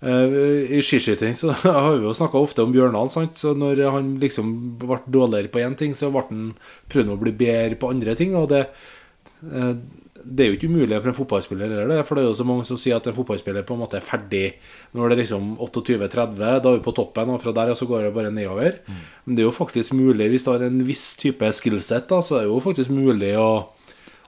Eh, 0.00 0.76
I 0.78 0.82
skiskyting 0.82 1.34
så 1.34 1.50
har 1.64 1.96
vi 1.96 2.06
jo 2.06 2.14
snakka 2.14 2.38
ofte 2.38 2.62
om 2.62 2.74
Bjørndal. 2.74 3.10
Så 3.10 3.54
når 3.58 3.84
han 3.90 4.16
liksom 4.22 4.52
ble 4.80 5.00
dårligere 5.06 5.52
på 5.52 5.62
én 5.64 5.78
ting, 5.78 5.96
så 5.96 6.12
ble 6.14 6.26
han 6.30 6.50
prøvd 6.92 7.14
å 7.14 7.22
bli 7.22 7.34
bedre 7.38 7.78
på 7.80 7.90
andre 7.94 8.14
ting. 8.18 8.36
Og 8.38 8.50
det, 8.52 8.66
eh, 9.48 9.72
det 10.28 10.44
er 10.44 10.52
jo 10.52 10.58
ikke 10.58 10.70
umulig 10.70 10.98
for 11.00 11.10
en 11.10 11.16
fotballspiller 11.16 11.70
heller, 11.72 11.90
det, 11.90 12.04
for 12.06 12.18
det 12.18 12.24
er 12.24 12.28
jo 12.28 12.36
så 12.36 12.46
mange 12.46 12.66
som 12.66 12.78
sier 12.80 12.98
at 12.98 13.06
en 13.06 13.14
fotballspiller 13.16 13.64
på 13.64 13.76
en 13.76 13.80
måte 13.80 13.96
er 13.96 14.04
ferdig 14.04 14.42
når 14.92 15.08
det 15.08 15.14
er 15.14 15.20
liksom 15.22 15.52
28-30, 15.62 16.34
da 16.36 16.56
er 16.58 16.74
vi 16.74 16.82
på 16.84 16.94
toppen, 16.98 17.30
og 17.32 17.40
fra 17.40 17.54
der 17.54 17.70
så 17.78 17.86
går 17.88 18.08
det 18.08 18.14
bare 18.16 18.32
nedover. 18.34 18.80
Men 19.24 19.38
det 19.38 19.44
er 19.44 19.48
jo 19.48 19.54
faktisk 19.54 19.94
mulig, 19.96 20.26
hvis 20.34 20.44
du 20.44 20.50
har 20.52 20.66
en 20.66 20.82
viss 20.84 21.06
type 21.22 21.48
skillset, 21.54 22.10
da, 22.10 22.18
så 22.20 22.40
er 22.40 22.44
det 22.44 22.50
jo 22.50 22.58
faktisk 22.66 22.92
mulig 22.92 23.30
å, 23.40 23.48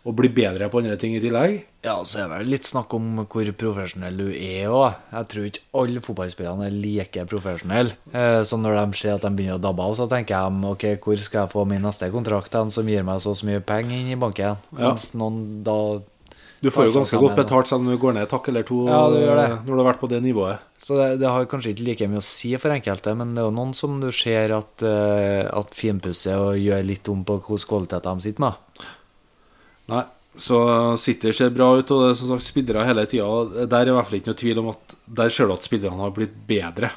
å 0.07 0.15
bli 0.17 0.31
bedre 0.33 0.69
på 0.73 0.81
andre 0.81 0.97
ting 0.97 1.13
i 1.15 1.21
tillegg. 1.21 1.59
Ja, 1.85 1.99
så 2.09 2.19
er 2.23 2.29
det 2.29 2.39
vel 2.39 2.51
litt 2.55 2.65
snakk 2.69 2.93
om 2.97 3.27
hvor 3.29 3.51
profesjonell 3.61 4.17
du 4.17 4.29
er 4.33 4.71
òg. 4.73 4.95
Jeg 5.13 5.29
tror 5.33 5.49
ikke 5.51 5.65
alle 5.83 6.01
fotballspillerne 6.05 6.67
er 6.71 6.77
like 6.77 7.25
profesjonelle. 7.29 7.93
Eh, 8.13 8.41
Så 8.49 8.57
når 8.61 8.79
de 8.81 8.97
ser 9.01 9.15
at 9.19 9.23
de 9.27 9.31
begynner 9.37 9.59
å 9.59 9.65
dabbe 9.65 9.85
av, 9.85 9.95
så 9.99 10.09
tenker 10.09 10.41
de 10.49 10.71
ok, 10.73 10.87
hvor 11.05 11.19
skal 11.21 11.43
jeg 11.45 11.53
få 11.53 11.67
min 11.69 11.83
neste 11.85 12.09
kontrakt 12.13 12.53
hen 12.57 12.71
som 12.73 12.89
gir 12.89 13.03
meg 13.05 13.21
så 13.21 13.35
så 13.37 13.45
mye 13.49 13.61
penger 13.61 13.97
inn 13.99 14.13
i 14.15 14.21
banken? 14.21 14.57
Ja. 14.73 14.89
Mens 14.89 15.11
noen 15.13 15.63
da 15.65 15.77
Du 16.63 16.69
får 16.69 16.91
jo 16.91 16.93
ganske 16.99 17.17
godt 17.21 17.37
betalt 17.37 17.67
selv 17.69 17.81
om 17.81 17.89
du 17.89 17.97
går 17.97 18.13
ned 18.15 18.23
et 18.27 18.33
hakk 18.37 18.49
eller 18.49 18.63
to 18.69 18.83
Ja, 18.89 19.09
du 19.09 19.17
det. 19.17 19.49
når 19.65 19.71
du 19.71 19.79
har 19.83 19.93
vært 19.95 20.01
på 20.01 20.09
det 20.13 20.23
nivået. 20.23 20.59
Så 20.79 20.97
det, 20.97 21.21
det 21.21 21.29
har 21.29 21.45
kanskje 21.49 21.73
ikke 21.73 21.87
like 21.87 22.09
mye 22.09 22.21
å 22.21 22.25
si 22.25 22.55
for 22.61 22.69
enkelte, 22.73 23.15
men 23.17 23.33
det 23.35 23.41
er 23.41 23.49
jo 23.49 23.55
noen 23.57 23.73
som 23.75 23.99
du 24.01 24.11
ser 24.13 24.53
at, 24.53 24.83
eh, 24.85 25.49
at 25.49 25.73
finpusser 25.77 26.37
og 26.37 26.57
gjør 26.61 26.85
litt 26.85 27.09
om 27.09 27.25
på 27.25 27.39
hvilken 27.41 27.69
kvalitet 27.69 28.05
de 28.05 28.21
sitter 28.21 28.41
med. 28.45 28.55
Nei, 29.91 30.05
så 30.41 30.59
City 31.03 31.33
ser 31.37 31.51
bra 31.53 31.73
ut, 31.77 31.91
og 31.91 32.05
det 32.05 32.11
er 32.13 32.19
som 32.21 32.31
sagt 32.33 32.47
spillere 32.47 32.85
hele 32.87 33.05
tida. 33.11 33.67
Der 33.67 33.81
er 33.83 33.91
i 33.91 33.97
hvert 33.97 34.09
fall 34.09 34.21
ikke 34.21 34.31
noe 34.33 34.41
tvil 34.41 34.61
om 34.63 34.71
at 34.73 34.95
der 35.21 35.33
ser 35.35 35.51
du 35.51 35.55
at 35.57 35.67
spillerne 35.67 36.01
har 36.05 36.15
blitt 36.17 36.37
bedre. 36.49 36.93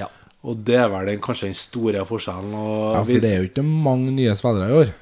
Ja. 0.00 0.08
Og 0.44 0.58
det 0.66 0.76
er 0.82 0.90
vel 0.92 1.06
den, 1.12 1.22
kanskje 1.24 1.48
den 1.48 1.56
store 1.56 2.02
forskjellen. 2.08 2.52
Og 2.58 2.98
Ja, 2.98 3.04
for 3.06 3.24
det 3.24 3.30
er 3.30 3.42
jo 3.44 3.50
ikke 3.52 3.64
mange 3.64 4.12
nye 4.16 4.34
spillere 4.36 4.68
i 4.72 4.78
år. 4.82 4.92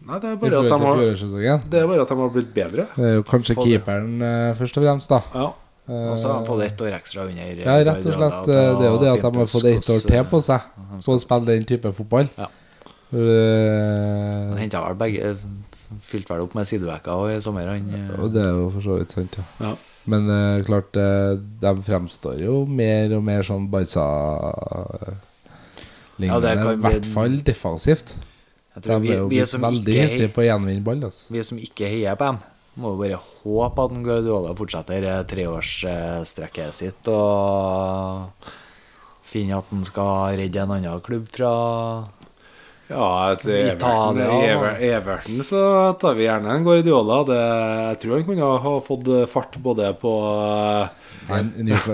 Nei, 0.00 0.18
det 0.22 0.30
er 0.30 0.36
bare 0.40 0.60
at 0.62 0.70
de 0.70 0.78
har, 0.80 1.58
det 1.70 1.80
er 1.82 1.88
bare 1.90 2.04
at 2.06 2.08
de 2.08 2.16
har 2.22 2.30
blitt 2.32 2.54
bedre. 2.54 2.86
Det 2.94 3.04
er 3.10 3.18
jo 3.18 3.24
kanskje 3.28 3.58
Få 3.58 3.66
keeperen 3.66 4.22
eh, 4.24 4.54
først 4.56 4.78
og 4.80 4.86
fremst, 4.86 5.12
da. 5.12 5.20
Ja. 5.34 5.50
Og 5.90 6.14
så 6.16 6.28
har 6.30 6.38
han 6.38 6.46
fått 6.46 6.62
ett 6.68 6.80
år 6.86 6.94
ekstra 6.94 7.24
under 7.26 7.60
Ja, 7.66 7.74
rett 7.84 8.06
og 8.06 8.14
slett. 8.14 8.48
eh, 8.48 8.78
Det 8.78 8.86
er 8.86 8.92
jo 8.94 8.98
det 9.02 9.10
at 9.10 9.24
de 9.26 9.30
har 9.42 9.50
fått 9.50 9.68
ett 9.72 9.90
år 9.90 10.00
til 10.06 10.24
på 10.30 10.40
seg 10.46 10.66
på 11.04 11.16
å 11.16 11.20
spille 11.20 11.50
den 11.50 11.66
type 11.68 11.92
fotball. 11.92 12.30
Ja. 12.38 12.46
Uh, 13.10 14.50
Han 14.54 14.58
henta 14.60 14.84
vel 14.86 14.98
begge 15.00 15.32
Fylte 15.98 16.34
vel 16.34 16.42
opp 16.44 16.54
med 16.54 16.68
sidevekker 16.70 17.32
i 17.34 17.40
sommer, 17.42 17.66
han. 17.72 17.88
eh. 17.96 18.10
Og 18.20 18.30
det 18.34 18.42
er 18.46 18.52
jo 18.54 18.68
for 18.76 18.82
så 18.84 18.98
vidt 19.00 19.12
sant, 19.16 19.32
ja. 19.40 19.44
Ja. 19.66 19.72
Men 20.10 20.30
uh, 20.30 20.62
klart, 20.64 20.96
uh, 20.96 21.34
de 21.36 21.72
fremstår 21.86 22.38
jo 22.40 22.62
mer 22.66 23.12
og 23.18 23.24
mer 23.26 23.42
sånn 23.46 23.66
Barca-lignende. 23.72 26.54
Ja, 26.54 26.72
I 26.72 26.76
hvert 26.86 27.06
fall 27.10 27.34
defensivt. 27.44 28.14
De 28.80 28.88
er 28.94 29.00
vi, 29.02 29.10
jo 29.12 29.26
vi, 29.26 29.34
blitt 29.34 29.50
som 29.50 29.62
veldig 29.66 29.92
ikke 29.92 30.06
hissige 30.06 30.32
på 30.34 30.40
å 30.44 30.46
gjenvinne 30.46 30.84
ball. 30.86 31.02
Altså. 31.10 31.22
vi 31.34 31.42
som 31.44 31.58
ikke 31.60 31.90
heier 31.90 32.14
på 32.16 32.24
dem, 32.30 32.38
må 32.80 32.86
jo 32.94 33.00
bare 33.02 33.18
håpe 33.18 33.84
at 33.88 33.92
Guardiola 34.06 34.50
fortsetter 34.56 35.00
treårsstrekket 35.28 36.70
sitt 36.78 37.02
og 37.12 38.46
finner 39.26 39.58
at 39.60 39.68
han 39.74 39.84
skal 39.86 40.38
redde 40.40 40.62
en 40.62 40.72
annen 40.78 41.02
klubb 41.04 41.26
fra 41.34 41.50
Ja, 42.90 43.32
etter 43.32 43.52
Everton, 43.54 44.18
Italia, 44.18 44.70
Everton 44.96 45.44
så 45.46 45.60
tar 46.00 46.16
vi 46.18 46.24
gjerne 46.24 46.56
en 46.56 46.64
Guardiola. 46.66 47.20
Det, 47.28 47.36
jeg 47.90 47.98
tror 48.02 48.14
han 48.16 48.24
kunne 48.26 48.48
ha 48.64 48.72
fått 48.82 49.10
fart 49.30 49.58
både 49.62 49.92
på 50.00 50.14
Nei, 51.28 51.38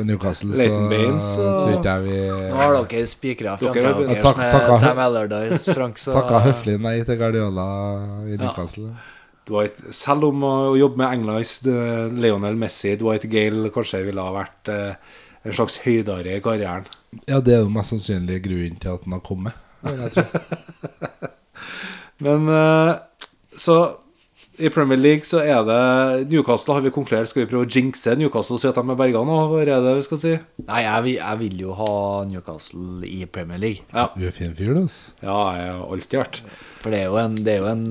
Newcastle, 0.08 0.54
så 0.56 0.78
Baines, 0.88 1.34
tror 1.36 1.74
ikke 1.74 1.96
jeg 1.98 2.06
vi 2.06 2.20
Nå 2.30 2.62
har 2.62 2.78
dere 2.78 3.10
spikra 3.10 3.58
med 3.60 4.80
Sam 4.80 5.02
Allardyce, 5.04 5.74
Frank, 5.76 6.00
så 6.00 6.16
takka 6.16 6.40
høflig 6.46 6.78
nei 6.80 6.96
til 7.04 7.20
Guardiola 7.20 7.68
i 8.24 8.40
Newcastle. 8.40 8.94
Dwight, 9.46 9.78
Selv 9.94 10.30
om 10.30 10.42
å 10.48 10.54
jobbe 10.78 10.98
med 11.02 11.18
Englands 11.18 11.58
eh, 11.68 12.08
Lionel 12.16 12.56
Messi, 12.58 12.96
Dwight 12.98 13.28
Gale 13.30 13.70
kanskje 13.74 14.00
ville 14.08 14.24
ha 14.24 14.32
vært 14.34 14.72
eh, 14.72 15.20
en 15.46 15.54
slags 15.54 15.78
høydare 15.84 16.38
i 16.38 16.42
karrieren. 16.42 16.88
Ja, 17.28 17.38
det 17.44 17.54
er 17.54 17.62
jo 17.62 17.70
mest 17.70 17.92
sannsynlig 17.94 18.40
grunnen 18.48 18.80
til 18.82 18.96
at 18.96 19.04
han 19.06 19.14
har 19.14 19.22
kommet. 19.28 19.65
Vil 19.84 20.02
Jeg 20.06 20.16
tror. 20.16 21.30
Men 22.26 22.48
eh, 22.48 22.92
så 23.60 23.76
i 24.56 24.70
Premier 24.72 24.96
League 24.96 25.26
så 25.28 25.42
er 25.44 25.58
det 25.68 26.28
Newcastle 26.30 26.72
har 26.78 26.80
vi 26.86 26.92
konkludert. 26.94 27.28
Skal 27.28 27.42
vi 27.44 27.48
prøve 27.50 27.66
å 27.66 27.68
jinxe 27.68 28.14
Newcastle 28.16 28.56
og 28.56 28.62
si 28.62 28.68
at 28.70 28.78
de 28.78 28.84
er 28.94 28.96
berga 28.96 29.20
nå? 29.28 29.34
Hva 29.50 29.60
er 29.60 29.68
det 29.84 29.92
vi 29.98 30.04
skal 30.06 30.20
si? 30.22 30.32
Nei, 30.64 30.78
jeg 30.86 31.04
vil, 31.04 31.18
jeg 31.18 31.40
vil 31.42 31.60
jo 31.66 31.74
ha 31.76 31.90
Newcastle 32.30 33.04
i 33.04 33.26
Premier 33.28 33.60
League. 33.60 33.84
Ja, 33.92 34.06
Du 34.16 34.24
er 34.24 34.32
fin 34.32 34.56
fyr, 34.56 34.72
du. 34.72 34.86
ja 35.20 35.36
jeg 35.58 35.68
har 35.74 35.84
alltid 35.92 36.18
vært. 36.22 36.40
For 36.80 36.94
det 36.94 37.02
er 37.02 37.10
jo 37.10 37.20
en, 37.20 37.36
det 37.36 37.52
er 37.52 37.60
jo 37.60 37.68
en, 37.74 37.84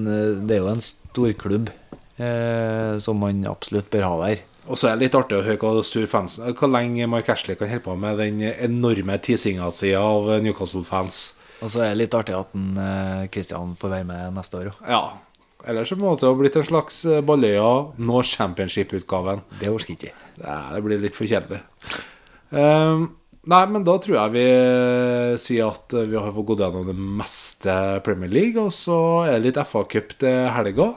det 0.50 0.58
er 0.58 0.64
jo 0.64 0.72
en 0.74 0.84
storklubb 0.88 1.70
eh, 2.18 2.98
som 3.06 3.22
man 3.22 3.46
absolutt 3.54 3.92
bør 3.94 4.08
ha 4.10 4.14
der. 4.26 4.42
Og 4.66 4.80
så 4.82 4.90
er 4.90 4.98
det 4.98 5.06
litt 5.06 5.20
artig 5.22 5.38
å 5.38 5.46
høre 5.46 5.62
hva 5.62 5.84
sur 5.86 6.08
fansen 6.10 6.48
Hvor 6.58 6.72
lenge 6.74 7.06
Mike 7.06 7.30
Ashley 7.30 7.54
kan 7.60 7.70
holde 7.70 7.86
på 7.86 7.94
med 8.02 8.18
den 8.18 8.40
enorme 8.50 9.20
teasinga 9.22 9.70
si 9.70 9.92
av 9.94 10.32
Newcastle-fans. 10.42 11.36
Og 11.64 11.72
så 11.72 11.84
er 11.84 11.94
det 11.94 12.02
litt 12.04 12.18
artig 12.18 12.36
at 12.38 12.56
en, 12.58 12.74
eh, 12.82 13.28
Christian 13.32 13.76
får 13.80 13.94
være 13.98 14.08
med 14.10 14.36
neste 14.36 14.60
år 14.60 14.72
òg. 14.74 14.82
Ja. 14.90 15.04
Ellers 15.66 15.90
så 15.90 15.98
må 15.98 16.14
det 16.14 16.28
ha 16.28 16.38
blitt 16.38 16.58
en 16.60 16.68
slags 16.68 17.04
eh, 17.10 17.24
Balløya 17.26 17.70
nå 17.98 18.24
Championship-utgaven. 18.30 19.42
Det 19.62 19.72
orker 19.72 19.96
ikke. 19.96 20.14
Nei, 20.44 20.58
det 20.76 20.82
blir 20.86 21.02
litt 21.02 21.18
for 21.18 21.30
kjedelig. 21.30 21.62
Um, 22.52 23.08
nei, 23.50 23.64
men 23.72 23.86
da 23.88 23.96
tror 24.02 24.20
jeg 24.20 24.36
vi 24.36 24.46
sier 25.42 25.72
at 25.72 25.96
vi 25.96 26.20
har 26.20 26.36
fått 26.36 26.50
gått 26.52 26.66
gjennom 26.66 26.86
det 26.92 26.96
meste 26.96 27.74
Premier 28.06 28.32
League, 28.32 28.62
og 28.62 28.76
så 28.76 29.00
er 29.26 29.40
det 29.40 29.48
litt 29.48 29.62
FA-cup 29.64 30.18
til 30.22 30.52
helga. 30.54 30.92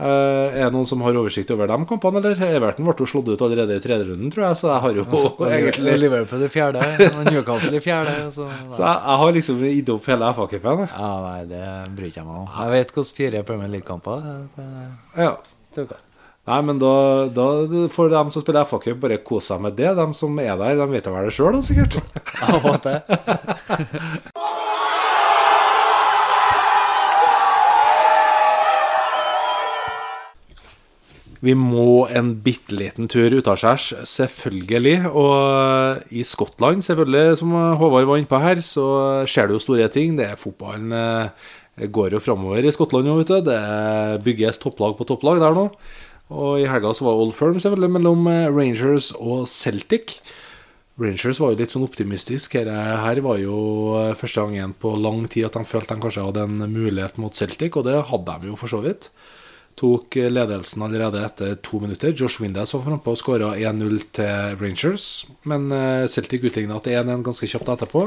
Eh, 0.00 0.54
er 0.56 0.64
det 0.64 0.72
noen 0.72 0.86
som 0.88 1.02
har 1.04 1.14
oversikt 1.20 1.50
over 1.52 1.68
de 1.68 1.76
kampene, 1.86 2.18
eller? 2.22 2.38
Everton 2.56 2.86
ble 2.88 2.94
jo 2.96 3.06
slått 3.06 3.28
ut 3.28 3.42
allerede 3.44 3.76
i 3.76 3.82
tredje 3.84 4.06
runden, 4.08 4.30
tror 4.32 4.46
jeg, 4.48 4.56
så 4.62 4.70
jeg 4.72 4.80
har 4.86 4.94
jo 4.96 5.04
egentlig 5.46 5.96
Liverpool 6.00 6.42
i 6.46 6.48
fjerde, 6.50 6.80
og 7.12 7.28
Newcastle 7.28 7.76
i 7.76 7.82
fjerde. 7.84 8.14
Så, 8.32 8.46
Så 8.76 8.80
jeg, 8.86 8.96
jeg 9.04 9.18
har 9.22 9.34
liksom 9.36 9.60
gitt 9.66 9.92
opp 9.92 10.08
hele 10.08 10.30
FA-cupen. 10.38 10.86
ja, 10.88 11.10
nei, 11.26 11.42
det 11.52 11.64
bryr 11.98 12.08
ikke 12.08 12.22
jeg 12.22 12.30
meg 12.30 12.40
om. 12.40 12.48
Jeg 12.56 12.72
vet 12.78 12.94
hvordan 12.96 13.12
fire 13.20 13.44
Premier 13.52 13.70
League-kamper 13.76 14.24
det- 14.56 14.70
Ja. 15.26 15.34
det- 15.76 16.00
Nei, 16.42 16.56
men 16.66 16.80
da, 16.82 17.28
da 17.30 17.44
får 17.94 18.08
de 18.10 18.22
som 18.34 18.42
spiller 18.42 18.64
FA-cup, 18.66 18.96
bare 19.04 19.20
kose 19.22 19.52
seg 19.52 19.60
med 19.62 19.76
det. 19.78 19.92
De 19.94 20.06
som 20.18 20.40
er 20.42 20.56
der, 20.58 20.74
de 20.80 20.86
vet 20.90 21.06
vel 21.06 21.28
det 21.28 21.36
sjøl, 21.36 21.60
sikkert. 21.62 22.00
Jeg 22.40 22.64
håper. 22.64 22.96
Vi 31.42 31.56
må 31.58 32.04
en 32.06 32.36
bitte 32.44 32.76
liten 32.78 33.08
tur 33.10 33.34
utaskjærs, 33.34 33.88
selvfølgelig. 34.06 35.08
Og 35.10 36.04
i 36.14 36.22
Skottland, 36.26 36.84
selvfølgelig, 36.86 37.40
som 37.40 37.56
Håvard 37.80 38.06
var 38.06 38.20
innpå 38.22 38.38
her, 38.38 38.62
så 38.62 38.84
skjer 39.26 39.50
det 39.50 39.58
jo 39.58 39.64
store 39.64 39.88
ting. 39.90 40.14
Det 40.20 40.28
er 40.28 40.38
Fotballen 40.38 40.94
eh, 40.94 41.50
går 41.90 42.14
jo 42.14 42.22
framover 42.22 42.62
i 42.62 42.74
Skottland 42.74 43.10
nå, 43.10 43.16
vet 43.18 43.32
du. 43.32 43.50
Det 43.50 43.58
bygges 44.22 44.62
topplag 44.62 44.94
på 44.98 45.08
topplag 45.08 45.42
der 45.42 45.58
nå. 45.58 45.66
Og 46.32 46.62
i 46.62 46.68
helga 46.70 46.94
så 46.94 47.08
var 47.08 47.18
Old 47.18 47.34
Firm 47.36 47.58
selvfølgelig 47.58 47.96
mellom 47.98 48.30
eh, 48.30 48.46
Rangers 48.52 49.10
og 49.18 49.48
Celtic. 49.50 50.20
Rangers 51.02 51.40
var 51.42 51.52
jo 51.52 51.58
litt 51.58 51.74
sånn 51.74 51.86
optimistisk. 51.88 52.54
Her, 52.54 52.70
her 53.02 53.20
var 53.24 53.42
jo 53.42 53.58
eh, 53.98 54.14
første 54.14 54.46
gangen 54.46 54.78
på 54.78 54.94
lang 54.94 55.26
tid 55.26 55.50
at 55.50 55.58
de 55.58 55.66
følte 55.66 55.96
de 55.96 56.06
kanskje 56.06 56.30
hadde 56.30 56.46
en 56.46 56.66
mulighet 56.70 57.18
mot 57.18 57.34
Celtic, 57.34 57.74
og 57.74 57.90
det 57.90 57.98
hadde 58.12 58.42
de 58.44 58.52
jo 58.52 58.58
for 58.60 58.70
så 58.70 58.82
vidt. 58.86 59.10
Tok 59.82 60.14
ledelsen 60.30 60.84
allerede 60.86 61.18
etter 61.26 61.56
to 61.58 61.80
minutter. 61.82 62.12
Josh 62.14 62.38
Windass 62.38 62.70
var 62.76 62.84
frampå 62.84 63.16
og 63.16 63.18
skåra 63.18 63.48
1-0 63.58 64.04
til 64.14 64.58
Rangers. 64.60 65.06
Men 65.42 65.64
eh, 65.74 66.04
Celtic 66.06 66.44
utligna 66.46 66.76
til 66.84 66.94
1-1 67.00 67.24
ganske 67.26 67.48
kjapt 67.50 67.72
etterpå. 67.72 68.04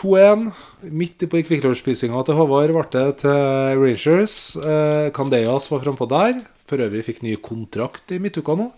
2-1. 0.00 0.46
Midt 0.88 1.26
på 1.28 1.42
kvikklunsjspisinga 1.44 2.22
til 2.24 2.38
Håvard 2.38 2.72
ble 2.72 2.84
det 2.94 3.04
til 3.26 3.82
Rangers. 3.82 4.38
Eh, 4.56 5.10
Candeas 5.12 5.68
var 5.68 5.84
frampå 5.84 6.08
der. 6.08 6.40
For 6.64 6.80
øvrig 6.80 7.04
fikk 7.10 7.20
ny 7.26 7.36
kontrakt 7.44 8.16
i 8.16 8.22
midtuka 8.24 8.56
nå. 8.56 8.70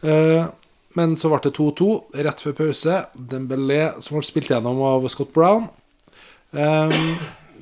Eh, 0.00 0.48
men 0.96 1.14
så 1.20 1.28
ble 1.34 1.42
det 1.44 1.52
2-2 1.60 1.90
rett 2.16 2.46
før 2.46 2.56
pause. 2.62 2.96
Dembélé 3.12 3.82
som 4.00 4.16
ble 4.16 4.24
spilt 4.24 4.48
gjennom 4.54 4.80
av 4.88 5.04
Scott 5.12 5.36
Brown. 5.36 5.68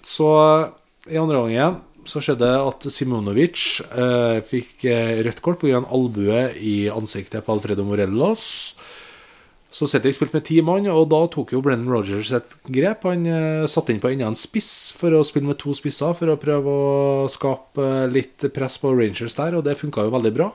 Så 0.06 0.30
i 1.11 1.18
andre 1.18 1.42
gangen 1.42 1.82
så 2.09 2.22
skjedde 2.24 2.48
at 2.48 2.86
Simonovic 2.90 3.82
eh, 3.92 4.38
fikk 4.46 4.86
eh, 4.88 5.18
rødt 5.26 5.42
kort 5.44 5.61
pga. 5.61 5.82
en 5.82 5.90
albue 5.92 6.46
i 6.56 6.76
ansiktet 6.90 7.44
på 7.44 7.54
Alfredo 7.54 7.84
Morellos. 7.84 8.48
Så 9.68 9.84
Celtic 9.84 10.16
spilte 10.16 10.38
med 10.38 10.46
ti 10.48 10.62
mann, 10.64 10.86
og 10.88 11.11
da 11.12 11.20
tok 11.28 11.52
jo 11.52 11.61
Brennan 11.64 11.90
Rogers 11.92 12.30
et 12.32 12.54
grep. 12.72 13.04
Han 13.04 13.26
eh, 13.28 13.66
satte 13.68 13.92
inn 13.92 14.00
på 14.00 14.09
enda 14.09 14.30
en 14.30 14.38
spiss 14.38 14.94
for 14.96 15.12
å 15.12 15.24
spille 15.28 15.50
med 15.50 15.61
to 15.61 15.74
spisser 15.76 16.16
for 16.16 16.32
å 16.32 16.38
prøve 16.40 16.72
å 16.72 17.26
skape 17.32 17.84
eh, 17.84 18.06
litt 18.09 18.48
press 18.56 18.80
på 18.80 18.94
Rangers 18.96 19.36
der, 19.36 19.59
og 19.59 19.66
det 19.68 19.76
funka 19.80 20.06
jo 20.06 20.14
veldig 20.16 20.32
bra. 20.38 20.48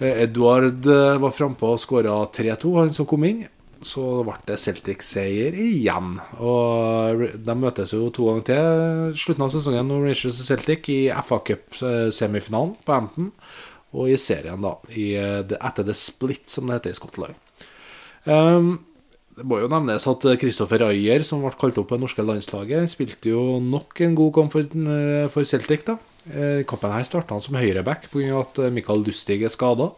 Eh, 0.00 0.24
Edward 0.24 0.88
eh, 0.88 1.20
var 1.20 1.36
frampå 1.36 1.74
og 1.74 1.82
skåra 1.82 2.16
3-2, 2.32 2.74
han 2.80 2.96
som 2.96 3.08
kom 3.08 3.28
inn. 3.28 3.44
Så 3.84 4.02
ble 4.26 4.34
det 4.48 4.58
Celtic-seier 4.58 5.54
igjen. 5.54 6.16
Og 6.42 7.22
De 7.46 7.54
møtes 7.58 7.94
jo 7.94 8.08
to 8.14 8.26
ganger 8.26 8.46
til 8.48 9.20
slutten 9.22 9.46
av 9.46 9.52
sesongen, 9.54 9.86
når 9.86 10.08
Rangers 10.08 10.42
og 10.42 10.48
Celtic, 10.48 10.90
i 10.90 10.98
FA 11.22 11.38
Cup-semifinalen 11.46 12.74
på 12.82 12.96
Hampton. 12.96 13.30
Og 13.96 14.10
i 14.12 14.18
serien, 14.20 14.60
da, 14.60 14.74
i, 14.92 15.12
eh, 15.16 15.40
etter 15.56 15.86
The 15.86 15.94
Split, 15.96 16.48
som 16.50 16.66
det 16.66 16.80
heter 16.80 16.92
i 16.92 16.98
Skottland. 16.98 17.38
Um, 18.28 18.74
det 19.38 19.46
må 19.46 19.60
jo 19.62 19.70
nevnes 19.70 20.04
at 20.10 20.24
Kristoffer 20.42 20.82
Ayer, 20.88 21.22
som 21.24 21.44
ble 21.44 21.54
kalt 21.54 21.78
opp 21.78 21.88
på 21.88 21.96
det 21.96 22.02
norske 22.02 22.24
landslaget, 22.26 22.90
spilte 22.90 23.30
jo 23.30 23.60
nok 23.62 24.02
en 24.02 24.16
god 24.18 24.32
kamp 24.34 24.52
for, 24.52 24.66
eh, 24.66 25.28
for 25.30 25.44
Celtic. 25.44 25.84
da. 25.86 25.96
Eh, 26.28 26.64
Kampen 26.64 26.92
her 26.92 27.04
starta 27.04 27.30
han 27.30 27.40
som 27.40 27.54
høyreback 27.54 28.10
pga. 28.10 28.40
at 28.40 28.72
Michael 28.72 29.04
Lustig 29.04 29.42
er 29.42 29.48
skada. 29.48 29.92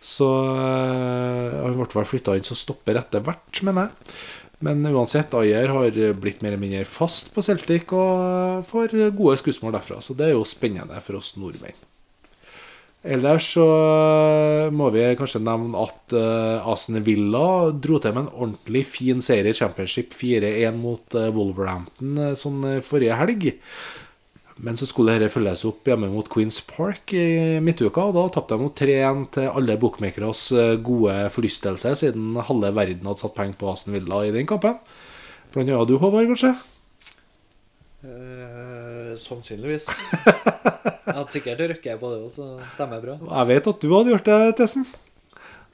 Så 0.00 0.28
eh, 0.52 1.56
han 1.62 1.76
ble 1.76 1.88
vel 1.92 2.08
flytta 2.08 2.36
inn 2.36 2.46
som 2.46 2.58
stopper 2.58 2.98
etter 3.00 3.24
hvert, 3.26 3.62
mener 3.66 3.88
jeg. 3.88 4.16
Men 4.66 4.86
uansett, 4.88 5.34
Ayer 5.36 5.68
har 5.68 5.98
blitt 6.16 6.40
mer 6.40 6.54
eller 6.54 6.62
mindre 6.62 6.86
fast 6.88 7.34
på 7.34 7.44
Celtic 7.44 7.92
og 7.92 8.64
får 8.64 8.94
gode 9.16 9.36
skussmål 9.42 9.74
derfra. 9.76 10.00
Så 10.00 10.16
det 10.16 10.30
er 10.30 10.32
jo 10.32 10.46
spennende 10.48 11.02
for 11.04 11.20
oss 11.20 11.34
nordmenn. 11.36 11.76
Ellers 13.06 13.52
så 13.54 13.64
må 14.74 14.88
vi 14.90 15.04
kanskje 15.18 15.42
nevne 15.44 15.78
at 15.84 16.14
Aston 16.66 17.04
Villa 17.06 17.70
dro 17.70 18.00
til 18.02 18.16
med 18.16 18.24
en 18.24 18.32
ordentlig 18.32 18.82
fin 18.88 19.20
seier 19.22 19.46
i 19.46 19.54
Championship 19.54 20.16
4-1 20.16 20.80
mot 20.80 21.14
eh, 21.14 21.28
Wolverhampton 21.36 22.34
sånn 22.40 22.64
eh, 22.72 22.82
forrige 22.84 23.20
helg. 23.20 23.46
Men 24.64 24.78
så 24.78 24.86
skulle 24.88 25.18
dette 25.18 25.34
følges 25.34 25.66
opp 25.68 25.84
hjemme 25.88 26.08
mot 26.08 26.28
Queens 26.32 26.62
Park 26.64 27.12
i 27.12 27.58
midtuka, 27.60 28.06
og 28.08 28.16
da 28.16 28.22
tapte 28.32 28.56
de 28.56 28.64
mot 28.64 28.72
3-1 28.78 29.26
til 29.36 29.50
alle 29.50 29.76
bookmakeres 29.80 30.46
eh, 30.56 30.76
gode 30.80 31.16
forlystelse, 31.34 31.92
siden 32.00 32.38
halve 32.48 32.70
verden 32.76 33.04
hadde 33.04 33.20
satt 33.20 33.36
penger 33.36 33.58
på 33.60 33.68
Aston 33.72 33.92
Villa 33.96 34.22
i 34.24 34.32
den 34.32 34.48
kampen. 34.48 34.78
Blant 35.52 35.68
annet 35.68 35.90
du, 35.90 35.98
Håvard, 36.00 36.30
kanskje? 36.32 36.54
Eh, 38.06 39.12
sannsynligvis. 39.20 39.90
jeg 41.04 41.18
hadde 41.18 41.34
sikkert 41.34 41.62
røkket 41.74 42.00
på 42.00 42.14
det 42.14 42.22
òg, 42.22 42.32
så 42.32 42.48
stemmer 42.72 43.04
bra. 43.04 43.18
Jeg 43.20 43.50
vet 43.52 43.70
at 43.74 43.84
du 43.84 43.92
hadde 43.92 44.14
gjort 44.14 44.30
det, 44.30 44.40
Tessen. 44.62 44.88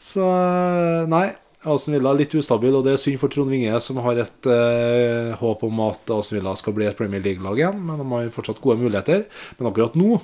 Så 0.03 0.27
eh, 0.27 1.07
nei. 1.11 1.29
Aston 1.63 1.95
Villa 1.95 2.11
er 2.11 2.19
litt 2.25 2.35
ustabil, 2.35 2.75
og 2.75 2.83
det 2.87 2.97
er 2.97 3.01
synd 3.01 3.21
for 3.21 3.31
Trond 3.31 3.53
Winge, 3.53 3.77
som 3.85 4.01
har 4.03 4.19
et 4.19 4.49
eh, 4.51 5.35
håp 5.39 5.63
om 5.69 5.83
at 5.87 6.11
Aston 6.11 6.41
Villa 6.41 6.55
skal 6.59 6.75
bli 6.75 6.89
et 6.89 6.99
Premier 6.99 7.23
League-lag 7.23 7.61
igjen. 7.61 7.79
Men 7.87 8.03
de 8.03 8.09
har 8.11 8.33
fortsatt 8.35 8.63
gode 8.65 8.81
muligheter. 8.83 9.29
Men 9.59 9.71
akkurat 9.71 9.99
nå 9.99 10.17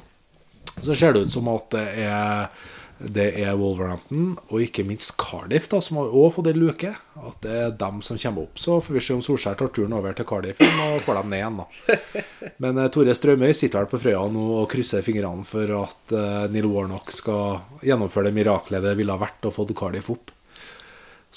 så 0.82 0.94
ser 0.94 1.14
det 1.14 1.26
ut 1.26 1.32
som 1.32 1.48
at 1.50 1.70
det 1.74 1.84
er, 2.04 2.50
det 2.98 3.26
er 3.42 3.56
Wolverhampton 3.58 4.36
og 4.48 4.62
ikke 4.62 4.84
minst 4.86 5.16
Cardiff 5.18 5.66
da, 5.70 5.80
som 5.82 5.98
har 5.98 6.10
også 6.12 6.36
fått 6.38 6.50
en 6.52 6.60
luke. 6.62 6.92
At 7.18 7.40
det 7.42 7.56
er 7.64 7.76
dem 7.80 8.00
som 8.06 8.18
kommer 8.20 8.46
opp. 8.46 8.62
Så 8.62 8.78
får 8.82 8.98
vi 8.98 9.02
se 9.02 9.16
om 9.16 9.24
Solskjær 9.24 9.58
tar 9.58 9.72
turen 9.74 9.96
over 9.96 10.14
til 10.14 10.26
Cardiff 10.28 10.62
og 10.62 11.02
får 11.06 11.20
dem 11.20 11.32
ned 11.32 11.42
igjen. 11.42 11.60
da. 11.62 12.24
Men 12.62 12.82
eh, 12.82 12.90
Tore 12.94 13.14
Strømøy 13.18 13.52
sitter 13.54 13.82
vel 13.82 13.92
på 13.92 14.02
Frøya 14.02 14.24
nå 14.34 14.48
og 14.60 14.70
krysser 14.70 15.06
fingrene 15.06 15.46
for 15.46 15.76
at 15.82 16.16
eh, 16.18 16.48
Neil 16.54 16.70
Warnock 16.70 17.14
skal 17.14 17.62
gjennomføre 17.86 18.30
det 18.30 18.38
miraklet 18.38 18.84
det 18.86 18.98
ville 18.98 19.14
ha 19.14 19.22
vært 19.22 19.50
å 19.50 19.54
få 19.54 19.66
Cardiff 19.74 20.10
opp. 20.14 20.34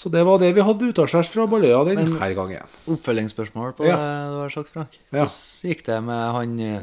Så 0.02 0.10
det 0.10 0.24
var 0.26 0.40
det 0.42 0.50
vi 0.58 0.64
hadde 0.66 0.88
utaskjærs 0.90 1.30
fra 1.30 1.46
Balløya 1.50 1.84
denne 1.86 2.08
Men- 2.10 2.36
gangen. 2.36 2.66
Oppfølgingsspørsmål 2.90 3.76
på 3.78 3.86
Ja. 3.86 3.96
det 4.00 4.34
du 4.34 4.40
har 4.42 4.50
sagt, 4.50 4.70
Frank. 4.74 4.98
Ja. 5.14 5.26
Hvordan 5.26 5.70
gikk 5.70 5.84
det 5.86 6.00
med 6.04 6.32
han, 6.34 6.60
eh, 6.60 6.82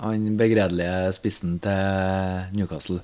han 0.00 0.36
begredelige 0.38 1.12
spissen 1.12 1.58
til 1.60 2.56
Newcastle? 2.56 3.00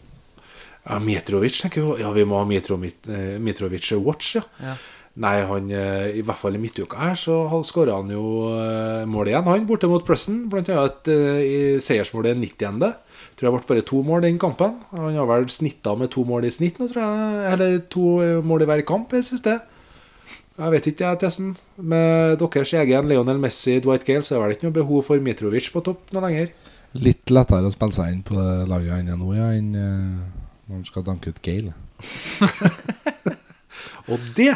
Ja, 0.88 0.98
Mitrovic, 0.98 1.60
tenker 1.60 1.82
jeg. 1.82 2.00
Ja, 2.00 2.10
vi 2.12 2.24
må 2.24 2.38
ha 2.38 2.44
Mitrovic, 2.44 2.94
eh, 3.08 3.38
Mitrovic 3.38 3.92
watch, 4.02 4.36
ja. 4.36 4.42
Ja. 4.62 4.74
Nei, 5.16 5.44
han, 5.46 5.70
eh, 5.70 6.08
i 6.18 6.22
hvert 6.22 6.36
fall 6.36 6.56
i 6.56 6.58
midtuka 6.58 6.96
her, 6.98 7.14
så 7.14 7.48
skåra 7.62 7.94
han 8.00 8.08
jo 8.10 8.24
eh, 8.58 9.04
mål 9.06 9.28
igjen, 9.28 9.44
han, 9.44 9.66
borte 9.66 9.86
mot 9.88 10.04
Preston. 10.04 10.48
Blant 10.50 10.68
annet 10.68 11.06
eh, 11.06 11.40
i 11.44 11.78
seiersmålet 11.78 12.36
90. 12.36 12.94
Tror 13.44 13.52
jeg 13.52 13.60
ble 13.60 13.68
bare 13.68 13.84
to 13.84 13.98
mål 14.00 14.22
den 14.24 14.38
kampen. 14.40 14.78
Han 14.96 15.16
har 15.18 15.26
vel 15.28 15.50
snitta 15.52 15.92
med 16.00 16.08
to 16.14 16.22
mål 16.24 16.46
i 16.48 16.52
snitt 16.54 16.78
nå, 16.80 16.86
tror 16.88 17.02
jeg. 17.04 17.40
Eller 17.52 17.74
to 17.92 18.04
mål 18.40 18.64
i 18.64 18.68
hver 18.70 18.82
kamp 18.88 19.12
i 19.12 19.20
siste. 19.20 19.58
Jeg 20.54 20.72
vet 20.72 20.86
ikke, 20.88 21.10
jeg, 21.10 21.18
Tessen. 21.20 21.50
Med 21.76 22.38
deres 22.40 22.72
egen 22.80 23.10
Lionel 23.10 23.42
Messi, 23.42 23.74
Dwight 23.84 24.06
Gale, 24.08 24.24
så 24.24 24.38
er 24.38 24.48
det 24.48 24.56
ikke 24.56 24.70
noe 24.70 24.78
behov 24.78 25.04
for 25.10 25.20
Mitrovic 25.20 25.68
på 25.74 25.82
topp 25.84 26.14
noe 26.16 26.24
lenger. 26.24 26.54
Litt 27.04 27.28
lettere 27.34 27.68
å 27.68 27.74
spille 27.74 27.98
seg 27.98 28.14
inn 28.14 28.24
på 28.24 28.38
det 28.38 28.64
laget 28.70 28.94
han 28.94 29.12
er 29.12 29.20
nå, 29.20 29.32
ja, 29.36 29.50
enn 29.52 29.74
eh, 29.76 30.24
når 30.64 30.78
han 30.78 30.88
skal 30.88 31.04
danke 31.04 31.34
ut 31.34 31.42
Gale. 31.44 31.74
Og 34.08 34.30
det 34.38 34.54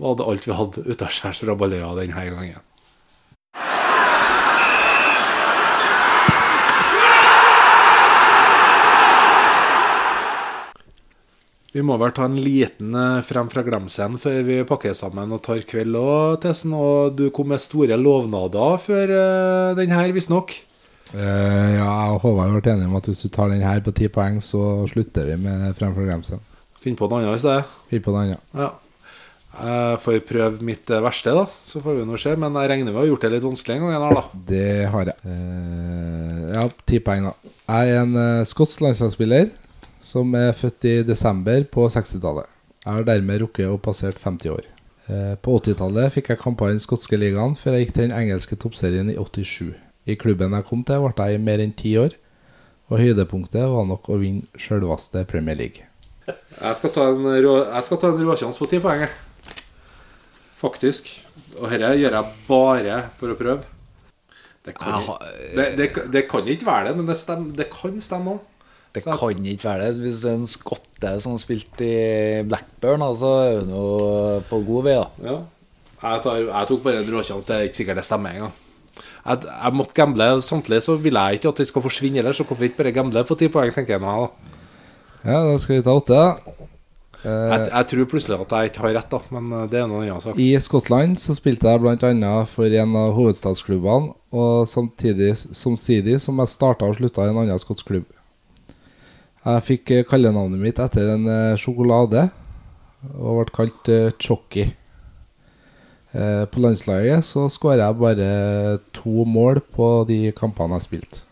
var 0.00 0.16
det 0.16 0.30
alt 0.32 0.48
vi 0.48 0.56
hadde 0.56 0.86
utaskjærs 0.88 1.44
fra 1.44 1.58
Balløya 1.60 1.92
denne 2.00 2.28
gangen. 2.32 2.64
Vi 11.76 11.82
må 11.84 11.98
vel 12.00 12.12
ta 12.16 12.24
en 12.24 12.38
liten 12.40 12.94
eh, 12.96 13.18
frem 13.26 13.50
fra 13.52 13.60
glemselen 13.66 14.16
før 14.20 14.38
vi 14.46 14.62
pakker 14.64 14.94
sammen 14.96 15.34
og 15.36 15.42
tar 15.44 15.60
kveld 15.68 15.98
òg, 16.00 16.38
Tessen. 16.40 16.72
Og 16.72 17.12
du 17.18 17.26
kom 17.36 17.50
med 17.52 17.60
store 17.60 17.98
lovnader 18.00 18.78
før 18.80 19.12
uh, 19.12 19.74
den 19.76 19.92
her, 19.92 20.08
visstnok. 20.16 20.54
Uh, 21.12 21.20
ja, 21.20 21.84
jeg 21.84 22.14
og 22.14 22.22
Håvard 22.22 22.48
har 22.48 22.56
vært 22.56 22.70
enige 22.72 22.88
om 22.88 22.96
at 22.96 23.10
hvis 23.10 23.20
du 23.26 23.28
tar 23.34 23.52
den 23.52 23.64
her 23.66 23.82
på 23.84 23.92
ti 23.98 24.08
poeng, 24.12 24.38
så 24.40 24.86
slutter 24.88 25.28
vi 25.28 25.36
med 25.42 25.66
fremfor 25.76 26.08
glemselen. 26.08 26.40
Finn 26.80 26.96
på 26.96 27.10
noe 27.12 27.20
annet 27.20 27.36
i 27.36 27.44
stedet. 27.44 27.76
Finn 27.92 28.04
på 28.06 28.16
noe 28.16 28.24
annet. 28.24 28.48
Ja. 28.56 28.70
Jeg 29.56 30.00
får 30.00 30.18
prøve 30.30 30.64
mitt 30.70 30.94
verste, 31.04 31.36
da. 31.36 31.44
Så 31.60 31.84
får 31.84 32.00
vi 32.00 32.08
nå 32.08 32.16
se. 32.20 32.32
Men 32.40 32.56
jeg 32.56 32.72
regner 32.72 32.88
med 32.88 33.02
å 33.02 33.04
ha 33.04 33.10
gjort 33.10 33.28
det 33.28 33.34
litt 33.34 33.44
vanskelig 33.44 33.76
en 33.76 33.84
gang 33.84 33.94
her, 33.98 34.16
da. 34.16 34.42
Det 34.54 34.72
har 34.96 35.12
jeg. 35.12 35.20
Uh, 35.28 36.40
ja, 36.56 36.66
ti 36.88 37.04
poeng, 37.04 37.28
da. 37.28 37.54
Jeg 37.68 37.92
er 37.92 38.02
en 38.06 38.16
uh, 38.16 38.48
skotsk 38.48 38.80
landslagsspiller 38.86 39.52
som 40.06 40.34
er 40.38 40.54
født 40.54 40.86
i 40.86 40.94
desember 41.06 41.64
på 41.72 41.88
60-tallet. 41.90 42.46
Jeg 42.84 42.94
har 42.94 43.06
dermed 43.08 43.42
rukket 43.42 43.72
å 43.72 43.78
passert 43.82 44.20
50 44.22 44.52
år. 44.52 44.68
Eh, 45.10 45.34
på 45.42 45.56
80-tallet 45.58 46.14
fikk 46.14 46.30
jeg 46.30 46.42
kamper 46.42 46.70
i 46.70 46.76
den 46.76 46.82
skotske 46.82 47.18
ligaen, 47.18 47.56
før 47.58 47.74
jeg 47.74 47.86
gikk 47.86 47.96
til 47.96 48.06
den 48.06 48.14
engelske 48.14 48.58
toppserien 48.62 49.10
i 49.10 49.18
87. 49.18 49.74
I 50.06 50.18
klubben 50.18 50.54
jeg 50.54 50.68
kom 50.68 50.86
til, 50.86 51.02
ble 51.02 51.26
jeg 51.26 51.40
i 51.40 51.42
mer 51.42 51.62
enn 51.62 51.74
ti 51.74 51.96
år, 51.98 52.14
og 52.86 53.02
høydepunktet 53.02 53.66
var 53.72 53.86
nok 53.90 54.06
å 54.14 54.20
vinne 54.22 54.62
sjølveste 54.62 55.26
Premier 55.26 55.58
League. 55.58 55.86
Jeg 56.26 56.78
skal 56.78 56.94
ta 56.94 57.08
en, 57.10 57.26
rå, 57.42 57.56
råsjanse 57.66 58.62
på 58.62 58.70
ti 58.70 58.78
poeng. 58.82 59.06
Faktisk. 60.56 61.10
Og 61.58 61.70
dette 61.72 61.96
gjør 61.98 62.14
jeg 62.20 62.36
bare 62.46 63.00
for 63.18 63.34
å 63.34 63.38
prøve. 63.38 63.72
Det 64.66 64.74
kan, 64.74 65.02
ikke, 65.02 65.32
det, 65.54 65.66
det, 65.78 65.86
det 66.14 66.22
kan 66.30 66.46
ikke 66.50 66.66
være 66.66 66.88
det, 66.88 66.94
men 66.98 67.10
det, 67.10 67.18
stem, 67.18 67.50
det 67.58 67.68
kan 67.74 67.98
stemme 68.02 68.38
òg. 68.38 68.46
Det 68.96 69.02
Så 69.04 69.12
at- 69.12 69.20
kan 69.20 69.44
ikke 69.52 69.68
være 69.68 69.86
det. 69.90 70.00
Hvis 70.00 70.22
det 70.24 70.30
er 70.32 70.38
en 70.40 70.46
skotte 70.48 71.10
som 71.20 71.36
spilte 71.38 71.84
i 71.84 72.42
Blackburn, 72.48 73.04
så 73.20 73.32
er 73.44 73.58
hun 73.60 73.74
jo 73.76 74.40
på 74.48 74.62
god 74.64 74.84
vei. 74.88 74.94
da 74.96 75.08
Ja. 75.30 75.36
Jeg, 76.06 76.22
tar, 76.22 76.36
jeg 76.46 76.68
tok 76.68 76.82
bare 76.84 77.02
en 77.02 77.10
råsjanse. 77.12 77.46
Det 77.46 77.56
er 77.56 77.66
ikke 77.68 77.80
sikkert 77.82 77.96
det 78.00 78.04
stemmer 78.08 78.30
engang. 78.32 78.52
Jeg, 79.26 79.42
jeg 79.42 79.72
måtte 79.74 79.94
gamble. 79.98 80.28
Samtidig 80.44 80.82
så 80.84 80.96
vil 81.00 81.12
jeg 81.18 81.34
ikke 81.40 81.48
at 81.52 81.56
det 81.60 81.66
skal 81.68 81.82
forsvinne 81.82 82.20
heller, 82.20 82.32
så 82.36 82.44
hvorfor 82.46 82.64
ikke 82.68 82.76
bare 82.84 82.92
gamble 82.96 83.24
på 83.28 83.36
ti 83.36 83.48
poeng, 83.48 83.72
tenker 83.74 83.96
jeg 83.98 84.00
nå. 84.00 84.14
da. 84.16 84.28
Ja, 85.26 85.40
da 85.50 85.56
skal 85.58 85.76
vi 85.76 85.82
ta 85.82 85.90
åtte. 85.98 86.14
da. 86.14 86.52
Eh, 87.26 87.50
Jeg, 87.58 87.68
jeg 87.72 87.86
tror 87.90 88.04
plutselig 88.06 88.40
at 88.40 88.52
jeg 88.54 88.70
ikke 88.70 88.82
har 88.84 88.94
rett, 88.94 89.10
da, 89.10 89.18
men 89.34 89.52
eh, 89.52 89.66
det 89.72 89.80
er 89.82 89.88
noe 89.90 90.04
annet 90.06 90.22
sak. 90.22 90.36
I 90.38 90.52
Skottland 90.62 91.16
så 91.18 91.34
spilte 91.34 91.66
jeg 91.72 91.80
bl.a. 91.82 92.44
for 92.46 92.64
en 92.70 92.96
av 92.96 93.14
hovedstadsklubbene, 93.16 94.12
og 94.32 94.68
samtidig, 94.68 95.32
samtidig 95.36 96.20
som 96.22 96.38
jeg 96.38 96.52
starta 96.52 96.86
og 96.86 96.94
slutta 97.00 97.26
i 97.26 97.32
en 97.32 97.40
annen 97.42 97.58
skotsk 97.58 97.88
klubb. 97.90 98.06
Jeg 99.46 99.62
fikk 99.62 99.90
eh, 99.94 100.06
kallenavnet 100.06 100.58
mitt 100.58 100.80
etter 100.82 101.12
en 101.12 101.28
eh, 101.30 101.58
sjokolade, 101.60 102.26
og 103.14 103.44
ble 103.44 103.54
kalt 103.54 103.92
Chokki. 104.18 104.18
Chocky. 104.26 104.66
Eh, 106.16 106.44
på 106.48 106.62
landslaget 106.62 107.24
så 107.26 107.44
skåra 107.52 107.90
jeg 107.90 107.98
bare 108.00 108.28
to 108.96 109.26
mål 109.28 109.60
på 109.74 109.88
de 110.08 110.32
kampene 110.36 110.78
jeg 110.78 110.86
spilte. 110.86 111.22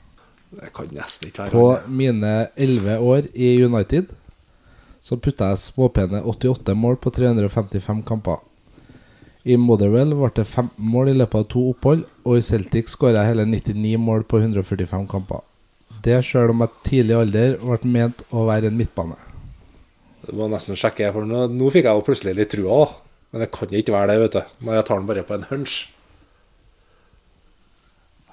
Det 0.54 0.70
kan 0.76 0.90
nesten 0.94 1.30
ikke 1.30 1.46
være 1.46 1.54
På 1.54 1.90
mine 1.90 2.32
elleve 2.54 2.98
år 3.02 3.26
i 3.34 3.56
United 3.64 4.12
så 5.04 5.16
putta 5.20 5.50
jeg 5.50 5.62
småpene 5.62 6.20
88 6.22 6.76
mål 6.78 7.00
på 7.02 7.10
355 7.12 8.04
kamper. 8.06 8.38
I 9.44 9.56
Motherwell 9.60 10.14
ble 10.16 10.30
det 10.36 10.46
15 10.46 10.70
mål 10.78 11.10
i 11.12 11.16
løpet 11.18 11.42
av 11.42 11.48
to 11.52 11.64
opphold, 11.72 12.06
og 12.24 12.38
i 12.38 12.44
Celtic 12.44 12.88
skåra 12.92 13.20
jeg 13.20 13.34
hele 13.34 13.44
99 13.50 13.98
mål 14.00 14.24
på 14.28 14.40
145 14.40 15.08
kamper. 15.10 15.42
Det 16.04 16.18
sjøl 16.26 16.52
om 16.52 16.60
jeg 16.64 16.72
tidlig 16.84 17.16
alder 17.16 17.54
ble 17.62 17.78
ment 17.94 18.20
å 18.34 18.44
være 18.48 18.68
en 18.68 18.76
midtbane. 18.76 19.16
Du 20.24 20.34
må 20.36 20.48
nesten 20.52 20.76
sjekke, 20.76 21.08
for 21.14 21.24
nå, 21.28 21.46
nå 21.52 21.70
fikk 21.72 21.88
jeg 21.88 21.96
jo 21.98 22.04
plutselig 22.04 22.34
litt 22.36 22.52
trua. 22.52 22.82
òg. 22.84 22.94
Men 23.32 23.42
det 23.44 23.50
kan 23.52 23.72
ikke 23.74 23.92
være 23.94 24.12
det, 24.12 24.18
vet 24.22 24.36
du. 24.36 24.52
Når 24.66 24.76
jeg 24.78 24.86
tar 24.88 25.00
den 25.00 25.08
bare 25.08 25.24
på 25.26 25.34
en 25.36 25.46
hunch. 25.50 25.76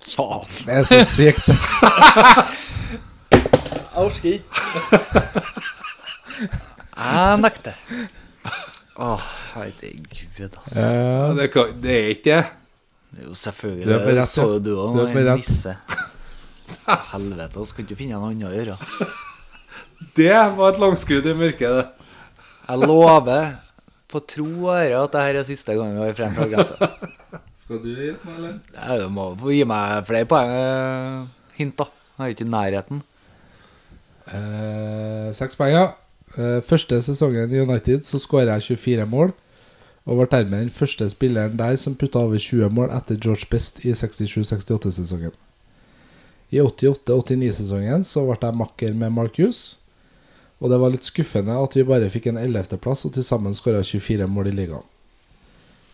Faen. 0.01 0.45
Det 0.65 0.77
er 0.77 0.83
så 0.89 0.99
sykt. 1.07 1.47
Jeg 3.91 4.07
orker 4.07 4.27
ikke. 4.37 4.47
Jeg 6.95 7.39
nekter. 7.41 7.75
Åh, 9.01 9.25
herregud, 9.55 10.53
altså. 10.61 10.77
Ja, 10.79 11.25
det, 11.37 11.47
kan, 11.53 11.73
det 11.83 11.91
er 11.97 12.07
ikke 12.15 12.29
det. 12.29 12.45
Det 13.11 13.19
er 13.19 13.27
jo 13.27 13.35
selvfølgelig 13.41 13.85
Du 13.85 13.91
er 13.91 13.99
på 13.99 14.09
det. 14.11 14.15
rett, 14.21 14.31
Så 14.31 14.45
jo 14.47 14.59
du 14.63 14.71
òg, 14.79 15.01
en 15.11 15.31
nisse. 15.35 15.75
Helvete, 17.13 17.59
vi 17.59 17.65
skal 17.69 17.85
ikke 17.85 17.97
finne 17.99 18.19
noe 18.19 18.31
annet 18.31 18.47
å 18.49 18.53
gjøre. 18.55 18.77
Det 20.17 20.31
var 20.57 20.73
et 20.73 20.79
langskudd 20.81 21.27
i 21.29 21.33
mørket, 21.37 21.75
det. 21.77 21.85
Jeg 22.67 22.81
lover 22.87 23.51
på 24.11 24.19
tro 24.27 24.45
og 24.65 24.73
ære 24.75 24.97
at 24.99 25.13
dette 25.13 25.39
er 25.39 25.45
siste 25.47 25.75
gang 25.77 25.93
vi 25.95 26.01
har 26.03 26.15
fremført 26.17 26.51
grensa. 26.51 26.89
Skal 27.61 27.79
du 27.83 27.87
gi 27.93 28.09
meg, 28.25 28.33
eller? 28.35 28.55
Ja, 28.75 28.97
Du 28.99 29.07
må 29.13 29.29
få 29.39 29.53
gi 29.55 29.61
meg 29.69 30.01
flere 30.09 30.27
poeng. 30.27 30.51
eh, 30.51 31.53
Hint, 31.59 31.77
da. 31.79 31.87
Jeg 32.17 32.25
er 32.25 32.33
ikke 32.35 32.47
i 32.47 32.51
nærheten. 32.51 33.03
Eh, 34.31 35.29
Seks 35.37 35.55
poeng, 35.59 35.73
ja. 35.75 35.85
Eh, 36.37 36.59
første 36.63 36.99
sesongen 37.03 37.51
i 37.53 37.61
United 37.63 38.03
så 38.07 38.19
skåra 38.21 38.57
jeg 38.59 38.77
24 38.81 39.07
mål. 39.11 39.31
Og 40.09 40.17
ble 40.17 40.27
dermed 40.31 40.65
den 40.65 40.73
første 40.73 41.05
spilleren 41.13 41.55
der 41.59 41.75
som 41.77 41.93
putta 41.95 42.19
over 42.25 42.39
20 42.41 42.69
mål 42.73 42.89
etter 42.97 43.19
George 43.21 43.45
Best 43.51 43.83
i 43.85 43.91
67-68-sesongen. 43.93 45.31
I 46.51 46.59
88-89-sesongen 46.59 48.03
så 48.07 48.25
ble 48.27 48.35
jeg 48.41 48.59
makker 48.59 48.95
med 48.97 49.13
Mark 49.15 49.39
Hughes. 49.39 49.77
Og 50.61 50.69
det 50.69 50.77
var 50.81 50.91
litt 50.93 51.07
skuffende 51.07 51.55
at 51.57 51.75
vi 51.77 51.85
bare 51.87 52.09
fikk 52.13 52.27
en 52.29 52.39
11.-plass 52.41 53.05
og 53.07 53.15
til 53.15 53.25
sammen 53.25 53.55
skåra 53.57 53.81
24 53.87 54.27
mål 54.29 54.51
i 54.51 54.57
ligaen. 54.59 54.87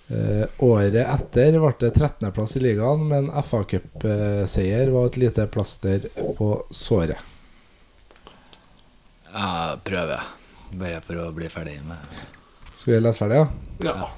Eh, 0.07 0.43
året 0.63 0.95
etter 1.03 1.59
ble 1.59 1.71
det 1.81 1.93
13.-plass 1.93 2.57
i 2.57 2.63
ligaen, 2.63 3.05
men 3.09 3.29
FA-cupseier 3.43 4.91
var 4.95 5.09
et 5.09 5.19
lite 5.21 5.47
plaster 5.51 6.09
på 6.39 6.51
såret. 6.73 7.21
Jeg 9.27 9.81
prøver. 9.87 10.33
Bare 10.77 10.99
for 11.05 11.21
å 11.23 11.29
bli 11.31 11.47
ferdig 11.47 11.77
med 11.87 12.15
Skal 12.75 12.97
vi 12.97 12.97
lese 12.99 13.21
ferdig, 13.21 13.37
ja? 13.39 13.45
Ja. 13.87 14.09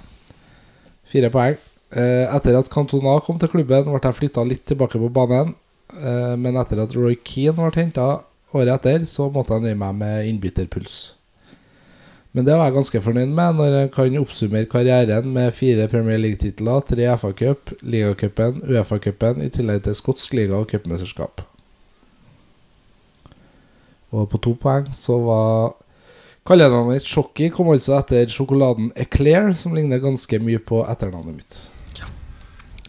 Fire 1.06 1.30
poeng. 1.34 1.60
Eh, 1.90 2.26
etter 2.26 2.58
at 2.58 2.70
Cantona 2.74 3.20
kom 3.26 3.38
til 3.42 3.52
klubben, 3.52 3.86
ble 3.86 4.02
jeg 4.02 4.18
flytta 4.18 4.46
litt 4.48 4.66
tilbake 4.70 5.02
på 5.02 5.12
banen. 5.14 5.54
Eh, 5.94 6.36
men 6.38 6.58
etter 6.62 6.82
at 6.84 6.94
Roy 6.96 7.16
Keane 7.26 7.56
ble 7.58 7.72
henta 7.76 8.10
året 8.54 8.76
etter, 8.80 9.06
så 9.10 9.30
måtte 9.34 9.56
han 9.56 9.66
nøye 9.66 9.78
meg 9.78 9.96
med 10.00 10.28
innbytterpuls. 10.30 10.98
Men 12.34 12.46
det 12.46 12.54
var 12.54 12.68
jeg 12.70 12.76
ganske 12.78 13.02
fornøyd 13.02 13.32
med 13.34 13.56
når 13.58 13.72
jeg 13.74 13.92
kan 13.96 14.18
oppsummere 14.22 14.70
karrieren 14.70 15.32
med 15.34 15.54
fire 15.58 15.88
Premier 15.90 16.20
League-titler, 16.22 16.84
tre 16.86 17.08
FA-cup, 17.18 17.72
ligacupen, 17.82 18.60
Uefa-cupen, 18.70 19.42
i 19.42 19.50
tillegg 19.50 19.82
til 19.88 19.98
skotsk 19.98 20.36
liga 20.38 20.60
og 20.60 20.70
cupmesterskap. 20.70 21.42
Og 24.14 24.28
på 24.30 24.40
to 24.42 24.54
poeng 24.62 24.88
så 24.98 25.18
var 25.26 25.76
Kallenavnet 26.50 26.96
mitt 26.98 27.06
Sjokki, 27.06 27.50
kom 27.54 27.68
altså 27.70 27.98
etter 28.00 28.30
sjokoladen 28.32 28.88
Eclair, 28.98 29.52
som 29.60 29.76
ligner 29.78 30.00
ganske 30.02 30.40
mye 30.42 30.62
på 30.62 30.80
etternavnet 30.90 31.36
mitt. 31.42 31.58
ja. 32.00 32.08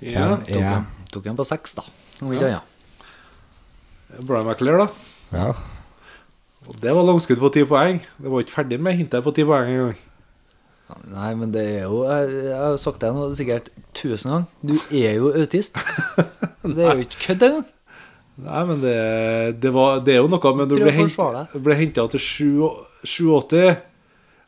Tok 0.00 0.56
Ja. 0.60 0.76
en, 0.78 0.86
tok 1.12 1.26
en 1.26 1.36
på 1.36 1.44
seks, 1.44 1.74
da. 1.76 1.82
Ja. 2.22 2.48
Ja. 2.48 2.60
Brian 4.26 4.46
McClair, 4.46 4.84
da. 4.84 4.88
Ja. 5.32 5.50
Og 6.68 6.76
det 6.82 6.92
var 6.94 7.06
langskudd 7.06 7.40
på 7.40 7.50
ti 7.54 7.64
poeng. 7.68 8.00
Det 8.20 8.30
var 8.30 8.44
ikke 8.44 8.58
ferdig 8.58 8.80
med 8.82 8.98
hintet 8.98 9.24
på 9.24 9.32
ti 9.34 9.46
poeng 9.48 9.70
engang. 9.70 9.98
Nei, 11.10 11.34
men 11.38 11.52
det 11.54 11.62
er 11.62 11.84
jo 11.86 12.00
Jeg, 12.02 12.30
jeg 12.48 12.56
har 12.58 12.72
jo 12.74 12.78
sagt 12.82 13.02
det 13.02 13.10
nå 13.14 13.28
sikkert 13.38 13.68
tusen 13.94 14.32
ganger. 14.32 14.48
Du 14.62 14.74
er 14.90 15.20
jo 15.20 15.30
autist. 15.34 15.78
Det 16.60 16.84
er 16.84 16.98
jo 16.98 17.06
ikke 17.06 17.20
kødd 17.24 17.44
engang. 17.46 17.68
Nei, 18.40 18.60
men 18.68 18.80
det, 18.82 18.96
det, 19.62 19.70
var, 19.74 20.00
det 20.04 20.14
er 20.14 20.20
jo 20.22 20.28
noe 20.32 20.50
Men 20.56 20.68
du 20.68 20.76
ble, 20.78 20.92
hent, 20.94 21.16
ble 21.60 21.76
henta 21.76 22.06
til 22.12 22.22
7 22.24 22.68
87 23.04 23.56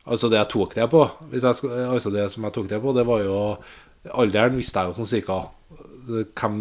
Altså 0.09 0.29
det 0.31 0.39
jeg 0.39 0.49
tok 0.53 0.73
det 0.77 0.87
på 0.89 1.01
hvis 1.31 1.45
jeg, 1.45 1.71
Altså 1.85 2.13
det 2.13 2.23
som 2.33 2.47
jeg 2.47 2.55
tok 2.55 2.69
det 2.71 2.79
på, 2.81 2.93
det 2.95 3.05
var 3.05 3.21
jo 3.25 3.35
Alderen 4.17 4.57
visste 4.57 4.81
jeg 4.81 4.91
jo 4.91 4.97
sånn 4.97 5.09
cirka 5.11 5.37
Hvem 6.07 6.57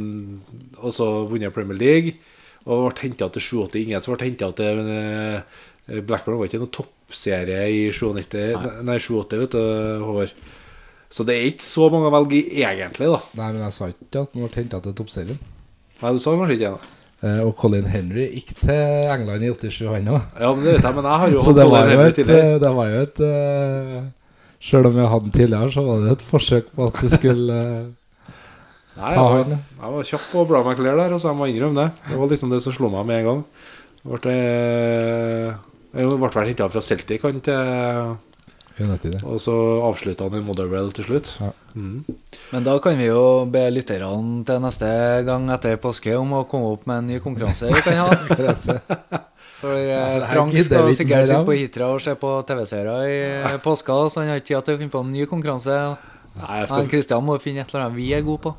Altså 0.83 1.09
vunnet 1.31 1.55
Premier 1.55 1.79
League. 1.79 2.17
Og 2.63 2.87
ble 2.87 3.05
henta 3.05 3.29
til 3.35 3.45
87. 3.45 3.79
Ingen 3.83 4.03
som 4.05 4.15
ble 4.15 4.29
henta 4.29 4.51
til 4.59 4.81
eh, 4.87 5.61
Blackburn 6.07 6.39
var 6.39 6.49
ikke 6.49 6.63
noen 6.63 6.75
toppserie 6.75 7.63
i 7.75 7.85
97, 7.91 8.85
nei, 8.87 8.99
87, 9.03 9.39
vet 9.43 9.57
du, 9.57 9.63
Håvard. 10.07 10.35
Så 11.13 11.27
det 11.29 11.37
er 11.37 11.51
ikke 11.51 11.67
så 11.67 11.91
mange 11.93 12.09
å 12.09 12.15
velge 12.15 12.39
i, 12.39 12.63
egentlig, 12.65 13.11
da. 13.11 13.21
Nei, 13.41 13.51
men 13.53 13.65
jeg 13.67 13.77
sa 13.77 13.91
ikke 13.93 14.23
at 14.23 14.33
han 14.33 14.47
ble 14.47 14.53
henta 14.55 14.81
til 14.85 14.95
toppserien. 14.97 15.41
Nei, 16.03 16.13
du 16.15 16.23
sa 16.23 16.35
kanskje 16.39 16.57
ikke 16.57 16.71
det? 16.71 16.93
Eh, 17.23 17.41
og 17.45 17.53
Colin 17.59 17.87
Henry 17.87 18.25
gikk 18.33 18.55
til 18.65 19.11
England 19.13 19.45
i 19.45 19.53
87, 19.53 19.85
han 19.93 20.09
òg. 20.11 20.25
Ja, 20.41 20.49
men 20.55 20.65
det 20.65 20.79
vet 20.79 20.87
jeg, 20.89 20.97
men 20.97 21.07
jeg 21.11 21.23
har 21.23 21.35
jo 21.35 21.43
Så 21.47 21.55
det 21.59 21.67
var 21.71 21.91
jo 21.93 22.07
et, 22.07 22.23
eh, 22.25 22.55
det 22.63 22.73
var 22.79 22.89
jo 22.91 23.03
et 23.07 23.21
uh, 23.23 23.99
Sjøl 24.63 24.89
om 24.89 24.99
jeg 24.99 25.11
hadde 25.11 25.27
den 25.27 25.35
tidligere, 25.37 25.75
så 25.75 25.85
var 25.87 26.03
det 26.03 26.17
et 26.17 26.25
forsøk 26.27 26.73
på 26.75 26.87
at 26.87 26.99
det 27.03 27.11
skulle 27.13 27.59
eh, 27.59 27.85
Nei, 28.93 29.13
ta 29.17 29.23
jeg 29.25 29.47
var, 29.49 29.53
jeg 29.57 29.93
var 29.95 30.09
kjapp 30.11 30.27
på 30.33 30.43
Bra 30.51 30.63
klær 30.77 30.99
der, 31.01 31.15
og 31.15 31.21
så 31.23 31.31
jeg 31.31 31.39
må 31.39 31.49
innrømme 31.49 31.79
det. 31.79 32.09
Det 32.11 32.19
var 32.21 32.33
liksom 32.33 32.53
det 32.53 32.61
som 32.65 32.75
slo 32.77 32.91
meg 32.93 33.07
med 33.09 33.23
en 33.23 33.29
gang. 33.31 33.41
Ble, 34.03 34.35
eh, 34.35 35.55
jeg 35.95 36.11
ble 36.11 36.19
vel 36.21 36.51
henta 36.51 36.69
fra 36.69 36.83
Celtic, 36.85 37.25
han 37.25 37.41
til 37.45 38.13
United. 38.81 39.19
Og 39.29 39.41
så 39.43 39.55
avslutta 39.87 40.29
han 40.29 40.41
i 40.41 40.45
Motherwell 40.45 40.93
til 40.97 41.07
slutt. 41.09 41.35
Ja. 41.41 41.51
Mm. 41.75 42.05
Men 42.53 42.65
da 42.67 42.77
kan 42.85 42.99
vi 43.01 43.09
jo 43.09 43.45
be 43.53 43.67
lytterne 43.73 44.45
til 44.49 44.63
neste 44.65 44.89
gang 45.29 45.49
etter 45.55 45.81
påske 45.81 46.17
om 46.19 46.37
å 46.37 46.47
komme 46.49 46.73
opp 46.75 46.89
med 46.89 47.03
en 47.03 47.13
ny 47.13 47.21
konkurranse 47.25 47.73
vi 47.73 47.85
kan 47.85 48.01
ha. 48.03 49.21
For 49.63 49.79
eh, 49.79 50.25
Frank 50.27 50.57
skal 50.59 50.89
sikkert 50.91 51.29
sitte 51.31 51.45
på 51.47 51.55
Hitra 51.55 51.93
og 51.95 52.01
se 52.03 52.17
på 52.19 52.31
TV-seere 52.49 52.97
i 53.07 53.59
påska, 53.63 53.99
så 54.11 54.23
han 54.23 54.33
har 54.33 54.41
ikke 54.41 54.49
tid 54.49 54.67
til 54.67 54.75
å 54.75 54.81
finne 54.81 54.95
på 54.95 55.03
en 55.05 55.13
ny 55.15 55.27
konkurranse. 55.31 55.77
Nei, 56.39 56.59
jeg 56.63 56.69
skal, 56.71 56.91
Kristian 56.91 57.25
må 57.27 57.37
finne 57.43 57.63
et 57.63 57.73
eller 57.73 57.87
annet 57.87 57.99
vi 57.99 58.09
er 58.17 58.23
gode 58.25 58.41
på. 58.47 58.55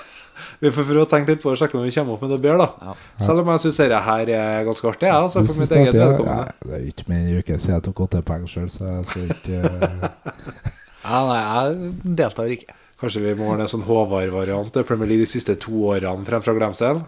vi 0.62 0.72
får 0.74 0.86
prøve 0.88 1.06
å 1.06 1.10
tenke 1.10 1.34
litt 1.34 1.42
på 1.42 1.50
det 1.50 1.56
og 1.56 1.62
sjekke 1.62 1.78
om 1.78 1.84
vi 1.86 1.92
kommer 1.94 2.16
opp 2.16 2.24
med 2.24 2.32
noe 2.34 2.42
bedre, 2.42 2.66
da. 2.66 2.88
Ja. 2.90 2.94
Selv 3.26 3.44
om 3.44 3.50
jeg 3.52 3.64
syns 3.64 3.82
dette 3.82 4.04
her 4.08 4.32
er 4.36 4.68
ganske 4.68 4.90
artig, 4.90 5.10
jeg, 5.10 5.26
altså, 5.26 5.44
for 5.46 5.62
mitt 5.62 5.74
er 5.74 5.82
eget 5.82 5.98
ja? 5.98 6.08
vedkommende. 6.10 6.46
Ja, 6.54 6.70
det 6.70 6.78
er 6.78 6.86
ikke 6.90 7.10
mer 7.10 7.20
enn 7.20 7.28
en 7.32 7.42
uke 7.42 7.58
siden 7.58 7.76
jeg 7.76 7.84
tok 7.88 8.06
åtte 8.06 8.22
poeng 8.26 8.48
sjøl, 8.50 8.70
så 8.72 8.88
jeg 8.90 9.10
skal 9.10 9.34
ikke 9.36 9.60
eh, 9.74 10.08
Ja, 11.04 11.18
nei, 11.28 11.40
jeg 11.42 12.14
deltar 12.22 12.54
ikke. 12.54 12.78
Kanskje 13.00 13.20
vi 13.20 13.34
må 13.36 13.50
ordne 13.50 13.66
en 13.66 13.70
sånn 13.70 13.84
Håvard-variant 13.84 14.70
til 14.72 14.86
Premier 14.88 15.10
League 15.10 15.26
de 15.26 15.28
siste 15.28 15.56
to 15.60 15.82
årene 15.90 16.24
fremfor 16.24 16.56
glemsel? 16.56 17.02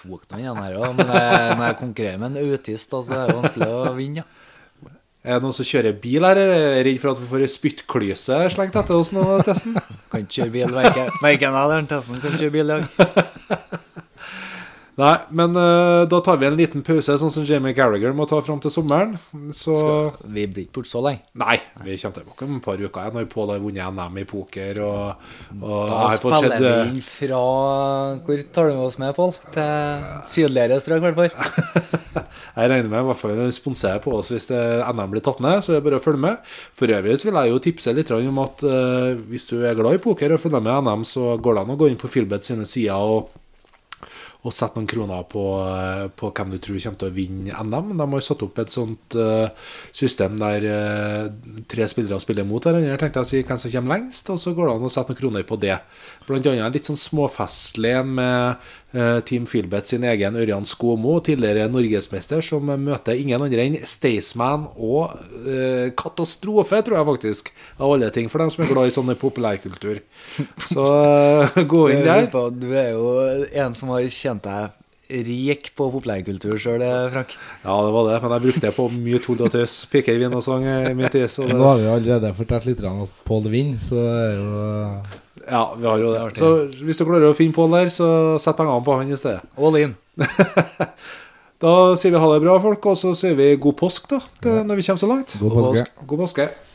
Tok 0.00 0.24
den 0.32 0.42
igjen 0.42 0.58
her 0.58 0.80
òg, 0.80 0.96
men 0.96 1.12
jeg, 1.12 1.52
når 1.52 1.68
jeg 1.68 1.78
konkurrerer 1.78 2.18
med 2.22 2.34
en 2.34 2.50
autist, 2.56 2.90
da, 2.90 3.02
så 3.04 3.20
er 3.20 3.30
det 3.30 3.36
vanskelig 3.38 3.68
å 3.70 3.94
vinne. 3.94 4.24
Ja. 4.24 4.45
Er 5.26 5.40
det 5.40 5.42
noen 5.42 5.54
som 5.56 5.66
kjører 5.66 5.96
bil 5.98 6.22
her? 6.22 6.38
Er 6.38 6.84
redd 6.86 7.00
for 7.02 7.10
at 7.10 7.18
vi 7.18 7.26
får 7.26 7.42
ei 7.42 7.50
spyttklyse 7.50 8.36
slengt 8.54 8.76
etter 8.78 8.94
oss 8.94 9.10
nå, 9.10 9.24
Tessen? 9.46 9.74
Kan 10.12 10.22
ikke 10.22 10.36
kjøre 10.36 10.52
bil, 10.54 10.76
verken 10.76 11.10
jeg 11.10 11.50
eller 11.50 11.90
Tessen 11.90 12.22
kan 12.22 12.38
kjøre 12.38 12.54
bil 12.54 12.70
i 12.70 12.76
dag. 12.76 13.82
Nei, 14.96 15.16
men 15.36 15.52
uh, 15.52 16.06
da 16.08 16.18
tar 16.24 16.38
vi 16.40 16.46
en 16.48 16.54
liten 16.56 16.80
pause, 16.84 17.18
sånn 17.20 17.32
som 17.32 17.44
Jamie 17.44 17.76
Carragher 17.76 18.14
må 18.16 18.24
ta 18.28 18.38
fram 18.40 18.62
til 18.64 18.72
sommeren. 18.72 19.12
Så 19.52 19.74
Vi 20.24 20.46
blir 20.48 20.64
ikke 20.64 20.78
borte 20.78 20.88
så 20.88 21.02
lenge. 21.04 21.20
Nei, 21.36 21.58
vi 21.84 21.98
kommer 22.00 22.16
tilbake 22.16 22.48
om 22.48 22.56
et 22.56 22.64
par 22.64 22.80
uker 22.80 23.02
igjen 23.02 23.18
når 23.18 23.28
Pål 23.34 23.52
har 23.52 23.60
vunnet 23.60 23.92
NM 23.92 24.16
i 24.22 24.24
poker. 24.30 24.80
Og, 24.86 25.28
og 25.60 25.92
Da 25.92 26.00
har 26.00 26.16
spiller 26.16 26.46
skjedd... 26.46 26.56
vi 26.64 26.70
eh, 26.70 26.80
inn 26.94 27.04
fra 27.04 27.42
Hvor 28.24 28.42
tar 28.56 28.70
du 28.70 28.72
med 28.72 28.86
oss 28.86 28.98
med, 29.02 29.12
Pål? 29.20 29.36
Til 29.52 30.08
sydligere 30.32 30.80
strøk, 30.80 31.04
i 31.04 31.06
hvert 31.10 31.20
fall. 31.20 31.94
Jeg 32.56 32.72
regner 32.72 32.88
med 32.88 33.02
i 33.02 33.06
hvert 33.10 33.20
fall 33.20 33.46
sponserer 33.52 34.00
på 34.00 34.16
oss 34.16 34.32
hvis 34.32 34.48
det 34.48 34.64
NM 34.88 35.12
blir 35.12 35.24
tatt 35.24 35.44
ned, 35.44 35.60
så 35.60 35.74
det 35.74 35.82
er 35.82 35.88
bare 35.90 36.00
å 36.00 36.04
følge 36.04 36.24
med. 36.24 36.52
For 36.76 36.88
øvrig 36.88 37.20
vil 37.20 37.36
jeg 37.36 37.52
jo 37.52 37.64
tipse 37.68 37.92
litt 37.92 38.12
om 38.16 38.38
at 38.40 38.64
uh, 38.64 39.12
hvis 39.28 39.44
du 39.50 39.58
er 39.60 39.76
glad 39.76 39.98
i 39.98 40.00
poker 40.00 40.32
og 40.32 40.40
følger 40.40 40.64
med 40.64 40.86
NM, 40.88 41.04
så 41.04 41.34
går 41.36 41.58
det 41.58 41.64
an 41.66 41.74
å 41.74 41.82
gå 41.84 41.90
inn 41.92 42.00
på 42.00 42.08
Philbet 42.08 42.48
sine 42.48 42.64
sider 42.68 42.96
og 42.96 43.34
og 44.46 44.54
sette 44.54 44.78
noen 44.78 44.88
kroner 44.88 45.24
på, 45.26 45.42
eh, 45.66 46.06
på 46.14 46.30
hvem 46.30 46.52
du 46.54 46.58
tror 46.62 46.78
kommer 46.82 47.00
til 47.00 47.10
å 47.10 47.16
vinne 47.16 47.64
NM. 47.66 47.92
De 47.98 48.06
har 48.12 48.24
satt 48.24 48.44
opp 48.46 48.60
et 48.62 48.72
sånt 48.72 49.16
eh, 49.18 49.48
system 49.90 50.38
der 50.40 50.66
eh, 50.70 51.28
tre 51.70 51.88
spillere 51.90 52.20
spiller 52.22 52.46
mot 52.46 52.62
hverandre. 52.62 52.98
tenkte 53.00 53.22
jeg 53.22 53.26
å 53.26 53.30
si 53.32 53.42
hvem 53.42 53.60
som 53.60 53.74
kommer 53.74 53.96
lengst, 53.96 54.30
og 54.30 54.38
så 54.42 54.54
går 54.54 54.70
det 54.70 54.76
an 54.76 54.86
å 54.86 54.92
sette 54.92 55.12
noen 55.12 55.20
kroner 55.22 55.46
på 55.48 55.58
det. 55.60 55.78
Blant 56.26 56.46
annet 56.50 56.64
en 56.66 56.74
litt 56.74 56.88
sånn 56.88 56.98
småfestlig 56.98 57.94
med 58.08 58.62
uh, 58.96 59.18
Team 59.26 59.44
Filbeth 59.46 59.92
sin 59.92 60.06
egen 60.08 60.38
Ørjan 60.38 60.66
Skomo, 60.66 61.18
tidligere 61.22 61.68
norgesmester, 61.70 62.42
som 62.42 62.66
møter 62.66 63.14
ingen 63.14 63.44
andre 63.46 63.66
enn 63.66 63.76
Staysman 63.86 64.66
og 64.74 65.14
uh, 65.46 65.92
Katastrofe, 65.98 66.80
tror 66.82 66.98
jeg 66.98 67.08
faktisk, 67.12 67.52
av 67.78 67.94
alle 67.94 68.10
ting, 68.14 68.30
for 68.32 68.42
dem 68.42 68.50
som 68.50 68.64
er 68.64 68.72
glad 68.72 68.90
i 68.90 68.96
sånn 68.96 69.12
populærkultur. 69.20 70.00
Så 70.72 70.86
uh, 70.86 71.62
gå 71.62 71.84
inn 71.94 72.02
der. 72.06 72.26
Du 72.50 72.72
er 72.74 72.90
jo 72.96 73.12
en 73.54 73.78
som 73.78 73.94
har 73.94 74.08
kjent 74.10 74.48
deg 74.48 74.82
rik 75.06 75.68
på 75.78 75.86
populærkultur 75.92 76.56
sjøl, 76.58 76.82
Frank. 77.12 77.36
Ja, 77.62 77.76
det 77.86 77.92
var 77.94 78.08
det, 78.08 78.16
men 78.24 78.34
jeg 78.34 78.44
brukte 78.48 78.64
det 78.64 78.72
på 78.74 78.88
mye 78.96 79.20
tull 79.22 79.44
og 79.46 79.52
tøys. 79.54 79.76
Piker, 79.92 80.18
vin 80.18 80.34
og 80.34 80.42
sang 80.42 80.66
i 80.66 80.96
min 80.98 81.06
tid. 81.06 81.28
Så 81.30 81.46
Nå 81.46 81.62
har 81.62 81.78
vi 81.78 81.86
allerede 81.92 82.34
fortalt 82.34 82.66
litt 82.66 82.82
om 82.82 83.04
Pål 83.28 83.46
Vind, 83.52 83.78
så 83.86 84.02
det 84.02 84.18
er 84.24 84.36
jo 84.40 85.22
ja, 85.50 85.62
vi 85.76 85.86
har 85.86 86.02
jo 86.02 86.10
det. 86.12 86.22
artig. 86.22 86.40
Så 86.42 86.82
hvis 86.86 86.98
du 86.98 87.04
klarer 87.06 87.30
å 87.30 87.36
finne 87.36 87.54
Pål 87.56 87.76
der, 87.78 87.92
så 87.94 88.08
sett 88.42 88.58
pengene 88.58 88.82
på 88.84 88.98
han 88.98 89.12
i 89.12 89.18
stedet. 89.20 89.46
All 89.56 89.78
in. 89.80 89.96
Da 91.56 91.70
sier 91.96 92.12
vi 92.12 92.20
ha 92.20 92.26
det 92.34 92.42
bra, 92.44 92.58
folk, 92.60 92.84
og 92.90 92.98
så 93.00 93.14
sier 93.16 93.32
vi 93.38 93.46
god 93.56 93.78
påsk, 93.80 94.10
da, 94.10 94.18
til, 94.44 94.58
når 94.68 94.76
vi 94.76 94.82
kommer 94.84 95.00
så 95.00 95.08
langt. 95.08 95.30
god 95.40 95.54
påske. 95.54 95.84
God 96.10 96.20
påske. 96.20 96.44